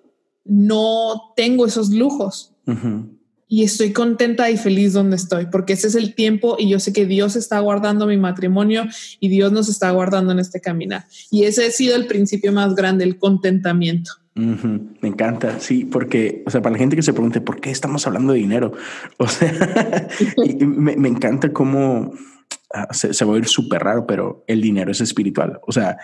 no 0.44 1.32
tengo 1.36 1.66
esos 1.66 1.90
lujos. 1.90 2.54
Y 3.50 3.64
estoy 3.64 3.92
contenta 3.92 4.50
y 4.50 4.58
feliz 4.58 4.92
donde 4.92 5.16
estoy, 5.16 5.46
porque 5.46 5.72
ese 5.72 5.88
es 5.88 5.94
el 5.94 6.14
tiempo 6.14 6.56
y 6.58 6.68
yo 6.68 6.78
sé 6.80 6.92
que 6.92 7.06
Dios 7.06 7.34
está 7.34 7.58
guardando 7.60 8.06
mi 8.06 8.18
matrimonio 8.18 8.84
y 9.20 9.28
Dios 9.28 9.52
nos 9.52 9.68
está 9.68 9.90
guardando 9.90 10.32
en 10.32 10.38
este 10.38 10.60
caminar. 10.60 11.06
Y 11.30 11.44
ese 11.44 11.66
ha 11.66 11.70
sido 11.70 11.96
el 11.96 12.06
principio 12.06 12.52
más 12.52 12.74
grande, 12.74 13.04
el 13.04 13.18
contentamiento. 13.18 14.12
Me 14.38 15.08
encanta, 15.08 15.58
sí, 15.58 15.84
porque, 15.84 16.44
o 16.46 16.50
sea, 16.50 16.62
para 16.62 16.74
la 16.74 16.78
gente 16.78 16.94
que 16.94 17.02
se 17.02 17.12
pregunte 17.12 17.40
por 17.40 17.60
qué 17.60 17.70
estamos 17.70 18.06
hablando 18.06 18.32
de 18.32 18.38
dinero, 18.38 18.72
o 19.18 19.26
sea, 19.26 20.08
me, 20.60 20.96
me, 20.96 21.08
encanta 21.08 21.52
cómo 21.52 22.12
ah, 22.72 22.86
se, 22.92 23.14
se, 23.14 23.24
va 23.24 23.34
a 23.34 23.38
ir 23.38 23.48
súper 23.48 23.82
raro, 23.82 24.06
pero 24.06 24.44
el 24.46 24.60
dinero 24.60 24.92
es 24.92 25.00
espiritual. 25.00 25.58
O 25.66 25.72
sea, 25.72 25.98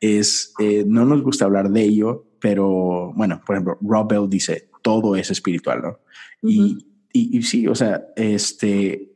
es, 0.00 0.52
eh, 0.58 0.84
no 0.86 1.06
nos 1.06 1.22
gusta 1.22 1.46
hablar 1.46 1.70
de 1.70 1.82
ello, 1.82 2.26
pero 2.40 3.12
bueno, 3.14 3.40
por 3.46 3.56
ejemplo, 3.56 3.78
Rob 3.80 4.10
Bell 4.10 4.28
dice, 4.28 4.68
todo 4.82 5.16
es 5.16 5.30
espiritual, 5.30 5.80
¿no? 5.82 5.98
y, 6.42 6.86
y, 7.12 7.38
y, 7.38 7.42
sí, 7.42 7.66
o 7.68 7.74
sea, 7.74 8.04
este, 8.16 9.14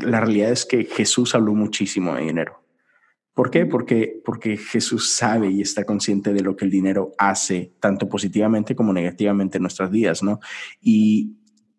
la 0.00 0.20
realidad 0.20 0.52
es 0.52 0.64
que 0.64 0.84
Jesús 0.84 1.34
habló 1.34 1.54
muchísimo 1.54 2.14
de 2.14 2.22
dinero. 2.22 2.61
¿Por 3.34 3.50
qué? 3.50 3.64
Porque, 3.64 4.20
porque 4.24 4.56
Jesús 4.56 5.10
sabe 5.10 5.50
y 5.50 5.62
está 5.62 5.84
consciente 5.84 6.34
de 6.34 6.42
lo 6.42 6.54
que 6.54 6.66
el 6.66 6.70
dinero 6.70 7.12
hace, 7.16 7.72
tanto 7.80 8.08
positivamente 8.08 8.74
como 8.76 8.92
negativamente 8.92 9.56
en 9.56 9.62
nuestras 9.62 9.90
vidas, 9.90 10.22
¿no? 10.22 10.38
Y, 10.80 11.36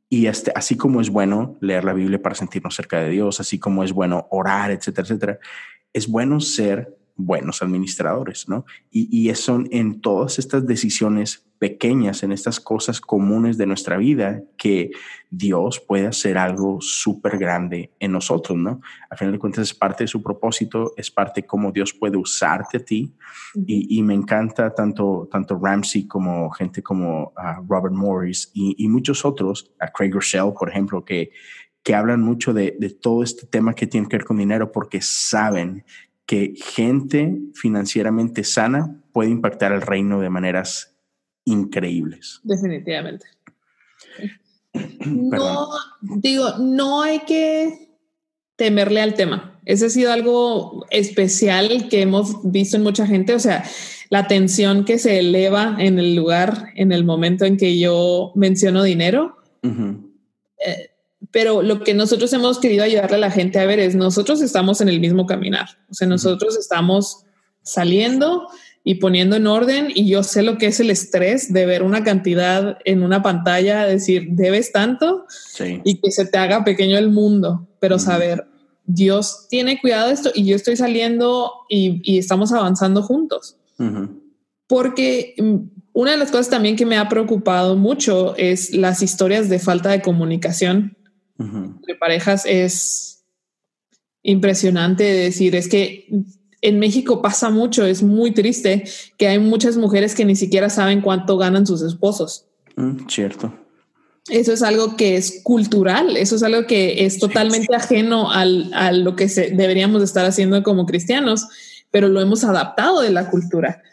y 0.09 0.25
este, 0.25 0.51
así 0.55 0.75
como 0.77 0.99
es 0.99 1.09
bueno 1.09 1.57
leer 1.61 1.83
la 1.83 1.93
Biblia 1.93 2.21
para 2.21 2.35
sentirnos 2.35 2.75
cerca 2.75 2.99
de 2.99 3.09
Dios, 3.09 3.39
así 3.39 3.59
como 3.59 3.83
es 3.83 3.91
bueno 3.91 4.27
orar, 4.31 4.71
etcétera, 4.71 5.05
etcétera, 5.05 5.39
es 5.93 6.07
bueno 6.07 6.39
ser 6.39 6.97
buenos 7.15 7.61
administradores, 7.61 8.49
¿no? 8.49 8.65
Y, 8.89 9.29
y 9.29 9.33
son 9.35 9.67
en 9.71 10.01
todas 10.01 10.39
estas 10.39 10.65
decisiones 10.65 11.45
pequeñas, 11.63 12.23
en 12.23 12.33
estas 12.33 12.59
cosas 12.59 12.99
comunes 12.99 13.57
de 13.57 13.65
nuestra 13.65 13.95
vida, 13.95 14.41
que 14.57 14.91
Dios 15.29 15.79
puede 15.79 16.07
hacer 16.07 16.37
algo 16.37 16.81
súper 16.81 17.37
grande 17.37 17.93
en 18.01 18.11
nosotros, 18.11 18.57
¿no? 18.57 18.81
Al 19.09 19.17
final 19.17 19.31
de 19.31 19.39
cuentas 19.39 19.69
es 19.69 19.73
parte 19.73 20.03
de 20.03 20.09
su 20.09 20.21
propósito, 20.21 20.91
es 20.97 21.09
parte 21.09 21.39
de 21.39 21.47
cómo 21.47 21.71
Dios 21.71 21.93
puede 21.93 22.17
usarte 22.17 22.77
a 22.77 22.83
ti. 22.83 23.15
Y, 23.55 23.97
y 23.97 24.03
me 24.03 24.13
encanta 24.13 24.73
tanto, 24.73 25.29
tanto 25.31 25.57
Ramsey 25.57 26.05
como 26.05 26.49
gente 26.51 26.83
como 26.83 27.31
uh, 27.37 27.65
Robert 27.65 27.95
Morris 27.95 28.51
y, 28.53 28.75
y, 28.77 28.89
muchos 28.89 29.23
otros, 29.23 29.71
a 29.79 29.87
Craig 29.87 30.11
Rochelle, 30.11 30.51
por 30.59 30.69
ejemplo, 30.69 31.05
que, 31.05 31.31
que 31.81 31.95
hablan 31.95 32.21
mucho 32.21 32.53
de, 32.53 32.75
de 32.77 32.89
todo 32.89 33.23
este 33.23 33.47
tema 33.47 33.73
que 33.73 33.87
tiene 33.87 34.09
que 34.09 34.17
ver 34.17 34.25
con 34.25 34.35
dinero 34.35 34.69
porque 34.69 34.99
saben 35.01 35.85
que 36.25 36.53
gente 36.55 37.37
financieramente 37.53 38.43
sana 38.43 39.01
puede 39.11 39.29
impactar 39.29 39.71
el 39.71 39.81
reino 39.81 40.19
de 40.19 40.29
maneras 40.29 40.95
increíbles. 41.45 42.39
Definitivamente. 42.43 43.25
No, 45.05 45.69
digo, 46.01 46.57
no 46.59 47.01
hay 47.01 47.19
que 47.19 47.89
temerle 48.55 49.01
al 49.01 49.13
tema. 49.13 49.59
Ese 49.65 49.85
ha 49.85 49.89
sido 49.89 50.11
algo 50.11 50.85
especial 50.89 51.87
que 51.89 52.01
hemos 52.01 52.51
visto 52.51 52.77
en 52.77 52.83
mucha 52.83 53.05
gente. 53.05 53.33
O 53.35 53.39
sea, 53.39 53.63
la 54.09 54.27
tensión 54.27 54.85
que 54.85 54.99
se 54.99 55.19
eleva 55.19 55.75
en 55.79 55.99
el 55.99 56.15
lugar, 56.15 56.71
en 56.75 56.91
el 56.91 57.05
momento 57.05 57.45
en 57.45 57.57
que 57.57 57.79
yo 57.79 58.31
menciono 58.35 58.83
dinero. 58.83 59.37
eh, 59.63 60.89
pero 61.33 61.63
lo 61.63 61.83
que 61.83 61.95
nosotros 61.95 62.31
hemos 62.31 62.59
querido 62.59 62.83
ayudarle 62.83 63.15
a 63.15 63.19
la 63.19 63.31
gente 63.31 63.59
a 63.59 63.65
ver 63.65 63.79
es 63.79 63.95
nosotros 63.95 64.39
estamos 64.39 64.81
en 64.81 64.87
el 64.87 64.99
mismo 64.99 65.25
caminar. 65.25 65.67
O 65.89 65.95
sea, 65.95 66.07
nosotros 66.07 66.55
estamos 66.55 67.25
saliendo 67.63 68.47
y 68.83 68.95
poniendo 68.95 69.35
en 69.35 69.47
orden 69.47 69.87
y 69.95 70.07
yo 70.07 70.21
sé 70.21 70.43
lo 70.43 70.59
que 70.59 70.67
es 70.67 70.79
el 70.79 70.91
estrés 70.91 71.51
de 71.51 71.65
ver 71.65 71.81
una 71.81 72.03
cantidad 72.03 72.77
en 72.85 73.01
una 73.01 73.23
pantalla, 73.23 73.83
decir, 73.87 74.27
debes 74.29 74.71
tanto 74.71 75.25
sí. 75.27 75.81
y 75.83 75.99
que 75.99 76.11
se 76.11 76.27
te 76.27 76.37
haga 76.37 76.63
pequeño 76.63 76.99
el 76.99 77.09
mundo, 77.09 77.67
pero 77.79 77.95
uh 77.95 77.97
-huh. 77.97 78.05
saber, 78.05 78.45
Dios 78.85 79.47
tiene 79.49 79.81
cuidado 79.81 80.09
de 80.09 80.13
esto 80.13 80.31
y 80.35 80.45
yo 80.45 80.55
estoy 80.55 80.75
saliendo 80.75 81.51
y, 81.67 81.99
y 82.03 82.19
estamos 82.19 82.51
avanzando 82.51 83.01
juntos. 83.01 83.57
Uh 83.79 83.83
-huh. 83.83 84.09
Porque 84.67 85.33
mm, 85.39 85.55
una 85.93 86.11
de 86.11 86.17
las 86.17 86.29
cosas 86.29 86.51
también 86.51 86.75
que 86.75 86.85
me 86.85 86.97
ha 86.97 87.09
preocupado 87.09 87.75
mucho 87.75 88.35
es 88.37 88.71
las 88.75 89.01
historias 89.01 89.49
de 89.49 89.57
falta 89.57 89.89
de 89.89 90.03
comunicación 90.03 90.95
uh 91.37 91.43
-huh. 91.43 91.75
entre 91.75 91.95
parejas. 91.95 92.45
Es 92.45 93.23
impresionante 94.23 95.03
decir, 95.03 95.55
es 95.55 95.67
que 95.67 96.07
en 96.61 96.79
México 96.79 97.21
pasa 97.21 97.49
mucho, 97.49 97.85
es 97.85 98.01
muy 98.01 98.31
triste 98.31 98.85
que 99.17 99.27
hay 99.27 99.37
muchas 99.37 99.75
mujeres 99.75 100.15
que 100.15 100.23
ni 100.23 100.35
siquiera 100.35 100.69
saben 100.69 101.01
cuánto 101.01 101.37
ganan 101.37 101.67
sus 101.67 101.81
esposos. 101.81 102.45
Mm, 102.77 103.07
cierto. 103.09 103.53
Eso 104.29 104.53
es 104.53 104.61
algo 104.63 104.95
que 104.95 105.17
es 105.17 105.41
cultural, 105.43 106.15
eso 106.15 106.37
es 106.37 106.43
algo 106.43 106.65
que 106.65 107.05
es 107.05 107.19
totalmente 107.19 107.67
sí, 107.67 107.73
sí. 107.73 107.73
ajeno 107.73 108.31
al, 108.31 108.71
a 108.73 108.93
lo 108.93 109.17
que 109.17 109.27
se, 109.27 109.51
deberíamos 109.51 110.01
estar 110.01 110.25
haciendo 110.25 110.63
como 110.63 110.85
cristianos, 110.85 111.47
pero 111.91 112.07
lo 112.07 112.21
hemos 112.21 112.45
adaptado 112.45 113.01
de 113.01 113.11
la 113.11 113.29
cultura. 113.29 113.83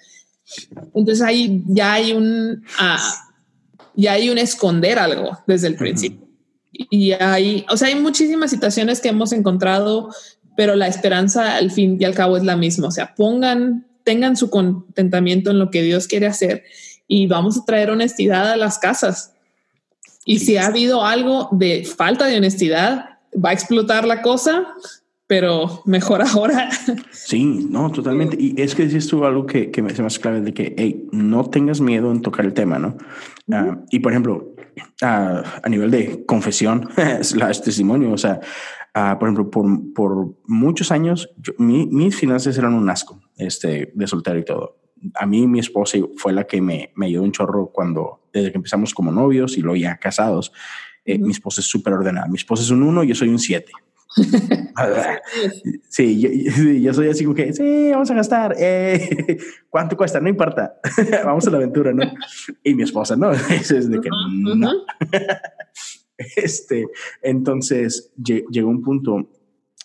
Entonces 0.95 1.23
ahí 1.23 1.65
ya 1.67 1.95
hay 1.95 2.13
un, 2.13 2.65
uh, 2.81 3.97
ya 3.97 4.13
hay 4.13 4.31
un 4.31 4.39
esconder 4.39 5.01
algo 5.01 5.37
desde 5.49 5.67
el 5.67 5.75
principio. 5.75 6.21
Uh 6.21 6.25
-huh. 6.25 6.30
Y 6.73 7.13
hay, 7.13 7.67
o 7.69 7.77
sea, 7.77 7.89
hay 7.89 7.97
muchísimas 7.97 8.51
situaciones 8.51 9.01
que 9.01 9.09
hemos 9.09 9.33
encontrado 9.33 10.11
pero 10.61 10.77
la 10.77 10.89
esperanza 10.89 11.57
al 11.57 11.71
fin 11.71 11.97
y 11.99 12.05
al 12.05 12.15
cabo 12.15 12.37
es 12.37 12.45
la 12.45 12.55
misma. 12.55 12.89
O 12.89 12.91
sea, 12.91 13.15
pongan, 13.15 13.87
tengan 14.05 14.37
su 14.37 14.51
contentamiento 14.51 15.51
en 15.51 15.59
lo 15.59 15.71
que 15.71 15.83
Dios 15.83 16.07
quiere 16.07 16.27
hacer 16.27 16.65
y 17.09 17.27
vamos 17.27 17.57
a 17.57 17.65
traer 17.65 17.91
honestidad 17.91 18.53
a 18.53 18.57
las 18.57 18.79
casas. 18.79 19.33
Y 20.27 20.41
si 20.41 20.59
ha 20.59 20.67
habido 20.67 21.03
algo 21.03 21.49
de 21.53 21.85
falta 21.85 22.27
de 22.27 22.37
honestidad, 22.37 23.07
va 23.43 23.51
a 23.51 23.53
explotar 23.55 24.07
la 24.07 24.21
cosa, 24.21 24.67
pero 25.27 25.83
mejor 25.87 26.21
ahora. 26.27 26.69
Sí, 27.11 27.67
no, 27.71 27.91
totalmente. 27.91 28.37
Y 28.39 28.61
es 28.61 28.75
que 28.75 28.85
dices 28.85 29.07
tú 29.07 29.25
algo 29.25 29.47
que, 29.47 29.71
que 29.71 29.81
me 29.81 29.93
hace 29.93 30.03
más 30.03 30.19
clave 30.19 30.43
de 30.43 30.53
que, 30.53 30.75
hey, 30.77 31.09
no 31.11 31.49
tengas 31.49 31.81
miedo 31.81 32.13
en 32.13 32.21
tocar 32.21 32.45
el 32.45 32.53
tema, 32.53 32.79
¿no? 32.79 32.99
Uh 33.47 33.53
-huh. 33.53 33.79
uh, 33.79 33.87
y 33.91 34.01
por 34.01 34.13
ejemplo, 34.13 34.55
uh, 35.03 35.43
a 35.63 35.69
nivel 35.69 35.91
de 35.91 36.25
confesión, 36.27 36.89
es 36.97 37.63
testimonio, 37.63 38.13
o 38.13 38.19
sea, 38.19 38.41
Uh, 38.93 39.17
por 39.21 39.29
ejemplo, 39.29 39.51
por, 39.51 39.93
por 39.95 40.35
muchos 40.49 40.91
años, 40.91 41.31
yo, 41.37 41.53
mi, 41.59 41.87
mis 41.87 42.17
finanzas 42.17 42.59
eran 42.59 42.75
un 42.75 42.91
asco, 42.91 43.21
este, 43.37 43.93
de 43.95 44.07
soltero 44.09 44.37
y 44.39 44.45
todo. 44.45 44.81
A 45.15 45.27
mí, 45.27 45.47
mi 45.47 45.61
esposa 45.61 45.99
fue 46.17 46.33
la 46.33 46.45
que 46.45 46.61
me, 46.61 46.91
me 46.97 47.07
ayudó 47.07 47.23
un 47.23 47.31
chorro 47.31 47.71
cuando, 47.73 48.29
desde 48.33 48.51
que 48.51 48.59
empezamos 48.59 48.93
como 48.93 49.13
novios 49.13 49.57
y 49.57 49.61
luego 49.61 49.77
ya 49.77 49.97
casados. 49.97 50.53
Eh. 51.05 51.19
Mi 51.19 51.31
esposa 51.31 51.61
es 51.61 51.69
súper 51.69 51.93
ordenada. 51.93 52.27
Mi 52.27 52.37
esposa 52.37 52.65
es 52.65 52.71
un 52.71 52.83
uno, 52.83 53.05
yo 53.05 53.15
soy 53.15 53.29
un 53.29 53.39
siete. 53.39 53.73
sí, 55.89 56.21
yo, 56.21 56.31
yo, 56.73 56.95
soy 56.95 57.09
así 57.09 57.25
como 57.25 57.37
que, 57.37 57.53
sí, 57.53 57.91
vamos 57.93 58.11
a 58.11 58.15
gastar. 58.15 58.57
Eh, 58.59 59.39
¿Cuánto 59.71 59.97
cuesta? 59.97 60.21
No 60.21 60.29
importa. 60.29 60.75
vamos 61.25 61.47
a 61.47 61.51
la 61.51 61.59
aventura, 61.59 61.93
¿no? 61.93 62.03
Y 62.65 62.75
mi 62.75 62.83
esposa, 62.83 63.17
no. 63.17 63.31
es 63.33 63.69
de 63.69 64.01
que 64.01 64.09
uh 64.09 64.13
-huh, 64.13 64.57
no. 64.57 64.71
Uh 64.71 64.85
-huh. 64.85 65.41
Este, 66.37 66.87
entonces 67.23 68.13
llegó 68.17 68.69
un 68.69 68.83
punto, 68.83 69.31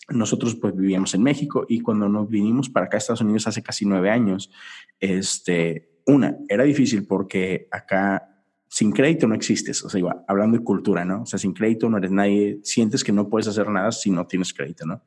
nosotros 0.09 0.55
pues 0.55 0.75
vivíamos 0.75 1.13
en 1.13 1.23
México 1.23 1.65
y 1.69 1.79
cuando 1.79 2.09
nos 2.09 2.27
vinimos 2.29 2.69
para 2.69 2.87
acá 2.87 2.97
a 2.97 2.99
Estados 2.99 3.21
Unidos 3.21 3.47
hace 3.47 3.63
casi 3.63 3.85
nueve 3.85 4.09
años, 4.09 4.51
este, 4.99 6.01
una, 6.05 6.37
era 6.49 6.65
difícil 6.65 7.07
porque 7.07 7.69
acá 7.71 8.34
sin 8.67 8.91
crédito 8.91 9.27
no 9.27 9.35
existes, 9.35 9.83
o 9.83 9.89
sea, 9.89 9.99
igual, 9.99 10.23
hablando 10.27 10.57
de 10.57 10.63
cultura, 10.63 11.05
¿no? 11.05 11.21
O 11.21 11.25
sea, 11.25 11.39
sin 11.39 11.53
crédito 11.53 11.89
no 11.89 11.97
eres 11.97 12.11
nadie, 12.11 12.59
sientes 12.63 13.03
que 13.03 13.11
no 13.11 13.29
puedes 13.29 13.47
hacer 13.47 13.69
nada 13.69 13.91
si 13.91 14.09
no 14.09 14.27
tienes 14.27 14.53
crédito, 14.53 14.85
¿no? 14.85 15.03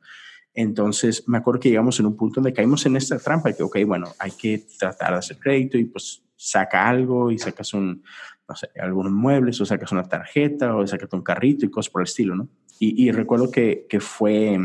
Entonces, 0.53 1.23
me 1.27 1.37
acuerdo 1.37 1.59
que 1.59 1.69
llegamos 1.69 1.99
en 1.99 2.07
un 2.07 2.17
punto 2.17 2.41
donde 2.41 2.53
caímos 2.53 2.85
en 2.85 2.95
esta 2.95 3.19
trampa, 3.19 3.53
que, 3.53 3.63
ok, 3.63 3.77
bueno, 3.85 4.07
hay 4.17 4.31
que 4.31 4.65
tratar 4.77 5.11
de 5.11 5.19
hacer 5.19 5.37
crédito 5.37 5.77
y 5.77 5.85
pues 5.85 6.23
saca 6.35 6.87
algo 6.87 7.31
y 7.31 7.37
sacas 7.37 7.73
un, 7.73 8.03
no 8.47 8.55
sé, 8.55 8.69
algunos 8.81 9.11
muebles 9.11 9.61
o 9.61 9.65
sacas 9.65 9.91
una 9.91 10.03
tarjeta 10.03 10.75
o 10.75 10.85
sacas 10.87 11.09
un 11.13 11.21
carrito 11.21 11.65
y 11.65 11.69
cosas 11.69 11.91
por 11.91 12.01
el 12.01 12.07
estilo, 12.07 12.35
¿no? 12.35 12.49
Y, 12.79 13.07
y 13.07 13.11
recuerdo 13.11 13.51
que, 13.51 13.85
que, 13.87 13.99
fue, 13.99 14.57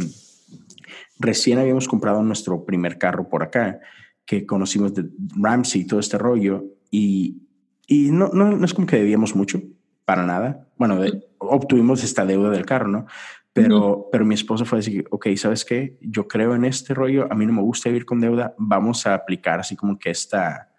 recién 1.19 1.59
habíamos 1.59 1.89
comprado 1.89 2.23
nuestro 2.23 2.65
primer 2.65 2.97
carro 2.97 3.29
por 3.29 3.43
acá, 3.43 3.81
que 4.25 4.47
conocimos 4.47 4.95
de 4.95 5.11
Ramsey 5.37 5.83
y 5.83 5.87
todo 5.87 6.01
este 6.01 6.17
rollo, 6.17 6.65
y, 6.91 7.44
y 7.87 8.11
no, 8.11 8.28
no, 8.32 8.51
no, 8.51 8.64
es 8.64 8.74
como 8.74 8.87
que 8.87 8.97
debíamos 8.97 9.35
mucho, 9.35 9.61
para 10.05 10.24
nada. 10.24 10.68
Bueno, 10.76 11.01
de, 11.01 11.26
obtuvimos 11.39 12.03
esta 12.05 12.24
deuda 12.26 12.51
del 12.51 12.66
carro, 12.66 12.89
¿no? 12.89 13.07
Pero, 13.53 14.09
pero 14.11 14.24
mi 14.24 14.35
esposa 14.35 14.64
fue 14.64 14.80
decir, 14.80 15.07
ok, 15.11 15.28
¿sabes 15.37 15.64
qué? 15.64 15.97
Yo 16.01 16.26
creo 16.26 16.57
en 16.57 16.64
este 16.64 16.93
rollo, 16.93 17.28
a 17.30 17.37
mí 17.37 17.47
no 17.47 17.53
me 17.53 17.62
gusta 17.62 17.89
vivir 17.89 18.05
con 18.05 18.20
deuda, 18.20 18.53
vamos 18.59 19.07
a 19.07 19.14
aplicar 19.14 19.61
así 19.61 19.76
como 19.76 19.97
que 19.97 20.11
esta, 20.11 20.72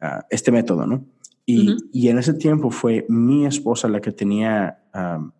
ah, 0.00 0.26
este 0.28 0.50
método, 0.50 0.86
¿no? 0.86 1.06
Y, 1.48 1.76
y, 1.92 2.08
en 2.08 2.18
ese 2.18 2.34
tiempo 2.34 2.72
fue 2.72 3.06
mi 3.08 3.46
esposa 3.46 3.86
la 3.86 4.00
que 4.00 4.10
tenía 4.10 4.80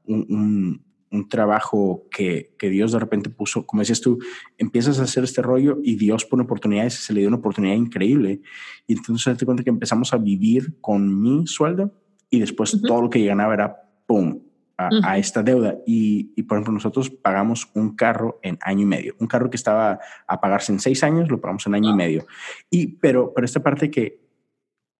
un, 0.05 0.27
un, 0.29 0.85
trabajo 1.29 2.07
que, 2.11 2.55
que, 2.59 2.71
Dios 2.71 2.93
de 2.93 2.99
repente 2.99 3.31
puso, 3.31 3.67
como 3.67 3.81
decías 3.81 4.01
tú, 4.01 4.19
empiezas 4.59 5.01
a 5.01 5.05
hacer 5.05 5.25
este 5.25 5.43
rollo 5.43 5.79
y 5.83 5.97
Dios 5.97 6.25
pone 6.25 6.43
oportunidades 6.43 6.99
y 6.99 7.03
se 7.03 7.13
le 7.13 7.21
dio 7.21 7.29
una 7.29 7.39
oportunidad 7.39 7.75
increíble. 7.75 8.41
Y 8.87 8.95
entonces 8.95 9.37
te 9.37 9.45
cuenta 9.45 9.65
que 9.65 9.71
empezamos 9.71 10.13
a 10.13 10.19
vivir 10.19 10.79
con 10.81 11.21
mi 11.23 11.47
sueldo 11.47 11.93
y 12.31 12.41
después 12.41 12.81
todo 12.83 13.03
lo 13.03 13.11
que 13.11 13.25
ganaba 13.25 13.55
era, 13.55 13.77
¡pum!, 14.07 14.41
a, 14.77 15.19
esta 15.19 15.43
deuda. 15.43 15.77
Y, 15.87 16.33
y, 16.37 16.43
por 16.43 16.57
ejemplo, 16.57 16.75
nosotros 16.75 17.11
pagamos 17.11 17.71
un 17.75 17.97
carro 17.97 18.39
en 18.43 18.59
año 18.61 18.83
y 18.83 18.87
medio. 18.87 19.17
Un 19.19 19.27
carro 19.27 19.51
que 19.51 19.57
estaba 19.57 19.99
a 20.27 20.41
pagarse 20.41 20.73
en 20.73 20.81
seis 20.81 21.03
años, 21.03 21.31
lo 21.31 21.41
pagamos 21.41 21.67
en 21.67 21.75
año 21.75 21.91
y 21.91 21.95
medio. 21.95 22.27
Y, 22.71 22.89
pero, 22.89 23.33
pero 23.35 23.45
esta 23.45 23.63
parte 23.63 23.91
que, 23.91 24.21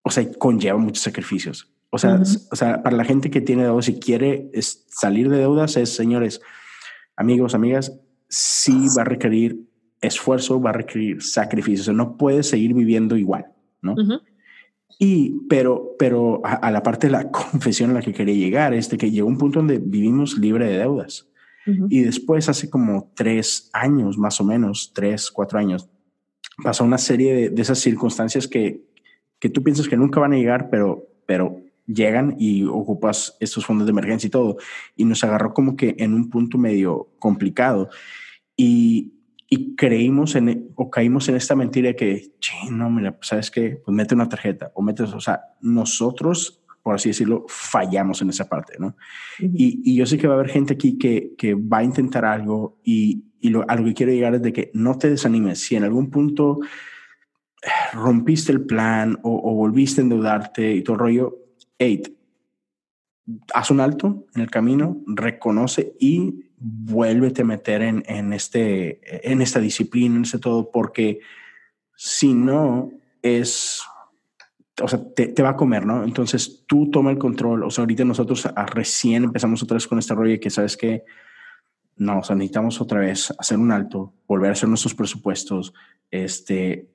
o 0.01 0.09
sea, 0.09 0.27
conlleva 0.37 0.77
muchos 0.77 1.03
sacrificios. 1.03 1.71
O 1.89 1.97
sea, 1.97 2.21
o 2.51 2.55
sea, 2.55 2.83
para 2.83 2.97
la 2.97 3.05
gente 3.05 3.29
que 3.29 3.41
tiene 3.41 3.63
deudas 3.63 3.87
y 3.87 3.99
quiere 3.99 4.51
salir 4.61 5.29
de 5.29 5.37
deudas, 5.37 5.77
es, 5.77 5.95
señores, 5.95 6.41
amigos, 7.15 7.55
amigas, 7.55 7.97
sí 8.27 8.87
va 8.97 9.03
a 9.03 9.05
requerir 9.05 9.67
esfuerzo, 10.01 10.61
va 10.61 10.71
a 10.71 10.73
requerir 10.73 11.21
sacrificio. 11.23 11.81
O 11.81 11.85
sea, 11.85 11.93
no 11.93 12.17
puedes 12.17 12.49
seguir 12.49 12.73
viviendo 12.73 13.15
igual, 13.15 13.47
¿no? 13.81 13.95
Y, 14.99 15.41
pero, 15.47 15.95
pero 15.99 16.41
a, 16.43 16.71
la 16.71 16.83
parte 16.83 17.07
de 17.07 17.11
la 17.11 17.31
confesión 17.31 17.91
a 17.91 17.93
la 17.93 18.01
que 18.01 18.13
quería 18.13 18.35
llegar 18.35 18.73
es 18.73 18.89
de 18.89 18.97
que 18.97 19.11
llegó 19.11 19.27
un 19.27 19.37
punto 19.37 19.59
donde 19.59 19.79
vivimos 19.79 20.37
libre 20.37 20.67
de 20.67 20.77
deudas. 20.79 21.27
Y 21.89 21.99
después, 22.03 22.47
hace 22.47 22.69
como 22.69 23.11
tres 23.13 23.69
años, 23.73 24.17
más 24.17 24.39
o 24.39 24.45
menos, 24.45 24.93
tres, 24.95 25.29
cuatro 25.29 25.59
años, 25.59 25.89
pasó 26.63 26.85
una 26.85 26.97
serie 26.97 27.49
de, 27.49 27.61
esas 27.61 27.79
circunstancias 27.79 28.47
que, 28.47 28.85
que 29.37 29.49
tú 29.49 29.63
piensas 29.63 29.89
que 29.89 29.97
nunca 29.97 30.21
van 30.21 30.31
a 30.31 30.37
llegar, 30.37 30.69
pero, 30.69 31.09
pero 31.25 31.59
llegan 31.87 32.35
y 32.37 32.65
ocupas 32.65 33.37
estos 33.39 33.65
fondos 33.65 33.87
de 33.87 33.91
emergencia 33.91 34.27
y 34.27 34.31
todo. 34.31 34.57
Y 34.95 35.05
nos 35.05 35.23
agarró 35.23 35.53
como 35.53 35.75
que 35.75 35.95
en 35.97 36.13
un 36.13 36.29
punto 36.29 36.57
medio 36.57 37.09
complicado. 37.19 37.89
Y, 38.55 39.13
y 39.49 39.75
creímos 39.75 40.35
en, 40.35 40.71
o 40.75 40.89
caímos 40.89 41.29
en 41.29 41.35
esta 41.35 41.55
mentira 41.55 41.93
que, 41.93 42.33
no, 42.69 42.89
mira, 42.89 43.13
pues, 43.13 43.27
¿sabes 43.27 43.49
qué? 43.49 43.81
Pues 43.83 43.95
mete 43.95 44.15
una 44.15 44.27
tarjeta 44.27 44.71
o 44.75 44.81
metes, 44.81 45.13
o 45.13 45.21
sea, 45.21 45.41
nosotros, 45.61 46.61
por 46.83 46.95
así 46.95 47.09
decirlo, 47.09 47.45
fallamos 47.47 48.21
en 48.21 48.29
esa 48.29 48.49
parte, 48.49 48.73
¿no? 48.77 48.97
y, 49.39 49.81
y, 49.85 49.95
yo 49.95 50.05
sé 50.05 50.17
que 50.17 50.27
va 50.27 50.33
a 50.33 50.37
haber 50.37 50.49
gente 50.49 50.73
aquí 50.73 50.97
que, 50.97 51.33
que 51.37 51.53
va 51.53 51.79
a 51.79 51.83
intentar 51.83 52.25
algo 52.25 52.79
y, 52.83 53.23
y 53.39 53.49
lo, 53.49 53.63
a 53.69 53.75
lo 53.75 53.85
que 53.85 53.93
quiero 53.93 54.11
llegar 54.11 54.35
es 54.35 54.41
de 54.41 54.51
que 54.51 54.71
no 54.73 54.97
te 54.97 55.09
desanimes. 55.09 55.59
Si 55.59 55.75
en 55.75 55.83
algún 55.83 56.09
punto 56.09 56.59
rompiste 57.93 58.51
el 58.51 58.65
plan 58.65 59.17
o, 59.23 59.51
o 59.51 59.55
volviste 59.55 60.01
a 60.01 60.03
endeudarte 60.03 60.73
y 60.73 60.83
todo 60.83 60.95
el 60.95 60.99
rollo, 60.99 61.46
eight, 61.79 62.09
haz 63.53 63.71
un 63.71 63.79
alto 63.79 64.25
en 64.35 64.41
el 64.41 64.49
camino, 64.49 64.97
reconoce 65.05 65.93
y 65.99 66.45
vuélvete 66.57 67.41
a 67.41 67.45
meter 67.45 67.81
en, 67.81 68.03
en, 68.07 68.33
este, 68.33 69.29
en 69.29 69.41
esta 69.41 69.59
disciplina, 69.59 70.15
en 70.15 70.23
este 70.23 70.39
todo, 70.39 70.71
porque 70.71 71.19
si 71.95 72.33
no 72.33 72.91
es, 73.21 73.81
o 74.81 74.87
sea, 74.87 75.01
te, 75.13 75.27
te, 75.27 75.43
va 75.43 75.49
a 75.49 75.55
comer, 75.55 75.85
¿no? 75.85 76.03
Entonces 76.03 76.63
tú 76.67 76.89
toma 76.89 77.11
el 77.11 77.17
control, 77.17 77.63
o 77.63 77.69
sea, 77.69 77.83
ahorita 77.83 78.05
nosotros 78.05 78.47
recién 78.67 79.25
empezamos 79.25 79.61
otra 79.61 79.75
vez 79.75 79.87
con 79.87 79.99
este 79.99 80.15
rollo 80.15 80.33
y 80.33 80.39
que 80.39 80.49
sabes 80.49 80.77
que 80.77 81.03
no, 81.97 82.19
o 82.19 82.23
sea, 82.23 82.35
necesitamos 82.35 82.79
otra 82.79 82.99
vez 82.99 83.33
hacer 83.37 83.57
un 83.57 83.71
alto, 83.71 84.13
volver 84.27 84.49
a 84.49 84.53
hacer 84.53 84.69
nuestros 84.69 84.93
presupuestos, 84.93 85.73
este, 86.11 86.87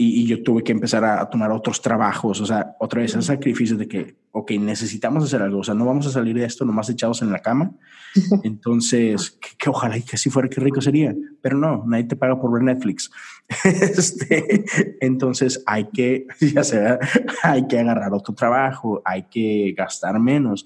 y, 0.00 0.26
yo 0.28 0.44
tuve 0.44 0.62
que 0.62 0.70
empezar 0.70 1.04
a, 1.04 1.28
tomar 1.28 1.50
otros 1.50 1.82
trabajos, 1.82 2.40
o 2.40 2.46
sea, 2.46 2.76
otra 2.78 3.00
vez 3.02 3.16
el 3.16 3.22
sacrificio 3.24 3.76
de 3.76 3.88
que, 3.88 4.14
ok, 4.30 4.52
necesitamos 4.52 5.24
hacer 5.24 5.42
algo, 5.42 5.58
o 5.58 5.64
sea, 5.64 5.74
no 5.74 5.84
vamos 5.84 6.06
a 6.06 6.12
salir 6.12 6.36
de 6.36 6.44
esto 6.44 6.64
nomás 6.64 6.88
echados 6.88 7.20
en 7.20 7.32
la 7.32 7.40
cama. 7.40 7.72
Entonces, 8.44 9.36
que, 9.58 9.68
ojalá 9.68 9.98
y 9.98 10.02
que 10.02 10.14
así 10.14 10.30
fuera, 10.30 10.48
qué 10.48 10.60
rico 10.60 10.80
sería, 10.80 11.16
pero 11.42 11.58
no, 11.58 11.82
nadie 11.84 12.04
te 12.04 12.14
paga 12.14 12.40
por 12.40 12.52
ver 12.52 12.62
Netflix. 12.62 13.10
este, 13.64 14.64
entonces 15.00 15.62
hay 15.66 15.88
que, 15.92 16.26
ya 16.54 16.62
sea, 16.62 17.00
hay 17.42 17.66
que 17.66 17.78
agarrar 17.80 18.12
otro 18.12 18.34
trabajo, 18.34 19.02
hay 19.04 19.24
que 19.24 19.74
gastar 19.76 20.20
menos 20.20 20.64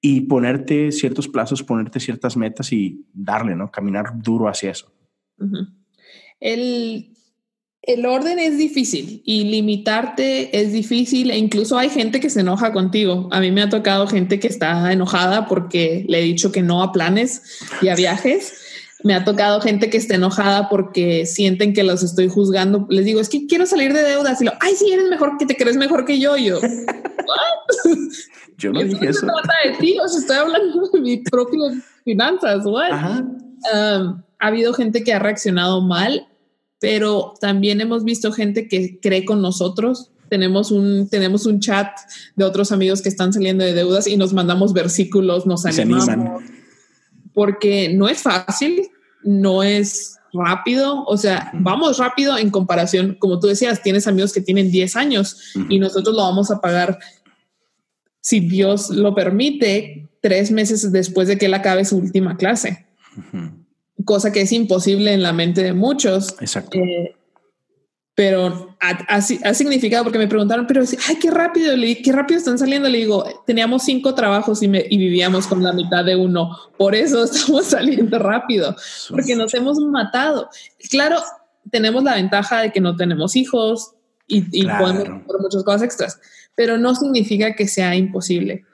y 0.00 0.22
ponerte 0.22 0.92
ciertos 0.92 1.26
plazos, 1.26 1.62
ponerte 1.62 2.00
ciertas 2.00 2.36
metas 2.36 2.70
y 2.72 3.06
darle, 3.14 3.56
¿no? 3.56 3.70
Caminar 3.70 4.12
duro 4.20 4.46
hacia 4.48 4.72
eso. 4.72 4.92
El 6.38 7.14
el 7.82 8.04
orden 8.04 8.38
es 8.38 8.58
difícil 8.58 9.22
y 9.24 9.44
limitarte 9.44 10.60
es 10.60 10.72
difícil 10.72 11.30
e 11.30 11.38
incluso 11.38 11.78
hay 11.78 11.88
gente 11.88 12.20
que 12.20 12.28
se 12.28 12.40
enoja 12.40 12.72
contigo. 12.72 13.28
A 13.30 13.40
mí 13.40 13.50
me 13.50 13.62
ha 13.62 13.68
tocado 13.68 14.06
gente 14.06 14.40
que 14.40 14.48
está 14.48 14.92
enojada 14.92 15.46
porque 15.46 16.04
le 16.08 16.18
he 16.18 16.22
dicho 16.22 16.52
que 16.52 16.62
no 16.62 16.82
a 16.82 16.92
planes 16.92 17.60
y 17.80 17.88
a 17.88 17.94
viajes. 17.94 18.52
Me 19.04 19.14
ha 19.14 19.24
tocado 19.24 19.60
gente 19.60 19.90
que 19.90 19.96
está 19.96 20.16
enojada 20.16 20.68
porque 20.68 21.24
sienten 21.24 21.72
que 21.72 21.84
los 21.84 22.02
estoy 22.02 22.28
juzgando. 22.28 22.86
Les 22.90 23.04
digo, 23.04 23.20
es 23.20 23.28
que 23.28 23.46
quiero 23.46 23.64
salir 23.64 23.94
de 23.94 24.02
deudas 24.02 24.42
y 24.42 24.44
lo, 24.44 24.52
ay, 24.60 24.74
sí, 24.74 24.90
eres 24.92 25.08
mejor 25.08 25.38
que 25.38 25.46
te 25.46 25.56
crees 25.56 25.76
mejor 25.76 26.04
que 26.04 26.18
yo. 26.18 26.36
yo, 26.36 26.58
yo 28.58 28.72
no 28.72 28.82
dije 28.82 29.08
eso. 29.08 29.24
No 29.24 29.34
de 29.36 29.78
ti, 29.78 29.96
o 29.98 30.04
estoy 30.04 30.36
hablando 30.36 30.90
de 30.92 31.00
mis 31.00 31.20
propias 31.30 31.74
finanzas. 32.04 32.66
Um, 32.66 34.22
ha 34.40 34.46
habido 34.46 34.74
gente 34.74 35.02
que 35.04 35.14
ha 35.14 35.18
reaccionado 35.18 35.80
mal 35.80 36.27
pero 36.80 37.34
también 37.40 37.80
hemos 37.80 38.04
visto 38.04 38.32
gente 38.32 38.68
que 38.68 38.98
cree 39.00 39.24
con 39.24 39.42
nosotros. 39.42 40.10
Tenemos 40.28 40.70
un, 40.70 41.08
tenemos 41.08 41.46
un 41.46 41.60
chat 41.60 41.88
de 42.36 42.44
otros 42.44 42.70
amigos 42.70 43.02
que 43.02 43.08
están 43.08 43.32
saliendo 43.32 43.64
de 43.64 43.74
deudas 43.74 44.06
y 44.06 44.16
nos 44.16 44.32
mandamos 44.32 44.72
versículos, 44.72 45.46
nos 45.46 45.66
animamos. 45.66 46.42
Porque 47.32 47.88
no 47.94 48.08
es 48.08 48.22
fácil, 48.22 48.88
no 49.22 49.62
es 49.62 50.16
rápido, 50.32 51.04
o 51.04 51.16
sea, 51.16 51.50
vamos 51.54 51.98
rápido 51.98 52.36
en 52.36 52.50
comparación, 52.50 53.16
como 53.18 53.40
tú 53.40 53.46
decías, 53.46 53.82
tienes 53.82 54.06
amigos 54.06 54.32
que 54.32 54.42
tienen 54.42 54.70
10 54.70 54.96
años 54.96 55.54
y 55.70 55.78
nosotros 55.78 56.14
lo 56.14 56.22
vamos 56.22 56.50
a 56.50 56.60
pagar, 56.60 56.98
si 58.20 58.40
Dios 58.40 58.90
lo 58.90 59.14
permite, 59.14 60.06
tres 60.20 60.50
meses 60.50 60.92
después 60.92 61.28
de 61.28 61.38
que 61.38 61.46
él 61.46 61.54
acabe 61.54 61.86
su 61.86 61.96
última 61.96 62.36
clase 62.36 62.86
cosa 64.08 64.32
que 64.32 64.40
es 64.40 64.52
imposible 64.52 65.12
en 65.12 65.22
la 65.22 65.34
mente 65.34 65.62
de 65.62 65.74
muchos. 65.74 66.34
Exacto. 66.40 66.78
Eh, 66.78 67.14
pero 68.14 68.74
ha, 68.80 69.20
significado 69.20 70.02
porque 70.02 70.18
me 70.18 70.26
preguntaron, 70.26 70.66
pero 70.66 70.82
ay, 71.08 71.16
qué 71.16 71.30
rápido, 71.30 71.74
qué 72.02 72.10
rápido 72.10 72.38
están 72.38 72.58
saliendo. 72.58 72.88
Le 72.88 72.98
digo, 72.98 73.44
teníamos 73.46 73.82
cinco 73.84 74.14
trabajos 74.14 74.62
y, 74.62 74.66
y 74.66 74.96
vivíamos 74.96 75.46
con 75.46 75.62
la 75.62 75.74
mitad 75.74 76.06
de 76.06 76.16
uno. 76.16 76.56
Por 76.78 76.94
eso 76.94 77.22
estamos 77.30 77.66
saliendo 77.66 78.18
rápido, 78.18 78.74
porque 79.10 79.36
nos 79.36 79.52
hemos 79.52 79.78
matado. 79.78 80.48
Claro, 80.90 81.20
tenemos 81.70 82.02
la 82.02 82.14
ventaja 82.14 82.62
de 82.62 82.72
que 82.72 82.80
no 82.80 82.96
tenemos 82.96 83.36
hijos 83.36 83.92
y, 84.26 84.38
y 84.58 84.64
podemos 84.64 85.02
hacer 85.02 85.38
muchas 85.38 85.64
cosas 85.64 85.82
extras, 85.82 86.20
pero 86.56 86.78
no 86.78 86.94
significa 86.94 87.54
que 87.54 87.68
sea 87.68 87.94
imposible. 87.94 88.64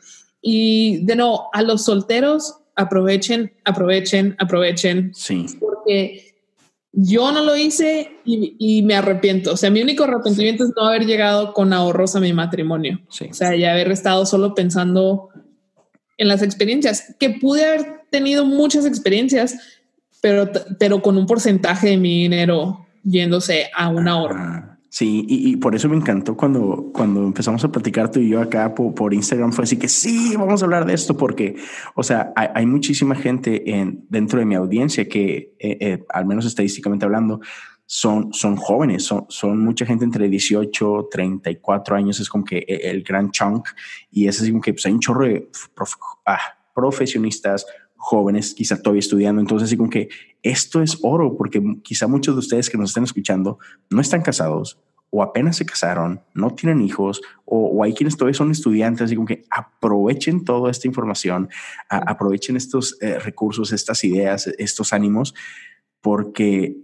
Y 0.40 1.04
de 1.04 1.16
nuevo, 1.16 1.48
a 1.52 1.60
los 1.62 1.84
solteros 1.84 2.60
aprovechen, 2.76 3.52
aprovechen, 3.64 4.36
aprovechen. 4.38 5.12
Sí. 5.14 5.46
Porque 5.60 6.34
yo 6.92 7.32
no 7.32 7.42
lo 7.42 7.56
hice 7.56 8.20
y, 8.24 8.82
me 8.82 8.94
arrepiento. 8.94 9.52
O 9.52 9.56
sea, 9.56 9.70
mi 9.70 9.82
único 9.82 10.04
arrepentimiento 10.04 10.64
es 10.64 10.70
no 10.76 10.86
haber 10.86 11.06
llegado 11.06 11.52
con 11.52 11.72
ahorros 11.72 12.14
a 12.14 12.20
mi 12.20 12.32
matrimonio. 12.32 13.00
Sí. 13.08 13.28
O 13.30 13.34
sea, 13.34 13.56
ya 13.56 13.72
haber 13.72 13.90
estado 13.90 14.26
solo 14.26 14.54
pensando 14.54 15.30
en 16.16 16.28
las 16.28 16.42
experiencias, 16.42 17.16
que 17.18 17.30
pude 17.30 17.64
haber 17.64 18.02
tenido 18.10 18.44
muchas 18.44 18.86
experiencias, 18.86 19.56
pero, 20.20 20.48
pero 20.78 21.02
con 21.02 21.18
un 21.18 21.26
porcentaje 21.26 21.88
de 21.88 21.96
mi 21.96 22.22
dinero 22.22 22.86
yéndose 23.02 23.70
a 23.74 23.88
un 23.88 24.06
ahorro. 24.06 24.73
Sí, 24.94 25.26
y, 25.28 25.56
por 25.56 25.74
eso 25.74 25.88
me 25.88 25.96
encantó 25.96 26.36
cuando, 26.36 26.92
cuando 26.94 27.24
empezamos 27.24 27.64
a 27.64 27.72
platicar 27.72 28.12
tú 28.12 28.20
y 28.20 28.28
yo 28.28 28.40
acá 28.40 28.76
por, 28.76 29.12
Instagram, 29.12 29.50
fue 29.50 29.64
así 29.64 29.76
que 29.76 29.88
sí, 29.88 30.36
vamos 30.36 30.62
a 30.62 30.66
hablar 30.66 30.86
de 30.86 30.94
esto, 30.94 31.16
porque, 31.16 31.56
o 31.96 32.04
sea, 32.04 32.32
hay, 32.36 32.64
muchísima 32.64 33.16
gente 33.16 33.72
en, 33.74 34.06
dentro 34.08 34.38
de 34.38 34.44
mi 34.44 34.54
audiencia 34.54 35.08
que, 35.08 35.56
eh, 35.58 35.78
eh, 35.80 36.04
al 36.10 36.26
menos 36.26 36.46
estadísticamente 36.46 37.04
hablando, 37.04 37.40
son, 37.84 38.32
son 38.32 38.54
jóvenes, 38.54 39.02
son, 39.02 39.26
son 39.30 39.58
mucha 39.58 39.84
gente 39.84 40.04
entre 40.04 40.28
18, 40.28 41.08
34 41.10 41.96
años, 41.96 42.20
es 42.20 42.28
como 42.28 42.44
que 42.44 42.58
e, 42.58 42.88
el, 42.88 43.02
gran 43.02 43.32
chunk, 43.32 43.70
y 44.12 44.28
es 44.28 44.40
así 44.40 44.52
como 44.52 44.62
que 44.62 44.74
pues, 44.74 44.86
hay 44.86 44.92
un 44.92 45.00
chorro 45.00 45.24
de 45.24 45.50
ah, 46.24 46.38
profesionistas, 46.72 47.66
jóvenes, 48.04 48.54
quizá 48.54 48.80
todavía 48.80 49.00
estudiando. 49.00 49.40
Entonces, 49.40 49.68
así 49.68 49.76
como 49.76 49.88
que 49.88 50.10
esto 50.42 50.82
es 50.82 50.98
oro, 51.02 51.36
porque 51.36 51.62
quizá 51.82 52.06
muchos 52.06 52.34
de 52.34 52.40
ustedes 52.40 52.68
que 52.68 52.76
nos 52.76 52.90
estén 52.90 53.04
escuchando 53.04 53.58
no 53.90 54.00
están 54.00 54.20
casados 54.20 54.78
o 55.16 55.22
apenas 55.22 55.56
se 55.56 55.64
casaron, 55.64 56.20
no 56.34 56.50
tienen 56.50 56.82
hijos, 56.82 57.22
o, 57.44 57.84
hay 57.84 57.94
quienes 57.94 58.16
todavía 58.16 58.36
son 58.36 58.50
estudiantes, 58.50 59.02
así 59.04 59.14
como 59.14 59.28
que 59.28 59.44
aprovechen 59.48 60.44
toda 60.44 60.72
esta 60.72 60.88
información, 60.88 61.48
aprovechen 61.88 62.56
estos 62.56 62.98
eh, 63.00 63.20
recursos, 63.20 63.72
estas 63.72 64.02
ideas, 64.02 64.48
estos 64.58 64.92
ánimos, 64.92 65.32
porque 66.00 66.76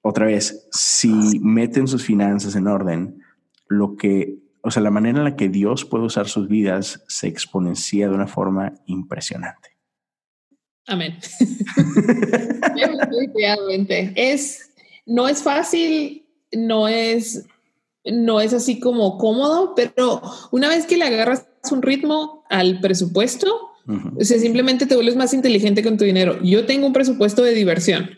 otra 0.00 0.26
vez, 0.26 0.68
si 0.70 1.40
meten 1.40 1.88
sus 1.88 2.04
finanzas 2.04 2.54
en 2.54 2.68
orden, 2.68 3.20
lo 3.66 3.96
que, 3.96 4.38
o 4.62 4.70
sea, 4.70 4.80
la 4.80 4.92
manera 4.92 5.18
en 5.18 5.24
la 5.24 5.34
que 5.34 5.48
Dios 5.48 5.84
puede 5.84 6.04
usar 6.04 6.28
sus 6.28 6.46
vidas 6.46 7.02
se 7.08 7.26
exponencia 7.26 8.08
de 8.08 8.14
una 8.14 8.28
forma 8.28 8.74
impresionante. 8.86 9.71
Amén. 10.86 11.18
es, 14.16 14.70
no 15.06 15.28
es 15.28 15.42
fácil, 15.42 16.24
no 16.52 16.88
es, 16.88 17.44
no 18.04 18.40
es 18.40 18.52
así 18.52 18.80
como 18.80 19.18
cómodo, 19.18 19.74
pero 19.74 20.20
una 20.50 20.68
vez 20.68 20.86
que 20.86 20.96
le 20.96 21.04
agarras 21.04 21.46
un 21.70 21.82
ritmo 21.82 22.44
al 22.50 22.80
presupuesto, 22.80 23.70
o 23.86 24.24
sea, 24.24 24.38
simplemente 24.38 24.86
te 24.86 24.94
vuelves 24.94 25.16
más 25.16 25.34
inteligente 25.34 25.82
con 25.82 25.96
tu 25.96 26.04
dinero. 26.04 26.38
Yo 26.42 26.66
tengo 26.66 26.86
un 26.86 26.92
presupuesto 26.92 27.42
de 27.42 27.52
diversión. 27.54 28.10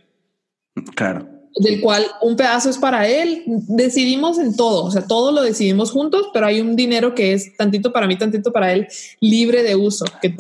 Claro. 0.94 1.26
Del 1.56 1.80
cual 1.80 2.04
un 2.20 2.36
pedazo 2.36 2.68
es 2.68 2.78
para 2.78 3.08
él. 3.08 3.44
Decidimos 3.46 4.38
en 4.38 4.56
todo, 4.56 4.84
o 4.84 4.90
sea, 4.90 5.06
todo 5.06 5.32
lo 5.32 5.42
decidimos 5.42 5.90
juntos, 5.90 6.28
pero 6.34 6.46
hay 6.46 6.60
un 6.60 6.76
dinero 6.76 7.14
que 7.14 7.32
es 7.32 7.56
tantito 7.56 7.92
para 7.92 8.06
mí, 8.06 8.18
tantito 8.18 8.52
para 8.52 8.72
él, 8.72 8.88
libre 9.20 9.62
de 9.62 9.76
uso. 9.76 10.04
Que 10.20 10.30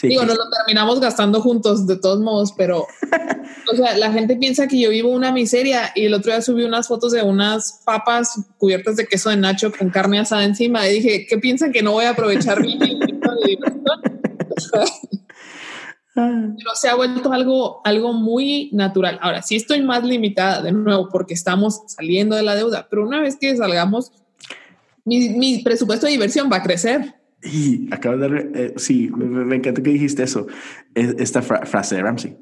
Digo, 0.00 0.24
no 0.24 0.34
lo 0.34 0.50
terminamos 0.50 1.00
gastando 1.00 1.40
juntos 1.40 1.86
de 1.86 1.96
todos 1.96 2.20
modos, 2.20 2.52
pero 2.56 2.86
o 3.72 3.76
sea, 3.76 3.96
la 3.96 4.12
gente 4.12 4.36
piensa 4.36 4.66
que 4.66 4.80
yo 4.80 4.90
vivo 4.90 5.10
una 5.10 5.32
miseria 5.32 5.92
y 5.94 6.06
el 6.06 6.14
otro 6.14 6.32
día 6.32 6.42
subí 6.42 6.64
unas 6.64 6.88
fotos 6.88 7.12
de 7.12 7.22
unas 7.22 7.82
papas 7.84 8.40
cubiertas 8.58 8.96
de 8.96 9.06
queso 9.06 9.30
de 9.30 9.36
nacho 9.36 9.70
con 9.76 9.90
carne 9.90 10.18
asada 10.18 10.44
encima 10.44 10.88
y 10.88 10.94
dije, 10.94 11.26
¿qué 11.28 11.38
piensan 11.38 11.72
que 11.72 11.82
no 11.82 11.92
voy 11.92 12.06
a 12.06 12.10
aprovechar 12.10 12.60
mi 12.60 12.78
Pero 16.14 16.74
se 16.74 16.88
ha 16.88 16.94
vuelto 16.94 17.32
algo, 17.32 17.80
algo 17.84 18.12
muy 18.12 18.68
natural. 18.72 19.18
Ahora, 19.22 19.40
sí 19.42 19.56
estoy 19.56 19.80
más 19.80 20.04
limitada 20.04 20.60
de 20.60 20.72
nuevo 20.72 21.08
porque 21.08 21.32
estamos 21.32 21.80
saliendo 21.86 22.36
de 22.36 22.42
la 22.42 22.54
deuda, 22.54 22.86
pero 22.90 23.06
una 23.06 23.20
vez 23.20 23.36
que 23.40 23.56
salgamos, 23.56 24.12
mi, 25.04 25.30
mi 25.30 25.62
presupuesto 25.62 26.06
de 26.06 26.12
diversión 26.12 26.50
va 26.52 26.58
a 26.58 26.62
crecer. 26.62 27.21
Y 27.42 27.92
acabo 27.92 28.16
de 28.16 28.50
eh, 28.54 28.74
sí, 28.76 29.10
me, 29.14 29.56
encanta 29.56 29.82
que 29.82 29.90
dijiste 29.90 30.22
eso, 30.22 30.46
esta 30.94 31.42
frase 31.42 31.96
de 31.96 32.02
Ramsey. 32.02 32.36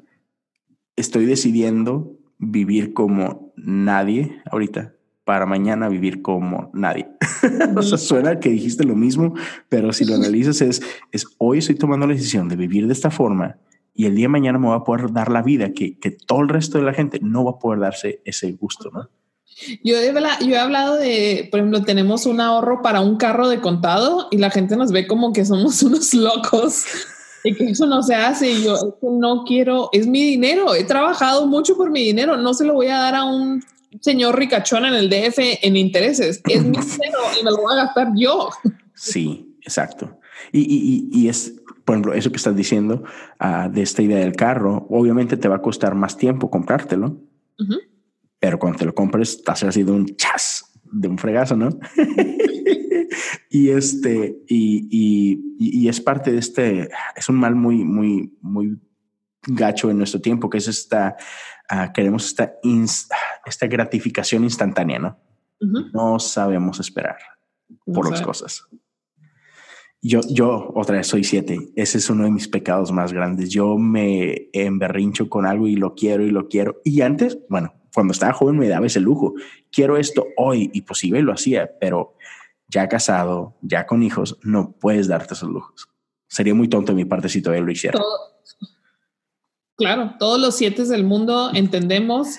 Estoy 0.96 1.24
decidiendo 1.24 2.18
vivir 2.38 2.92
como 2.92 3.53
nadie 3.57 4.42
ahorita 4.51 4.94
para 5.24 5.46
mañana 5.46 5.88
vivir 5.88 6.22
como 6.22 6.70
nadie. 6.74 7.09
o 7.76 7.82
sea, 7.82 7.98
suena 7.98 8.40
que 8.40 8.51
dijiste 8.51 8.84
lo 8.84 8.96
mismo, 8.96 9.34
pero 9.68 9.92
si 9.92 10.05
lo 10.05 10.16
analizas 10.16 10.61
es, 10.61 10.82
es 11.12 11.26
hoy 11.38 11.59
estoy 11.59 11.76
tomando 11.76 12.07
la 12.07 12.14
decisión 12.14 12.48
de 12.48 12.57
vivir 12.57 12.86
de 12.86 12.92
esta 12.92 13.11
forma 13.11 13.59
y 13.94 14.07
el 14.07 14.14
día 14.14 14.24
de 14.24 14.30
mañana 14.30 14.59
me 14.59 14.68
va 14.68 14.76
a 14.76 14.84
poder 14.84 15.12
dar 15.12 15.30
la 15.30 15.42
vida 15.42 15.72
que, 15.72 15.98
que 15.98 16.11
todo 16.11 16.40
el 16.40 16.48
resto 16.48 16.78
de 16.78 16.84
la 16.84 16.94
gente 16.94 17.20
no 17.22 17.44
va 17.44 17.53
a 17.53 17.59
poder 17.59 17.80
darse 17.80 18.20
ese 18.24 18.53
gusto, 18.53 18.90
¿no? 18.90 19.09
Yo 19.84 19.96
he, 19.96 20.12
yo 20.12 20.54
he 20.54 20.58
hablado 20.58 20.96
de, 20.96 21.48
por 21.50 21.61
ejemplo, 21.61 21.82
tenemos 21.82 22.26
un 22.26 22.40
ahorro 22.40 22.82
para 22.82 23.00
un 23.00 23.16
carro 23.16 23.48
de 23.48 23.61
contado 23.61 24.28
y 24.30 24.38
la 24.38 24.50
gente 24.50 24.76
nos 24.76 24.92
ve 24.92 25.06
como 25.06 25.32
que 25.32 25.44
somos 25.44 25.82
unos 25.82 26.14
locos 26.14 26.84
y 27.44 27.54
que 27.54 27.64
eso 27.64 27.86
no 27.86 28.02
se 28.02 28.14
hace. 28.14 28.50
Y 28.50 28.64
yo 28.64 28.98
no 29.02 29.44
quiero, 29.44 29.90
es 29.92 30.06
mi 30.06 30.22
dinero, 30.22 30.74
he 30.74 30.84
trabajado 30.84 31.46
mucho 31.46 31.76
por 31.76 31.90
mi 31.90 32.04
dinero, 32.04 32.36
no 32.36 32.54
se 32.54 32.64
lo 32.64 32.74
voy 32.74 32.88
a 32.88 32.98
dar 32.98 33.14
a 33.14 33.24
un 33.24 33.62
señor 34.00 34.38
ricachón 34.38 34.84
en 34.86 34.94
el 34.94 35.11
DF 35.11 35.38
en 35.62 35.76
intereses, 35.76 36.40
es 36.48 36.62
mi 36.62 36.78
dinero 36.78 37.18
y 37.40 37.44
me 37.44 37.50
lo 37.50 37.58
voy 37.58 37.72
a 37.74 37.84
gastar 37.84 38.08
yo. 38.16 38.50
Sí, 38.94 39.56
exacto. 39.62 40.18
Y, 40.52 40.61
y, 40.61 41.08
y 41.12 41.28
es, 41.28 41.54
por 41.84 41.94
ejemplo, 41.94 42.14
eso 42.14 42.30
que 42.30 42.36
estás 42.36 42.56
diciendo 42.56 43.02
uh, 43.40 43.70
de 43.70 43.82
esta 43.82 44.00
idea 44.00 44.18
del 44.18 44.36
carro, 44.36 44.86
obviamente 44.88 45.36
te 45.36 45.48
va 45.48 45.56
a 45.56 45.62
costar 45.62 45.94
más 45.94 46.16
tiempo 46.16 46.50
comprártelo. 46.50 47.18
Uh 47.58 47.89
pero 48.41 48.59
cuando 48.59 48.78
te 48.78 48.84
lo 48.86 48.95
compres, 48.95 49.36
estás 49.36 49.62
haciendo 49.62 49.95
un 49.95 50.16
chas 50.16 50.64
de 50.91 51.07
un 51.09 51.18
fregazo, 51.18 51.57
¿no? 51.57 51.68
y 53.51 53.68
este, 53.68 54.43
y, 54.49 54.88
y, 54.91 55.57
y, 55.59 55.88
es 55.88 56.01
parte 56.01 56.32
de 56.32 56.38
este, 56.38 56.88
es 57.14 57.28
un 57.28 57.36
mal 57.36 57.55
muy, 57.55 57.84
muy, 57.84 58.36
muy 58.41 58.80
gacho 59.47 59.91
en 59.91 59.99
nuestro 59.99 60.20
tiempo, 60.20 60.49
que 60.51 60.59
es 60.59 60.68
esta, 60.68 61.16
uh, 61.70 61.93
queremos 61.93 62.26
esta, 62.26 62.55
esta 63.45 63.66
gratificación 63.66 64.43
instantánea, 64.45 64.99
¿no? 64.99 65.18
No 65.93 66.18
sabemos 66.18 66.80
esperar 66.80 67.18
por 67.84 68.11
las 68.11 68.22
cosas. 68.22 68.66
Yo, 70.03 70.20
yo, 70.30 70.72
otra 70.74 70.97
vez, 70.97 71.07
soy 71.07 71.24
siete. 71.24 71.59
Ese 71.76 71.99
es 71.99 72.09
uno 72.09 72.24
de 72.24 72.30
mis 72.30 72.49
pecados 72.49 72.91
más 72.91 73.12
grandes. 73.12 73.51
Yo 73.51 73.76
me 73.76 74.49
emberrincho 74.55 75.28
con 75.28 75.45
algo 75.45 75.68
y 75.68 75.76
lo 75.76 75.95
quiero 75.95 76.24
y 76.24 76.30
lo 76.30 76.49
quiero. 76.49 76.80
Y 76.82 77.03
antes, 77.03 77.38
bueno, 77.51 77.74
cuando 77.93 78.12
estaba 78.12 78.32
joven 78.32 78.59
me 78.59 78.68
daba 78.68 78.86
ese 78.86 79.01
lujo. 79.01 79.34
Quiero 79.70 79.97
esto 79.97 80.26
hoy 80.36 80.70
y 80.72 80.82
posible 80.82 81.22
lo 81.22 81.32
hacía, 81.32 81.70
pero 81.80 82.14
ya 82.68 82.88
casado, 82.88 83.57
ya 83.62 83.86
con 83.86 84.03
hijos, 84.03 84.38
no 84.43 84.72
puedes 84.72 85.09
darte 85.09 85.34
esos 85.34 85.49
lujos. 85.49 85.88
Sería 86.28 86.55
muy 86.55 86.68
tonto 86.68 86.93
de 86.93 86.97
mi 86.97 87.05
parte 87.05 87.28
si 87.28 87.43
todavía 87.43 87.64
lo 87.64 87.72
hiciera. 87.72 88.01
claro, 89.76 90.14
todos 90.18 90.41
los 90.41 90.57
siete 90.57 90.84
del 90.84 91.05
mundo 91.05 91.51
entendemos 91.53 92.38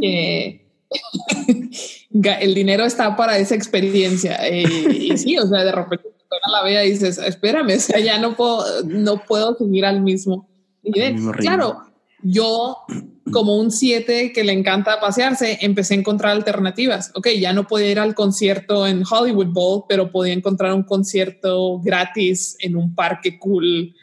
que 0.00 0.66
el 2.40 2.54
dinero 2.54 2.84
está 2.84 3.16
para 3.16 3.38
esa 3.38 3.54
experiencia. 3.54 4.46
y, 4.48 5.16
sí, 5.16 5.38
o 5.38 5.46
sea, 5.46 5.64
de 5.64 5.72
repente 5.72 6.08
la 6.52 6.64
vida 6.64 6.84
y 6.84 6.92
dices, 6.92 7.18
espérame, 7.18 7.76
o 7.76 7.80
sea, 7.80 7.98
ya 8.00 8.18
no 8.18 8.36
puedo, 8.36 8.64
no 8.84 9.24
puedo 9.24 9.56
seguir 9.56 9.84
al 9.84 10.02
mismo. 10.02 10.48
claro, 11.38 11.89
yo 12.22 12.78
como 13.30 13.56
un 13.56 13.70
7 13.70 14.32
que 14.32 14.44
le 14.44 14.52
encanta 14.52 15.00
pasearse, 15.00 15.58
empecé 15.60 15.94
a 15.94 15.98
encontrar 15.98 16.32
alternativas. 16.32 17.12
Ok, 17.14 17.28
ya 17.38 17.52
no 17.52 17.66
podía 17.66 17.90
ir 17.90 17.98
al 17.98 18.14
concierto 18.14 18.86
en 18.86 19.02
Hollywood 19.08 19.52
Bowl, 19.52 19.84
pero 19.88 20.10
podía 20.10 20.32
encontrar 20.32 20.72
un 20.74 20.82
concierto 20.82 21.80
gratis 21.80 22.56
en 22.60 22.76
un 22.76 22.94
parque 22.94 23.38
cool 23.38 23.94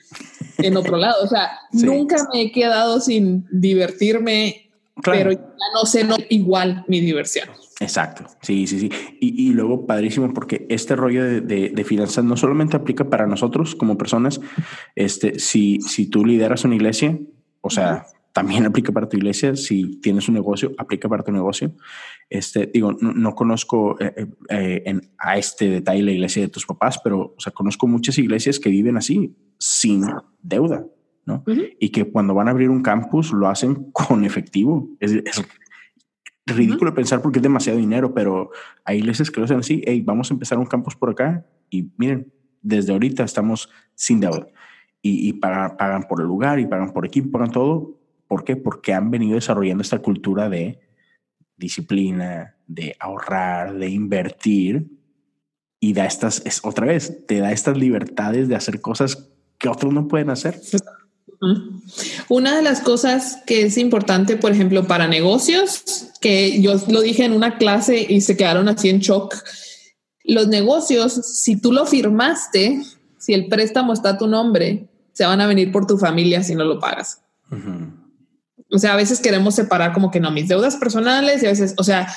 en 0.57 0.78
otro 0.78 0.97
lado. 0.97 1.24
O 1.24 1.28
sea, 1.28 1.51
nunca 1.72 2.18
me 2.34 2.43
he 2.43 2.51
quedado 2.51 2.99
sin 2.99 3.45
divertirme, 3.51 4.70
pero 5.03 5.32
ya 5.32 5.39
no 5.74 5.86
sé 5.86 6.03
no, 6.03 6.15
igual 6.30 6.86
mi 6.88 7.01
diversión. 7.01 7.49
Exacto, 7.80 8.26
sí, 8.41 8.65
sí, 8.65 8.80
sí. 8.80 8.89
Y, 9.20 9.49
y 9.49 9.53
luego 9.53 9.86
padrísimo 9.86 10.34
porque 10.34 10.65
este 10.68 10.95
rollo 10.95 11.24
de, 11.24 11.41
de, 11.41 11.84
finanzas 11.84 12.26
no 12.26 12.36
solamente 12.36 12.76
aplica 12.76 13.07
para 13.07 13.28
nosotros 13.28 13.76
como 13.76 13.99
personas, 13.99 14.41
este, 14.95 15.38
si, 15.38 15.80
si 15.82 16.07
tú 16.07 16.26
lideras 16.26 16.65
una 16.65 16.74
iglesia, 16.74 17.20
o 17.68 17.70
sea, 17.70 18.05
también 18.38 18.65
aplica 18.65 18.91
para 18.91 19.09
tu 19.09 19.18
iglesia. 19.18 19.55
Si 19.55 19.99
tienes 19.99 20.28
un 20.28 20.36
negocio, 20.36 20.72
aplica 20.78 21.09
para 21.09 21.24
tu 21.24 21.32
negocio. 21.32 21.74
Este, 22.30 22.70
digo, 22.72 22.91
no, 22.93 23.34
conozco 23.34 23.99
eh, 23.99 24.13
eh, 24.15 24.28
eh, 24.49 24.84
en, 24.86 25.01
a 25.18 25.38
este 25.38 25.70
detalle 25.70 26.03
la 26.03 26.11
iglesia 26.11 26.43
de 26.43 26.49
tus 26.49 26.65
papás, 26.65 26.99
pero 27.03 27.34
o 27.36 27.39
sea, 27.39 27.51
conozco 27.51 27.88
muchas 27.88 28.18
iglesias 28.20 28.59
que 28.59 28.70
viven 28.70 28.95
así, 28.95 29.36
sin 29.57 30.05
deuda, 30.41 30.86
¿no? 31.26 31.43
Y 31.80 31.89
que 31.89 32.05
cuando 32.05 32.34
van 32.34 32.47
a 32.47 32.51
abrir 32.51 32.70
un 32.70 32.84
campus 32.84 33.34
lo 33.34 33.47
hacen 33.47 33.91
con 33.91 34.24
efectivo. 34.24 34.88
Es, 34.99 35.13
ridículo 36.45 36.93
pensar 36.93 37.22
porque 37.22 37.39
es 37.39 37.43
demasiado 37.43 37.78
dinero, 37.80 38.13
pero 38.13 38.51
hay 38.86 38.99
iglesias 38.99 39.32
que 39.32 39.39
lo 39.39 39.45
hacen 39.45 39.59
así. 39.59 39.82
Hey, 39.86 40.01
vamos 40.05 40.30
a 40.30 40.36
empezar 40.36 40.57
un 40.59 40.65
campus 40.65 40.95
por 40.95 41.09
acá 41.09 41.45
y 41.70 41.91
miren, 41.97 42.32
desde 42.61 42.93
ahorita 42.93 43.24
estamos 43.24 43.70
sin 43.95 44.20
deuda. 44.20 44.47
Y, 45.10 45.34
pagan 45.34 46.03
por 46.03 46.22
el 46.22 46.28
lugar 46.28 46.60
y 46.60 46.68
pagan 46.68 46.91
por 46.91 47.05
equipo, 47.05 47.32
pagan 47.32 47.51
todo 47.51 47.97
¿Por 48.28 48.43
qué? 48.43 48.55
Porque 48.55 48.93
han 48.93 49.10
venido 49.10 49.36
desarrollando 49.36 49.82
esta 49.82 49.99
cultura 49.99 50.49
de 50.49 50.80
disciplina, 51.55 52.55
de 52.68 52.95
ahorrar, 52.99 53.78
de 53.78 53.89
invertir 53.89 54.88
y 55.80 55.93
da 55.93 56.05
estas, 56.05 56.41
es, 56.45 56.60
otra 56.64 56.86
vez, 56.86 57.26
te 57.26 57.39
da 57.39 57.51
estas 57.51 57.78
libertades 57.78 58.47
de 58.47 58.55
hacer 58.55 58.82
cosas 58.82 59.30
que 59.58 59.70
otros 59.70 59.93
no 59.93 60.08
pueden 60.08 60.30
hacer. 60.30 60.60
Una 62.30 62.55
de 62.55 62.64
las 62.64 62.82
cosas 62.82 63.41
que 63.45 63.64
es 63.64 63.78
importante, 63.78 64.38
por 64.38 64.51
ejemplo, 64.51 64.88
para 64.88 65.08
negocios, 65.08 66.10
que 66.20 66.62
yo 66.62 66.76
lo 66.89 67.01
dije 67.01 67.26
en 67.26 67.32
una 67.32 67.58
clase 67.58 68.05
y 68.10 68.22
se 68.22 68.36
quedaron 68.36 68.68
así 68.68 68.89
en 68.89 68.99
shock, 68.99 69.36
los 70.24 70.47
negocios, 70.47 71.14
si 71.14 71.55
tú 71.55 71.72
lo 71.72 71.86
firmaste, 71.86 72.82
si 73.18 73.34
el 73.34 73.47
préstamo 73.47 73.93
está 73.93 74.10
a 74.10 74.18
tu 74.18 74.28
nombre, 74.28 74.89
se 75.18 75.26
van 75.26 75.41
a 75.41 75.47
venir 75.47 75.72
por 75.72 75.88
tu 75.88 75.97
familia 75.97 76.43
si 76.43 76.53
no 76.53 76.63
lo 76.63 76.80
pagas. 76.80 77.24
O 78.72 78.78
sea, 78.78 78.93
a 78.93 78.95
veces 78.95 79.20
queremos 79.20 79.55
separar 79.55 79.91
como 79.91 80.11
que 80.11 80.20
no, 80.20 80.30
mis 80.30 80.47
deudas 80.47 80.76
personales 80.76 81.41
y 81.41 81.47
a 81.47 81.49
veces, 81.49 81.74
o 81.78 81.84
sea, 81.84 82.07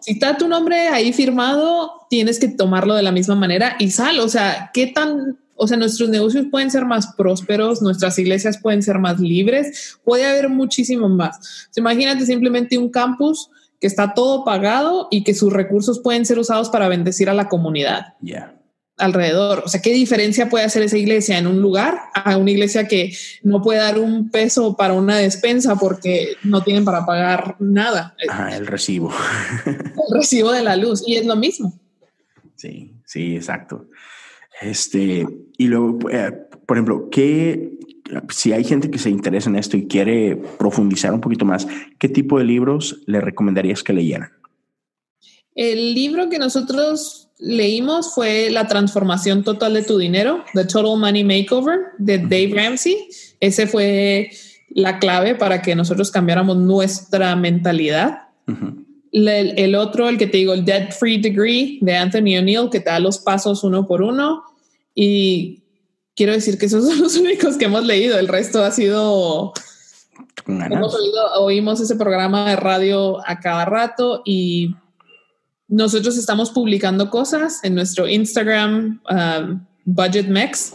si 0.00 0.12
está 0.12 0.38
tu 0.38 0.48
nombre 0.48 0.88
ahí 0.88 1.12
firmado, 1.12 2.06
tienes 2.08 2.38
que 2.38 2.48
tomarlo 2.48 2.94
de 2.94 3.02
la 3.02 3.12
misma 3.12 3.34
manera 3.34 3.76
y 3.78 3.90
sal, 3.90 4.20
o 4.20 4.28
sea, 4.30 4.70
qué 4.72 4.86
tan, 4.86 5.38
o 5.54 5.68
sea, 5.68 5.76
nuestros 5.76 6.08
negocios 6.08 6.46
pueden 6.50 6.70
ser 6.70 6.86
más 6.86 7.08
prósperos, 7.08 7.82
nuestras 7.82 8.18
iglesias 8.18 8.56
pueden 8.56 8.82
ser 8.82 9.00
más 9.00 9.20
libres, 9.20 9.98
puede 10.02 10.24
haber 10.24 10.48
muchísimo 10.48 11.10
más. 11.10 11.68
imagínate 11.76 12.24
simplemente 12.24 12.78
un 12.78 12.88
campus 12.88 13.50
que 13.78 13.86
está 13.86 14.14
todo 14.14 14.46
pagado 14.46 15.08
y 15.10 15.24
que 15.24 15.34
sus 15.34 15.52
recursos 15.52 16.00
pueden 16.00 16.24
ser 16.24 16.38
usados 16.38 16.70
para 16.70 16.88
bendecir 16.88 17.28
a 17.28 17.34
la 17.34 17.50
comunidad. 17.50 18.14
Alrededor. 18.96 19.62
O 19.64 19.68
sea, 19.68 19.82
¿qué 19.82 19.92
diferencia 19.92 20.48
puede 20.48 20.64
hacer 20.64 20.82
esa 20.82 20.96
iglesia 20.96 21.38
en 21.38 21.46
un 21.46 21.60
lugar 21.60 21.98
a 22.14 22.36
una 22.36 22.50
iglesia 22.50 22.88
que 22.88 23.16
no 23.42 23.62
puede 23.62 23.80
dar 23.80 23.98
un 23.98 24.30
peso 24.30 24.76
para 24.76 24.94
una 24.94 25.16
despensa 25.18 25.76
porque 25.76 26.36
no 26.42 26.62
tienen 26.62 26.84
para 26.84 27.04
pagar 27.04 27.56
nada? 27.58 28.16
Ajá, 28.28 28.56
el 28.56 28.66
recibo. 28.66 29.12
El 29.66 30.20
recibo 30.20 30.52
de 30.52 30.62
la 30.62 30.76
luz. 30.76 31.02
Y 31.06 31.16
es 31.16 31.26
lo 31.26 31.36
mismo. 31.36 31.78
Sí, 32.54 32.94
sí, 33.04 33.36
exacto. 33.36 33.88
Este, 34.60 35.26
y 35.58 35.66
luego, 35.66 35.98
eh, 36.10 36.32
por 36.64 36.76
ejemplo, 36.76 37.08
¿qué, 37.10 37.78
si 38.30 38.52
hay 38.52 38.64
gente 38.64 38.90
que 38.90 38.98
se 38.98 39.10
interesa 39.10 39.50
en 39.50 39.56
esto 39.56 39.76
y 39.76 39.86
quiere 39.86 40.36
profundizar 40.36 41.12
un 41.12 41.20
poquito 41.20 41.44
más, 41.44 41.66
¿qué 41.98 42.08
tipo 42.08 42.38
de 42.38 42.44
libros 42.44 43.02
le 43.06 43.20
recomendarías 43.20 43.82
que 43.82 43.92
leyeran? 43.92 44.32
El 45.54 45.94
libro 45.94 46.28
que 46.28 46.38
nosotros 46.38 47.25
leímos 47.38 48.14
fue 48.14 48.50
La 48.50 48.66
transformación 48.66 49.44
total 49.44 49.74
de 49.74 49.82
tu 49.82 49.98
dinero, 49.98 50.44
The 50.54 50.64
Total 50.64 50.98
Money 50.98 51.24
Makeover 51.24 51.78
de 51.98 52.18
Dave 52.18 52.52
Ramsey. 52.54 53.08
Ese 53.40 53.66
fue 53.66 54.30
la 54.70 54.98
clave 54.98 55.34
para 55.34 55.62
que 55.62 55.74
nosotros 55.74 56.10
cambiáramos 56.10 56.56
nuestra 56.56 57.36
mentalidad. 57.36 58.28
el, 59.12 59.28
el, 59.28 59.74
otro, 59.74 60.08
el 60.08 60.18
que 60.18 60.26
te 60.26 60.38
digo, 60.38 60.54
el 60.54 60.64
Debt 60.64 60.92
Free 60.92 61.20
Degree 61.20 61.78
de 61.80 61.96
Anthony 61.96 62.38
O'Neill, 62.38 62.70
que 62.70 62.80
te 62.80 62.90
da 62.90 62.98
los 62.98 63.18
pasos 63.18 63.64
uno 63.64 63.86
por 63.86 64.02
uno. 64.02 64.42
Y 64.94 65.62
quiero 66.14 66.32
decir 66.32 66.58
que 66.58 66.66
esos 66.66 66.84
son 66.88 67.00
los 67.00 67.16
únicos 67.16 67.56
que 67.56 67.66
hemos 67.66 67.84
leído. 67.84 68.18
El 68.18 68.28
resto 68.28 68.64
ha 68.64 68.70
sido... 68.70 69.52
Hemos 70.46 70.94
oído, 70.94 71.32
oímos 71.40 71.80
ese 71.80 71.96
programa 71.96 72.50
de 72.50 72.56
radio 72.56 73.18
a 73.26 73.40
cada 73.40 73.64
rato 73.64 74.22
y 74.24 74.76
nosotros 75.68 76.16
estamos 76.16 76.50
publicando 76.50 77.10
cosas 77.10 77.60
en 77.64 77.74
nuestro 77.74 78.08
Instagram 78.08 79.00
um, 79.10 79.66
Budget 79.84 80.28
Mex. 80.28 80.74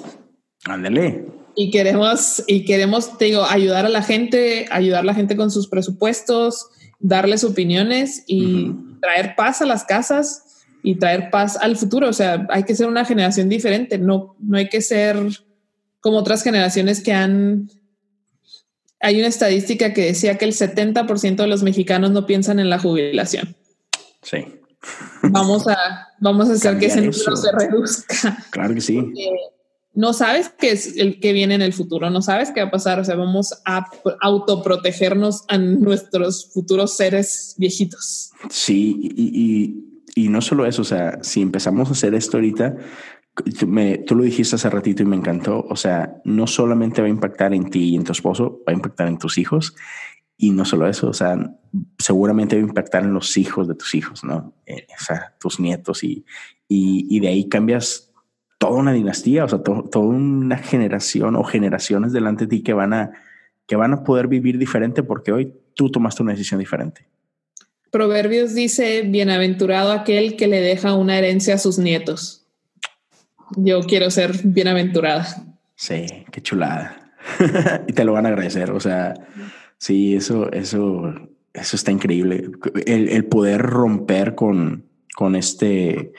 Ándale. 0.66 1.26
Y 1.56 1.72
queremos, 1.72 2.44
y 2.48 2.66
queremos, 2.66 3.18
te 3.18 3.26
digo, 3.26 3.44
ayudar 3.44 3.86
a 3.86 3.90
la 3.90 4.04
gente, 4.04 4.68
ayudar 4.72 5.02
a 5.02 5.06
la 5.06 5.14
gente 5.14 5.36
con 5.36 5.52
sus 5.52 5.68
presupuestos, 5.68 6.68
darles 7.00 7.44
opiniones 7.44 8.24
y 8.28 8.46
uh 8.46 8.74
-huh. 8.74 9.00
traer 9.02 9.36
paz 9.36 9.62
a 9.62 9.66
las 9.66 9.84
casas 9.84 10.64
y 10.84 10.96
traer 10.96 11.30
paz 11.30 11.58
al 11.58 11.76
futuro. 11.78 12.08
O 12.10 12.14
sea, 12.14 12.48
hay 12.50 12.64
que 12.64 12.76
ser 12.76 12.88
una 12.88 13.06
generación 13.06 13.50
diferente. 13.50 13.98
No, 13.98 14.36
no 14.40 14.58
hay 14.58 14.70
que 14.70 14.82
ser 14.82 15.18
como 16.00 16.18
otras 16.18 16.44
generaciones 16.44 17.02
que 17.02 17.14
han. 17.14 17.70
Hay 19.00 19.18
una 19.18 19.28
estadística 19.28 19.94
que 19.94 20.06
decía 20.06 20.38
que 20.38 20.46
el 20.46 20.54
70% 20.54 21.36
de 21.36 21.48
los 21.48 21.64
mexicanos 21.64 22.12
no 22.12 22.26
piensan 22.26 22.60
en 22.60 22.70
la 22.70 22.80
jubilación. 22.80 23.56
Sí. 24.22 24.46
Vamos 25.24 25.68
a, 25.68 25.78
vamos 26.20 26.50
a 26.50 26.54
hacer 26.54 26.80
que 26.80 26.88
ese 26.88 27.02
número 27.02 27.36
se 27.36 27.52
reduzca. 27.52 28.38
Claro 28.52 28.74
que 28.74 28.82
sí. 28.82 29.00
Porque 29.00 29.30
no 29.94 30.14
sabes 30.14 30.50
qué 30.58 30.72
es 30.72 30.98
el 30.98 31.20
que 31.20 31.34
viene 31.34 31.56
en 31.56 31.62
el 31.62 31.74
futuro, 31.74 32.10
no 32.10 32.22
sabes 32.22 32.52
qué 32.52 32.62
va 32.62 32.68
a 32.68 32.72
pasar. 32.72 33.00
O 33.00 33.04
sea, 33.04 33.16
vamos 33.16 33.62
a 33.66 33.88
autoprotegernos 34.22 35.44
a 35.48 35.58
nuestros 35.58 36.50
futuros 36.54 36.96
seres 36.96 37.56
viejitos. 37.58 38.32
Sí, 38.50 38.98
y, 39.02 39.84
y, 40.16 40.24
y 40.26 40.30
no 40.30 40.42
solo 40.42 40.66
eso, 40.66 40.82
o 40.82 40.86
sea, 40.86 41.20
si 41.22 41.42
empezamos 41.42 41.90
a 41.90 41.92
hacer 41.92 42.16
esto 42.16 42.38
ahorita, 42.38 42.78
tú, 43.60 43.68
me, 43.68 44.00
tú 44.00 44.16
lo 44.16 44.24
dijiste 44.24 44.56
hace 44.56 44.70
ratito 44.70 45.04
y 45.04 45.06
me 45.06 45.16
encantó, 45.16 45.66
o 45.70 45.76
sea, 45.76 46.22
no 46.24 46.48
solamente 46.48 47.02
va 47.02 47.08
a 47.08 47.12
impactar 47.12 47.54
en 47.54 47.70
ti 47.70 47.90
y 47.90 47.96
en 47.96 48.04
tu 48.04 48.12
esposo, 48.12 48.62
va 48.68 48.72
a 48.72 48.76
impactar 48.76 49.08
en 49.08 49.18
tus 49.18 49.38
hijos 49.38 49.76
y 50.42 50.50
no 50.50 50.66
solo 50.66 50.88
eso, 50.88 51.08
o 51.08 51.14
sea, 51.14 51.38
seguramente 52.00 52.56
va 52.56 52.64
a 52.64 52.66
impactar 52.66 53.04
en 53.04 53.14
los 53.14 53.38
hijos 53.38 53.68
de 53.68 53.76
tus 53.76 53.94
hijos, 53.94 54.24
¿no? 54.24 54.56
Eh, 54.66 54.88
o 55.00 55.04
sea, 55.04 55.36
tus 55.40 55.60
nietos 55.60 56.04
y, 56.04 56.26
y, 56.68 57.06
y, 57.16 57.20
de 57.20 57.28
ahí 57.28 57.48
cambias 57.48 58.12
toda 58.58 58.80
una 58.80 58.92
dinastía, 58.92 59.46
o 59.46 59.48
sea, 59.48 59.62
to, 59.62 59.88
toda 59.92 60.06
una 60.06 60.58
generación 60.58 61.36
o 61.36 61.44
generaciones 61.44 62.12
delante 62.12 62.46
de 62.46 62.50
ti 62.50 62.64
que 62.64 62.74
van 62.74 62.92
a 62.94 63.12
que 63.68 63.76
van 63.76 63.94
a 63.94 64.04
poder 64.04 64.28
vivir 64.28 64.58
diferente 64.58 65.04
porque 65.04 65.32
hoy 65.32 65.54
tú 65.76 65.92
tomaste 65.92 66.24
una 66.24 66.32
decisión 66.32 66.60
diferente. 66.60 67.08
Proverbios 67.92 68.56
dice, 68.56 69.04
bienaventurado 69.04 69.92
aquel 69.92 70.36
que 70.38 70.48
le 70.48 70.60
deja 70.60 70.96
una 70.96 71.20
herencia 71.20 71.54
a 71.54 71.60
sus 71.60 71.78
nietos. 71.78 72.48
Yo 73.58 73.82
quiero 73.82 74.10
ser 74.10 74.32
bienaventurada. 74.44 75.28
Sí, 75.76 76.08
qué 76.32 76.42
chulada. 76.42 77.14
y 77.88 77.94
te 77.94 78.04
lo 78.04 78.14
van 78.14 78.26
a 78.26 78.30
agradecer, 78.30 78.72
o 78.72 78.80
sea, 78.80 79.14
Sí, 79.82 80.16
eso, 80.16 80.52
eso, 80.52 81.12
eso 81.54 81.76
está 81.76 81.92
increíble. 81.92 82.52
El, 82.86 83.10
el 83.10 83.26
poder 83.26 83.64
romper 83.64 84.36
con, 84.36 84.86
con 85.16 85.36
este, 85.36 86.14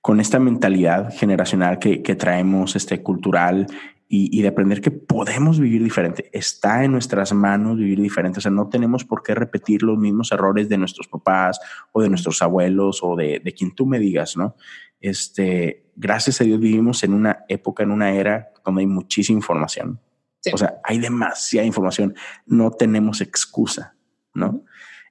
con 0.00 0.20
esta 0.20 0.38
mentalidad 0.38 1.12
generacional 1.12 1.80
que, 1.80 2.04
que 2.04 2.14
traemos, 2.14 2.76
este 2.76 3.02
cultural 3.02 3.66
y, 4.08 4.38
y, 4.38 4.42
de 4.42 4.48
aprender 4.48 4.80
que 4.80 4.92
podemos 4.92 5.58
vivir 5.58 5.82
diferente. 5.82 6.30
Está 6.32 6.84
en 6.84 6.92
nuestras 6.92 7.32
manos 7.32 7.78
vivir 7.78 8.00
diferente. 8.00 8.38
O 8.38 8.42
sea, 8.42 8.52
no 8.52 8.68
tenemos 8.68 9.04
por 9.04 9.24
qué 9.24 9.34
repetir 9.34 9.82
los 9.82 9.98
mismos 9.98 10.30
errores 10.30 10.68
de 10.68 10.78
nuestros 10.78 11.08
papás 11.08 11.58
o 11.90 12.02
de 12.02 12.10
nuestros 12.10 12.40
abuelos 12.42 13.00
o 13.02 13.16
de, 13.16 13.40
de 13.40 13.52
quien 13.52 13.74
tú 13.74 13.86
me 13.86 13.98
digas, 13.98 14.36
¿no? 14.36 14.54
Este, 15.00 15.90
gracias 15.96 16.40
a 16.40 16.44
Dios 16.44 16.60
vivimos 16.60 17.02
en 17.02 17.14
una 17.14 17.44
época, 17.48 17.82
en 17.82 17.90
una 17.90 18.12
era 18.12 18.52
donde 18.64 18.82
hay 18.82 18.86
muchísima 18.86 19.38
información 19.38 19.98
Sí. 20.40 20.50
O 20.52 20.58
sea, 20.58 20.80
hay 20.84 20.98
demasiada 20.98 21.66
información, 21.66 22.14
no 22.46 22.70
tenemos 22.70 23.20
excusa, 23.20 23.94
¿no? 24.34 24.64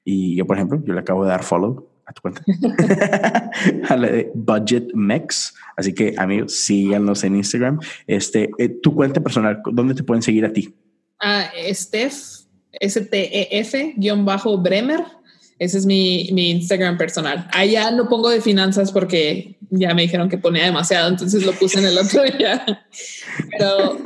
Y 0.04 0.36
yo, 0.36 0.48
por 0.48 0.56
ejemplo, 0.56 0.82
yo 0.84 0.94
le 0.94 1.02
acabo 1.02 1.24
de 1.24 1.30
dar 1.30 1.44
follow 1.44 1.88
a 2.06 2.14
tu 2.14 2.22
cuenta, 2.22 2.42
a 3.90 3.96
la 3.96 4.08
de 4.08 4.32
Budget 4.34 4.94
Mex. 4.94 5.54
Así 5.78 5.94
que, 5.94 6.16
amigos, 6.18 6.56
síganos 6.56 7.24
en 7.24 7.36
Instagram. 7.36 7.80
Este, 8.08 8.50
eh, 8.58 8.70
tu 8.70 8.96
cuenta 8.96 9.22
personal, 9.22 9.62
¿dónde 9.72 9.94
te 9.94 10.04
pueden 10.04 10.24
seguir 10.24 10.46
a 10.46 10.54
ti? 10.54 10.74
Uh, 11.22 11.74
Steph, 11.74 12.48
S-T-E-F, 12.72 13.94
guion 13.98 14.26
bajo 14.26 14.58
Bremer. 14.58 15.04
Ese 15.60 15.78
es 15.78 15.86
mi, 15.86 16.30
mi 16.32 16.52
Instagram 16.52 16.98
personal. 16.98 17.48
Allá 17.52 17.92
no 17.92 18.08
pongo 18.08 18.30
de 18.30 18.40
finanzas 18.40 18.94
porque 18.94 19.58
ya 19.70 19.94
me 19.94 20.04
dijeron 20.04 20.30
que 20.30 20.38
ponía 20.38 20.64
demasiado, 20.64 21.10
entonces 21.10 21.46
lo 21.46 21.52
puse 21.52 21.80
en 21.80 21.86
el 21.86 21.98
otro 21.98 22.24
día. 22.24 22.66
Pero 23.58 23.98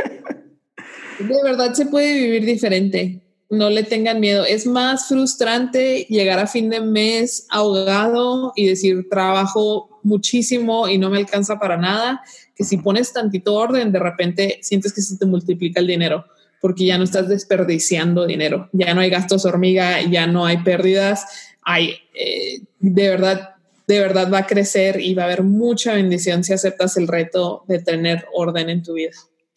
de 1.20 1.44
verdad 1.44 1.74
se 1.74 1.86
puede 1.86 2.14
vivir 2.14 2.46
diferente. 2.46 3.20
No 3.50 3.70
le 3.70 3.84
tengan 3.84 4.20
miedo. 4.20 4.46
Es 4.46 4.66
más 4.66 5.08
frustrante 5.08 6.08
llegar 6.10 6.40
a 6.40 6.48
fin 6.48 6.70
de 6.70 6.82
mes 6.82 7.46
ahogado 7.50 8.52
y 8.56 8.68
decir 8.68 9.08
trabajo 9.10 10.00
muchísimo 10.02 10.88
y 10.88 10.98
no 10.98 11.10
me 11.10 11.18
alcanza 11.18 11.60
para 11.60 11.78
nada, 11.78 12.22
que 12.56 12.64
si 12.64 12.78
pones 12.78 13.14
tantito 13.14 13.54
orden, 13.54 13.92
de 13.92 14.00
repente 14.00 14.60
sientes 14.62 14.94
que 14.94 15.02
se 15.02 15.18
te 15.18 15.26
multiplica 15.26 15.80
el 15.80 15.88
dinero 15.88 16.26
porque 16.64 16.86
ya 16.86 16.98
no 16.98 17.04
estás 17.04 17.28
desperdiciando 17.28 18.26
dinero, 18.26 18.70
ya 18.72 18.94
no 18.94 19.02
hay 19.02 19.10
gastos 19.10 19.46
hormiga, 19.46 20.02
ya 20.10 20.28
no 20.28 20.46
hay 20.46 20.60
pérdidas, 20.60 21.26
hay 21.62 21.96
eh, 22.14 22.62
de 22.80 23.10
verdad, 23.10 23.56
de 23.86 24.00
verdad 24.00 24.32
va 24.32 24.40
a 24.40 24.48
crecer 24.48 25.02
y 25.02 25.14
va 25.14 25.24
a 25.24 25.26
haber 25.26 25.44
mucha 25.44 25.94
bendición 25.94 26.42
si 26.46 26.54
aceptas 26.54 26.96
el 26.96 27.10
reto 27.10 27.66
de 27.68 27.80
tener 27.80 28.26
orden 28.34 28.70
en 28.70 28.82
tu 28.82 28.94
vida. 28.94 29.12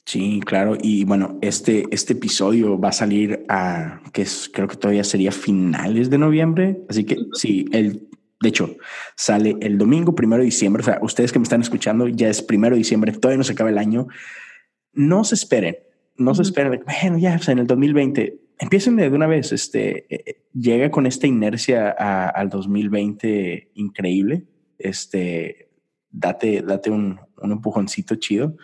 Sí, 0.07 0.40
claro. 0.46 0.78
Y 0.80 1.04
bueno, 1.04 1.36
este, 1.42 1.84
este 1.90 2.12
episodio 2.12 2.78
va 2.78 2.90
a 2.90 2.92
salir 2.92 3.44
a, 3.48 4.00
que 4.12 4.22
es, 4.22 4.48
creo 4.54 4.68
que 4.68 4.76
todavía 4.76 5.02
sería 5.02 5.32
finales 5.32 6.11
de 6.11 6.18
noviembre. 6.18 6.78
Así 6.88 7.02
que 7.02 7.16
sí, 7.32 7.64
el, 7.72 8.09
de 8.40 8.48
hecho, 8.48 8.76
sale 9.16 9.57
el 9.61 9.78
domingo 9.78 10.14
primero 10.14 10.42
de 10.42 10.46
diciembre. 10.46 10.82
O 10.82 10.84
sea, 10.84 11.00
ustedes 11.02 11.32
que 11.32 11.40
me 11.40 11.42
están 11.42 11.61
escuchando, 11.61 12.07
ya 12.07 12.28
es 12.28 12.40
primero 12.40 12.76
de 12.76 12.78
diciembre, 12.78 13.11
todavía 13.11 13.38
no 13.38 13.44
se 13.44 13.54
acaba 13.54 13.68
el 13.68 13.78
año. 13.78 14.07
No 14.92 15.24
se 15.24 15.34
esperen, 15.34 15.76
no 16.16 16.30
uh 16.30 16.34
-huh. 16.34 16.36
se 16.36 16.42
esperen. 16.42 16.80
Bueno, 16.84 17.18
ya, 17.18 17.34
o 17.34 17.42
sea, 17.42 17.52
en 17.52 17.59
el 17.59 17.66
2020, 17.66 18.38
empiecen 18.61 18.94
de 18.94 19.09
una 19.09 19.26
vez. 19.26 19.50
Este 19.50 20.07
eh, 20.09 20.44
llega 20.54 20.88
con 20.92 21.07
esta 21.07 21.26
inercia 21.26 21.92
a, 21.98 22.28
al 22.28 22.48
2020 22.48 23.72
increíble. 23.74 24.44
Este, 24.78 25.68
date, 26.12 26.62
date 26.62 26.90
un, 26.90 27.18
un 27.42 27.52
empujoncito 27.52 28.14
chido. 28.14 28.57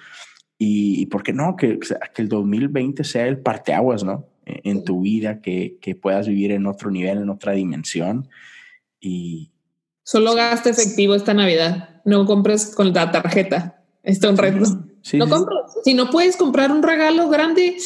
Y, 0.59 1.01
y 1.01 1.07
por 1.07 1.23
qué 1.23 1.33
no, 1.33 1.57
que, 1.57 1.79
que, 1.79 2.23
el 2.23 2.29
2020 2.29 3.05
sea 3.05 3.27
el 3.27 3.39
parteaguas, 3.39 4.05
¿no? 4.05 4.27
En 4.45 4.85
tu 4.85 5.03
vida, 5.03 5.41
que, 5.41 5.79
que, 5.81 5.95
puedas 5.95 6.27
vivir 6.29 6.53
en 6.53 6.67
otro 6.67 6.91
nivel, 6.91 7.19
en 7.19 7.31
otra 7.31 7.53
dimensión. 7.53 8.29
Y. 9.01 9.51
Solo 10.05 10.33
sí. 10.33 10.37
gasta 10.37 10.71
efectivo 10.71 11.15
esta 11.15 11.35
Navidad. 11.35 12.01
No 12.05 12.27
compres 12.27 12.75
con 12.75 12.93
la 12.93 13.11
tarjeta. 13.11 13.83
Está 14.03 14.31
un 14.31 14.37
reto. 14.37 14.65
Sí, 15.03 15.17
no 15.17 15.27
sí. 15.27 15.31
compres. 15.31 15.59
Si 15.85 15.95
no 15.95 16.11
puedes 16.11 16.37
comprar 16.37 16.71
un 16.71 16.83
regalo 16.83 17.29
grande, 17.29 17.77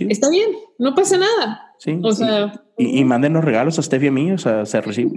está 0.00 0.30
bien. 0.30 0.50
No 0.78 0.94
pasa 0.94 1.18
nada. 1.18 1.74
Sí. 1.78 1.98
O 2.02 2.12
sea. 2.12 2.64
Y, 2.78 3.00
y 3.00 3.04
mándenos 3.04 3.44
regalos 3.44 3.78
a 3.78 3.82
Steffi 3.82 4.06
y 4.06 4.08
a 4.08 4.12
mí, 4.12 4.32
o 4.32 4.38
sea, 4.38 4.66
se 4.66 4.80
recibe. 4.80 5.12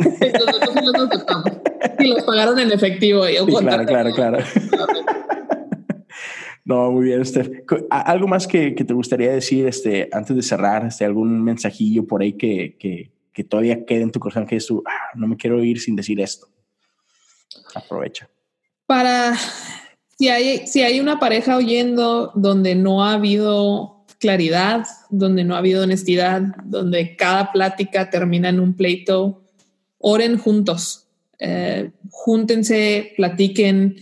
y 2.00 2.08
los 2.08 2.24
pagaron 2.24 2.60
en 2.60 2.72
efectivo. 2.72 3.28
Y 3.28 3.36
claro, 3.60 3.86
claro, 3.86 4.14
claro. 4.14 4.38
No, 6.70 6.92
muy 6.92 7.06
bien, 7.06 7.26
Steph. 7.26 7.50
¿Algo 7.90 8.28
más 8.28 8.46
que, 8.46 8.70
te 8.70 8.94
gustaría 8.94 9.32
decir 9.32 9.66
este, 9.66 10.08
antes 10.12 10.36
de 10.36 10.44
cerrar? 10.44 10.86
Este, 10.86 11.04
¿Algún 11.04 11.44
mensajillo 11.44 12.06
por 12.06 12.22
ahí 12.22 12.34
que, 12.34 12.78
que, 12.78 13.10
que 13.34 13.44
todavía 13.44 13.86
quede 13.86 14.04
en 14.04 14.12
tu 14.12 14.20
corazón 14.20 14.46
que 14.46 14.58
es 14.58 14.68
tú, 14.68 14.84
ah, 14.86 15.10
no 15.16 15.26
me 15.26 15.36
quiero 15.36 15.64
ir 15.64 15.80
sin 15.80 15.96
decir 15.96 16.22
esto. 16.22 16.48
Aprovecha. 17.74 18.30
Para, 18.86 19.36
si 20.16 20.30
hay, 20.30 20.68
si 20.68 20.84
hay 20.84 21.00
una 21.00 21.20
pareja 21.20 21.58
oyendo 21.58 22.32
donde 22.36 22.76
no 22.76 23.04
ha 23.04 23.14
habido 23.14 24.06
claridad, 24.20 24.86
donde 25.10 25.44
no 25.44 25.56
ha 25.56 25.58
habido 25.58 25.82
honestidad, 25.82 26.44
donde 26.66 27.16
cada 27.16 27.52
plática 27.52 28.12
termina 28.12 28.50
en 28.50 28.60
un 28.60 28.76
pleito, 28.76 29.42
oren 29.98 30.38
juntos, 30.38 31.08
eh, 31.40 31.90
júntense, 32.12 33.14
platiquen, 33.16 33.96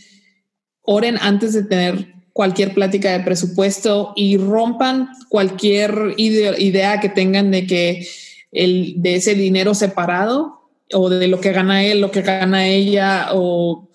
oren 0.81 1.17
antes 1.21 1.53
de 1.53 1.63
tener 1.63 2.16
cualquier 2.37 2.75
plática 2.75 3.13
de 3.13 3.23
presupuesto 3.23 4.13
y 4.15 4.37
rompan 4.37 5.09
cualquier 5.27 6.13
idea 6.17 6.99
que 6.99 7.09
tengan 7.09 7.49
de 7.49 7.65
que 7.65 8.07
el, 8.51 8.93
de 8.97 9.15
ese 9.15 9.33
dinero 9.33 9.73
separado 9.73 10.69
o 10.93 11.09
de 11.09 11.27
lo 11.27 11.41
que 11.41 11.51
gana 11.51 11.83
él, 11.83 11.99
lo 11.99 12.11
que 12.11 12.21
gana 12.21 12.67
ella 12.67 13.29
o 13.33 13.89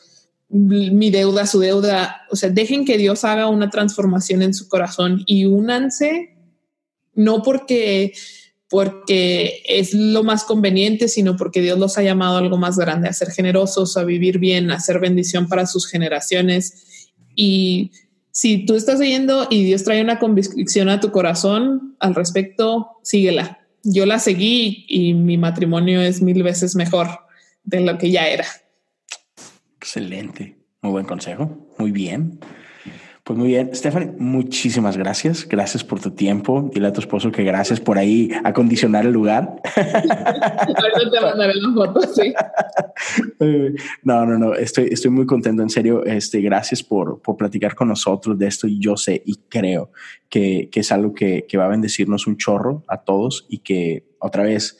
mi 0.48 1.10
deuda, 1.12 1.46
su 1.46 1.60
deuda. 1.60 2.22
O 2.32 2.36
sea, 2.36 2.50
dejen 2.50 2.84
que 2.84 2.98
Dios 2.98 3.24
haga 3.24 3.46
una 3.46 3.70
transformación 3.70 4.42
en 4.42 4.54
su 4.54 4.66
corazón 4.66 5.22
y 5.24 5.44
únanse, 5.44 6.36
no 7.14 7.44
porque 7.44 8.12
porque 8.68 9.62
es 9.68 9.94
lo 9.94 10.24
más 10.24 10.42
conveniente, 10.42 11.06
sino 11.06 11.36
porque 11.36 11.60
Dios 11.60 11.78
los 11.78 11.96
ha 11.96 12.02
llamado 12.02 12.36
a 12.36 12.38
algo 12.40 12.56
más 12.56 12.76
grande, 12.76 13.08
a 13.08 13.12
ser 13.12 13.30
generosos, 13.30 13.96
a 13.96 14.02
vivir 14.02 14.40
bien, 14.40 14.72
a 14.72 14.80
ser 14.80 14.98
bendición 14.98 15.46
para 15.46 15.66
sus 15.66 15.86
generaciones. 15.86 17.12
Y 17.36 17.92
si 18.32 18.64
tú 18.64 18.74
estás 18.74 18.98
oyendo 18.98 19.46
y 19.50 19.64
Dios 19.64 19.84
trae 19.84 20.02
una 20.02 20.18
convicción 20.18 20.88
a 20.88 21.00
tu 21.00 21.12
corazón 21.12 21.96
al 22.00 22.14
respecto, 22.14 22.98
síguela. 23.02 23.60
Yo 23.84 24.06
la 24.06 24.18
seguí 24.18 24.86
y 24.88 25.12
mi 25.12 25.36
matrimonio 25.36 26.00
es 26.00 26.22
mil 26.22 26.42
veces 26.42 26.74
mejor 26.74 27.08
de 27.64 27.80
lo 27.80 27.98
que 27.98 28.10
ya 28.10 28.28
era. 28.28 28.46
Excelente. 29.76 30.56
Muy 30.80 30.92
buen 30.92 31.06
consejo. 31.06 31.68
Muy 31.78 31.90
bien. 31.90 32.40
Pues 33.24 33.38
muy 33.38 33.48
bien, 33.48 33.70
Stephanie, 33.72 34.10
muchísimas 34.18 34.96
gracias. 34.96 35.46
Gracias 35.48 35.84
por 35.84 36.00
tu 36.00 36.10
tiempo. 36.10 36.68
Dile 36.74 36.88
a 36.88 36.92
tu 36.92 37.00
esposo 37.00 37.30
que 37.30 37.44
gracias 37.44 37.78
por 37.78 37.96
ahí 37.96 38.32
acondicionar 38.42 39.06
el 39.06 39.12
lugar. 39.12 39.60
Ahorita 39.76 41.10
te 41.12 41.20
mandaré 41.20 41.54
las 41.54 41.72
fotos, 41.72 42.14
sí. 42.16 42.34
No, 44.02 44.26
no, 44.26 44.38
no. 44.38 44.54
Estoy, 44.54 44.88
estoy 44.90 45.12
muy 45.12 45.24
contento. 45.24 45.62
En 45.62 45.70
serio, 45.70 46.04
este, 46.04 46.40
gracias 46.40 46.82
por, 46.82 47.22
por 47.22 47.36
platicar 47.36 47.76
con 47.76 47.86
nosotros 47.86 48.36
de 48.36 48.48
esto. 48.48 48.66
Y 48.66 48.80
yo 48.80 48.96
sé 48.96 49.22
y 49.24 49.36
creo 49.48 49.92
que, 50.28 50.68
que 50.72 50.80
es 50.80 50.90
algo 50.90 51.14
que, 51.14 51.46
que 51.48 51.56
va 51.56 51.66
a 51.66 51.68
bendecirnos 51.68 52.26
un 52.26 52.36
chorro 52.38 52.82
a 52.88 52.98
todos 52.98 53.46
y 53.48 53.58
que 53.58 54.04
otra 54.18 54.42
vez 54.42 54.78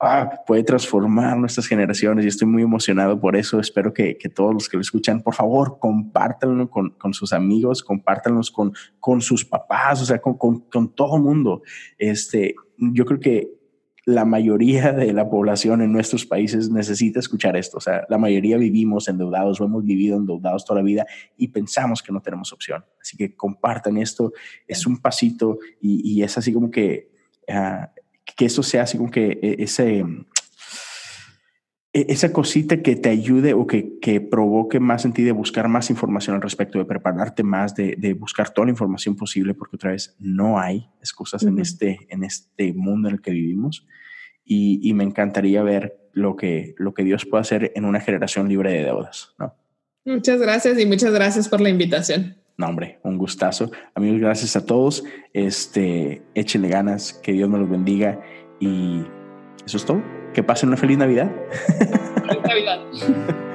ah, 0.00 0.30
puede 0.46 0.62
transformar 0.62 1.36
nuestras 1.36 1.66
generaciones 1.66 2.24
y 2.24 2.28
estoy 2.28 2.48
muy 2.48 2.62
emocionado 2.62 3.20
por 3.20 3.36
eso. 3.36 3.60
Espero 3.60 3.92
que, 3.92 4.16
que 4.16 4.28
todos 4.28 4.54
los 4.54 4.68
que 4.68 4.76
lo 4.76 4.80
escuchan, 4.80 5.22
por 5.22 5.34
favor, 5.34 5.78
compártanlo 5.78 6.70
con, 6.70 6.90
con 6.90 7.14
sus 7.14 7.32
amigos, 7.32 7.82
compártanlo 7.82 8.40
con, 8.52 8.72
con 9.00 9.20
sus 9.20 9.44
papás, 9.44 10.02
o 10.02 10.04
sea, 10.04 10.20
con, 10.20 10.38
con, 10.38 10.60
con 10.60 10.94
todo 10.94 11.18
mundo. 11.18 11.62
Este, 11.98 12.54
yo 12.76 13.04
creo 13.04 13.20
que 13.20 13.58
la 14.08 14.24
mayoría 14.24 14.92
de 14.94 15.12
la 15.12 15.28
población 15.28 15.82
en 15.82 15.92
nuestros 15.92 16.24
países 16.24 16.70
necesita 16.70 17.20
escuchar 17.20 17.58
esto. 17.58 17.76
O 17.76 17.80
sea, 17.80 18.06
la 18.08 18.16
mayoría 18.16 18.56
vivimos 18.56 19.06
endeudados 19.06 19.60
o 19.60 19.66
hemos 19.66 19.84
vivido 19.84 20.16
endeudados 20.16 20.64
toda 20.64 20.80
la 20.80 20.84
vida 20.86 21.06
y 21.36 21.48
pensamos 21.48 22.02
que 22.02 22.10
no 22.10 22.22
tenemos 22.22 22.50
opción. 22.54 22.82
Así 23.02 23.18
que 23.18 23.36
compartan 23.36 23.98
esto. 23.98 24.32
Es 24.66 24.86
un 24.86 25.02
pasito 25.02 25.58
y, 25.78 26.10
y 26.10 26.22
es 26.22 26.38
así 26.38 26.54
como 26.54 26.70
que 26.70 27.10
uh, 27.48 27.84
que 28.36 28.46
eso 28.46 28.62
sea 28.62 28.82
así 28.82 28.98
como 28.98 29.10
que 29.10 29.38
eh, 29.42 29.56
ese, 29.58 30.04
e, 31.92 32.06
esa 32.08 32.32
cosita 32.32 32.82
que 32.82 32.96
te 32.96 33.08
ayude 33.08 33.54
o 33.54 33.66
que, 33.66 33.98
que, 34.00 34.20
provoque 34.20 34.80
más 34.80 35.04
en 35.04 35.12
ti 35.12 35.22
de 35.22 35.32
buscar 35.32 35.68
más 35.68 35.90
información 35.90 36.36
al 36.36 36.42
respecto, 36.42 36.78
de 36.78 36.84
prepararte 36.84 37.42
más, 37.42 37.74
de, 37.74 37.96
de 37.96 38.14
buscar 38.14 38.50
toda 38.50 38.66
la 38.66 38.72
información 38.72 39.16
posible, 39.16 39.54
porque 39.54 39.76
otra 39.76 39.92
vez 39.92 40.14
no 40.18 40.58
hay 40.58 40.88
excusas 41.00 41.42
uh 41.42 41.46
-huh. 41.46 41.50
en, 41.50 41.58
este, 41.60 41.98
en 42.08 42.24
este 42.24 42.72
mundo 42.74 43.08
en 43.08 43.14
el 43.14 43.20
que 43.20 43.30
vivimos. 43.32 43.86
Y, 44.44 44.80
y, 44.82 44.94
me 44.94 45.04
encantaría 45.04 45.62
ver 45.62 45.98
lo 46.12 46.34
que, 46.36 46.74
lo 46.78 46.94
que 46.94 47.04
Dios 47.04 47.26
puede 47.26 47.42
hacer 47.42 47.72
en 47.74 47.84
una 47.84 48.00
generación 48.00 48.48
libre 48.48 48.72
de 48.72 48.84
deudas. 48.84 49.34
¿no? 49.38 49.54
Muchas 50.06 50.40
gracias 50.40 50.78
y 50.78 50.86
muchas 50.86 51.12
gracias 51.12 51.50
por 51.50 51.60
la 51.60 51.68
invitación. 51.68 52.38
No, 52.58 52.66
hombre, 52.66 52.98
un 53.04 53.18
gustazo. 53.18 53.70
Amigos, 53.94 54.20
gracias 54.20 54.56
a 54.56 54.66
todos. 54.66 55.04
Este, 55.32 56.22
échenle 56.34 56.68
ganas, 56.68 57.12
que 57.12 57.32
Dios 57.32 57.48
me 57.48 57.56
los 57.56 57.70
bendiga 57.70 58.20
y 58.58 59.04
eso 59.64 59.76
es 59.76 59.86
todo. 59.86 60.02
Que 60.34 60.42
pasen 60.42 60.70
una 60.70 60.76
feliz 60.76 60.98
Navidad. 60.98 61.30
Feliz 62.26 62.42
Navidad. 62.42 62.80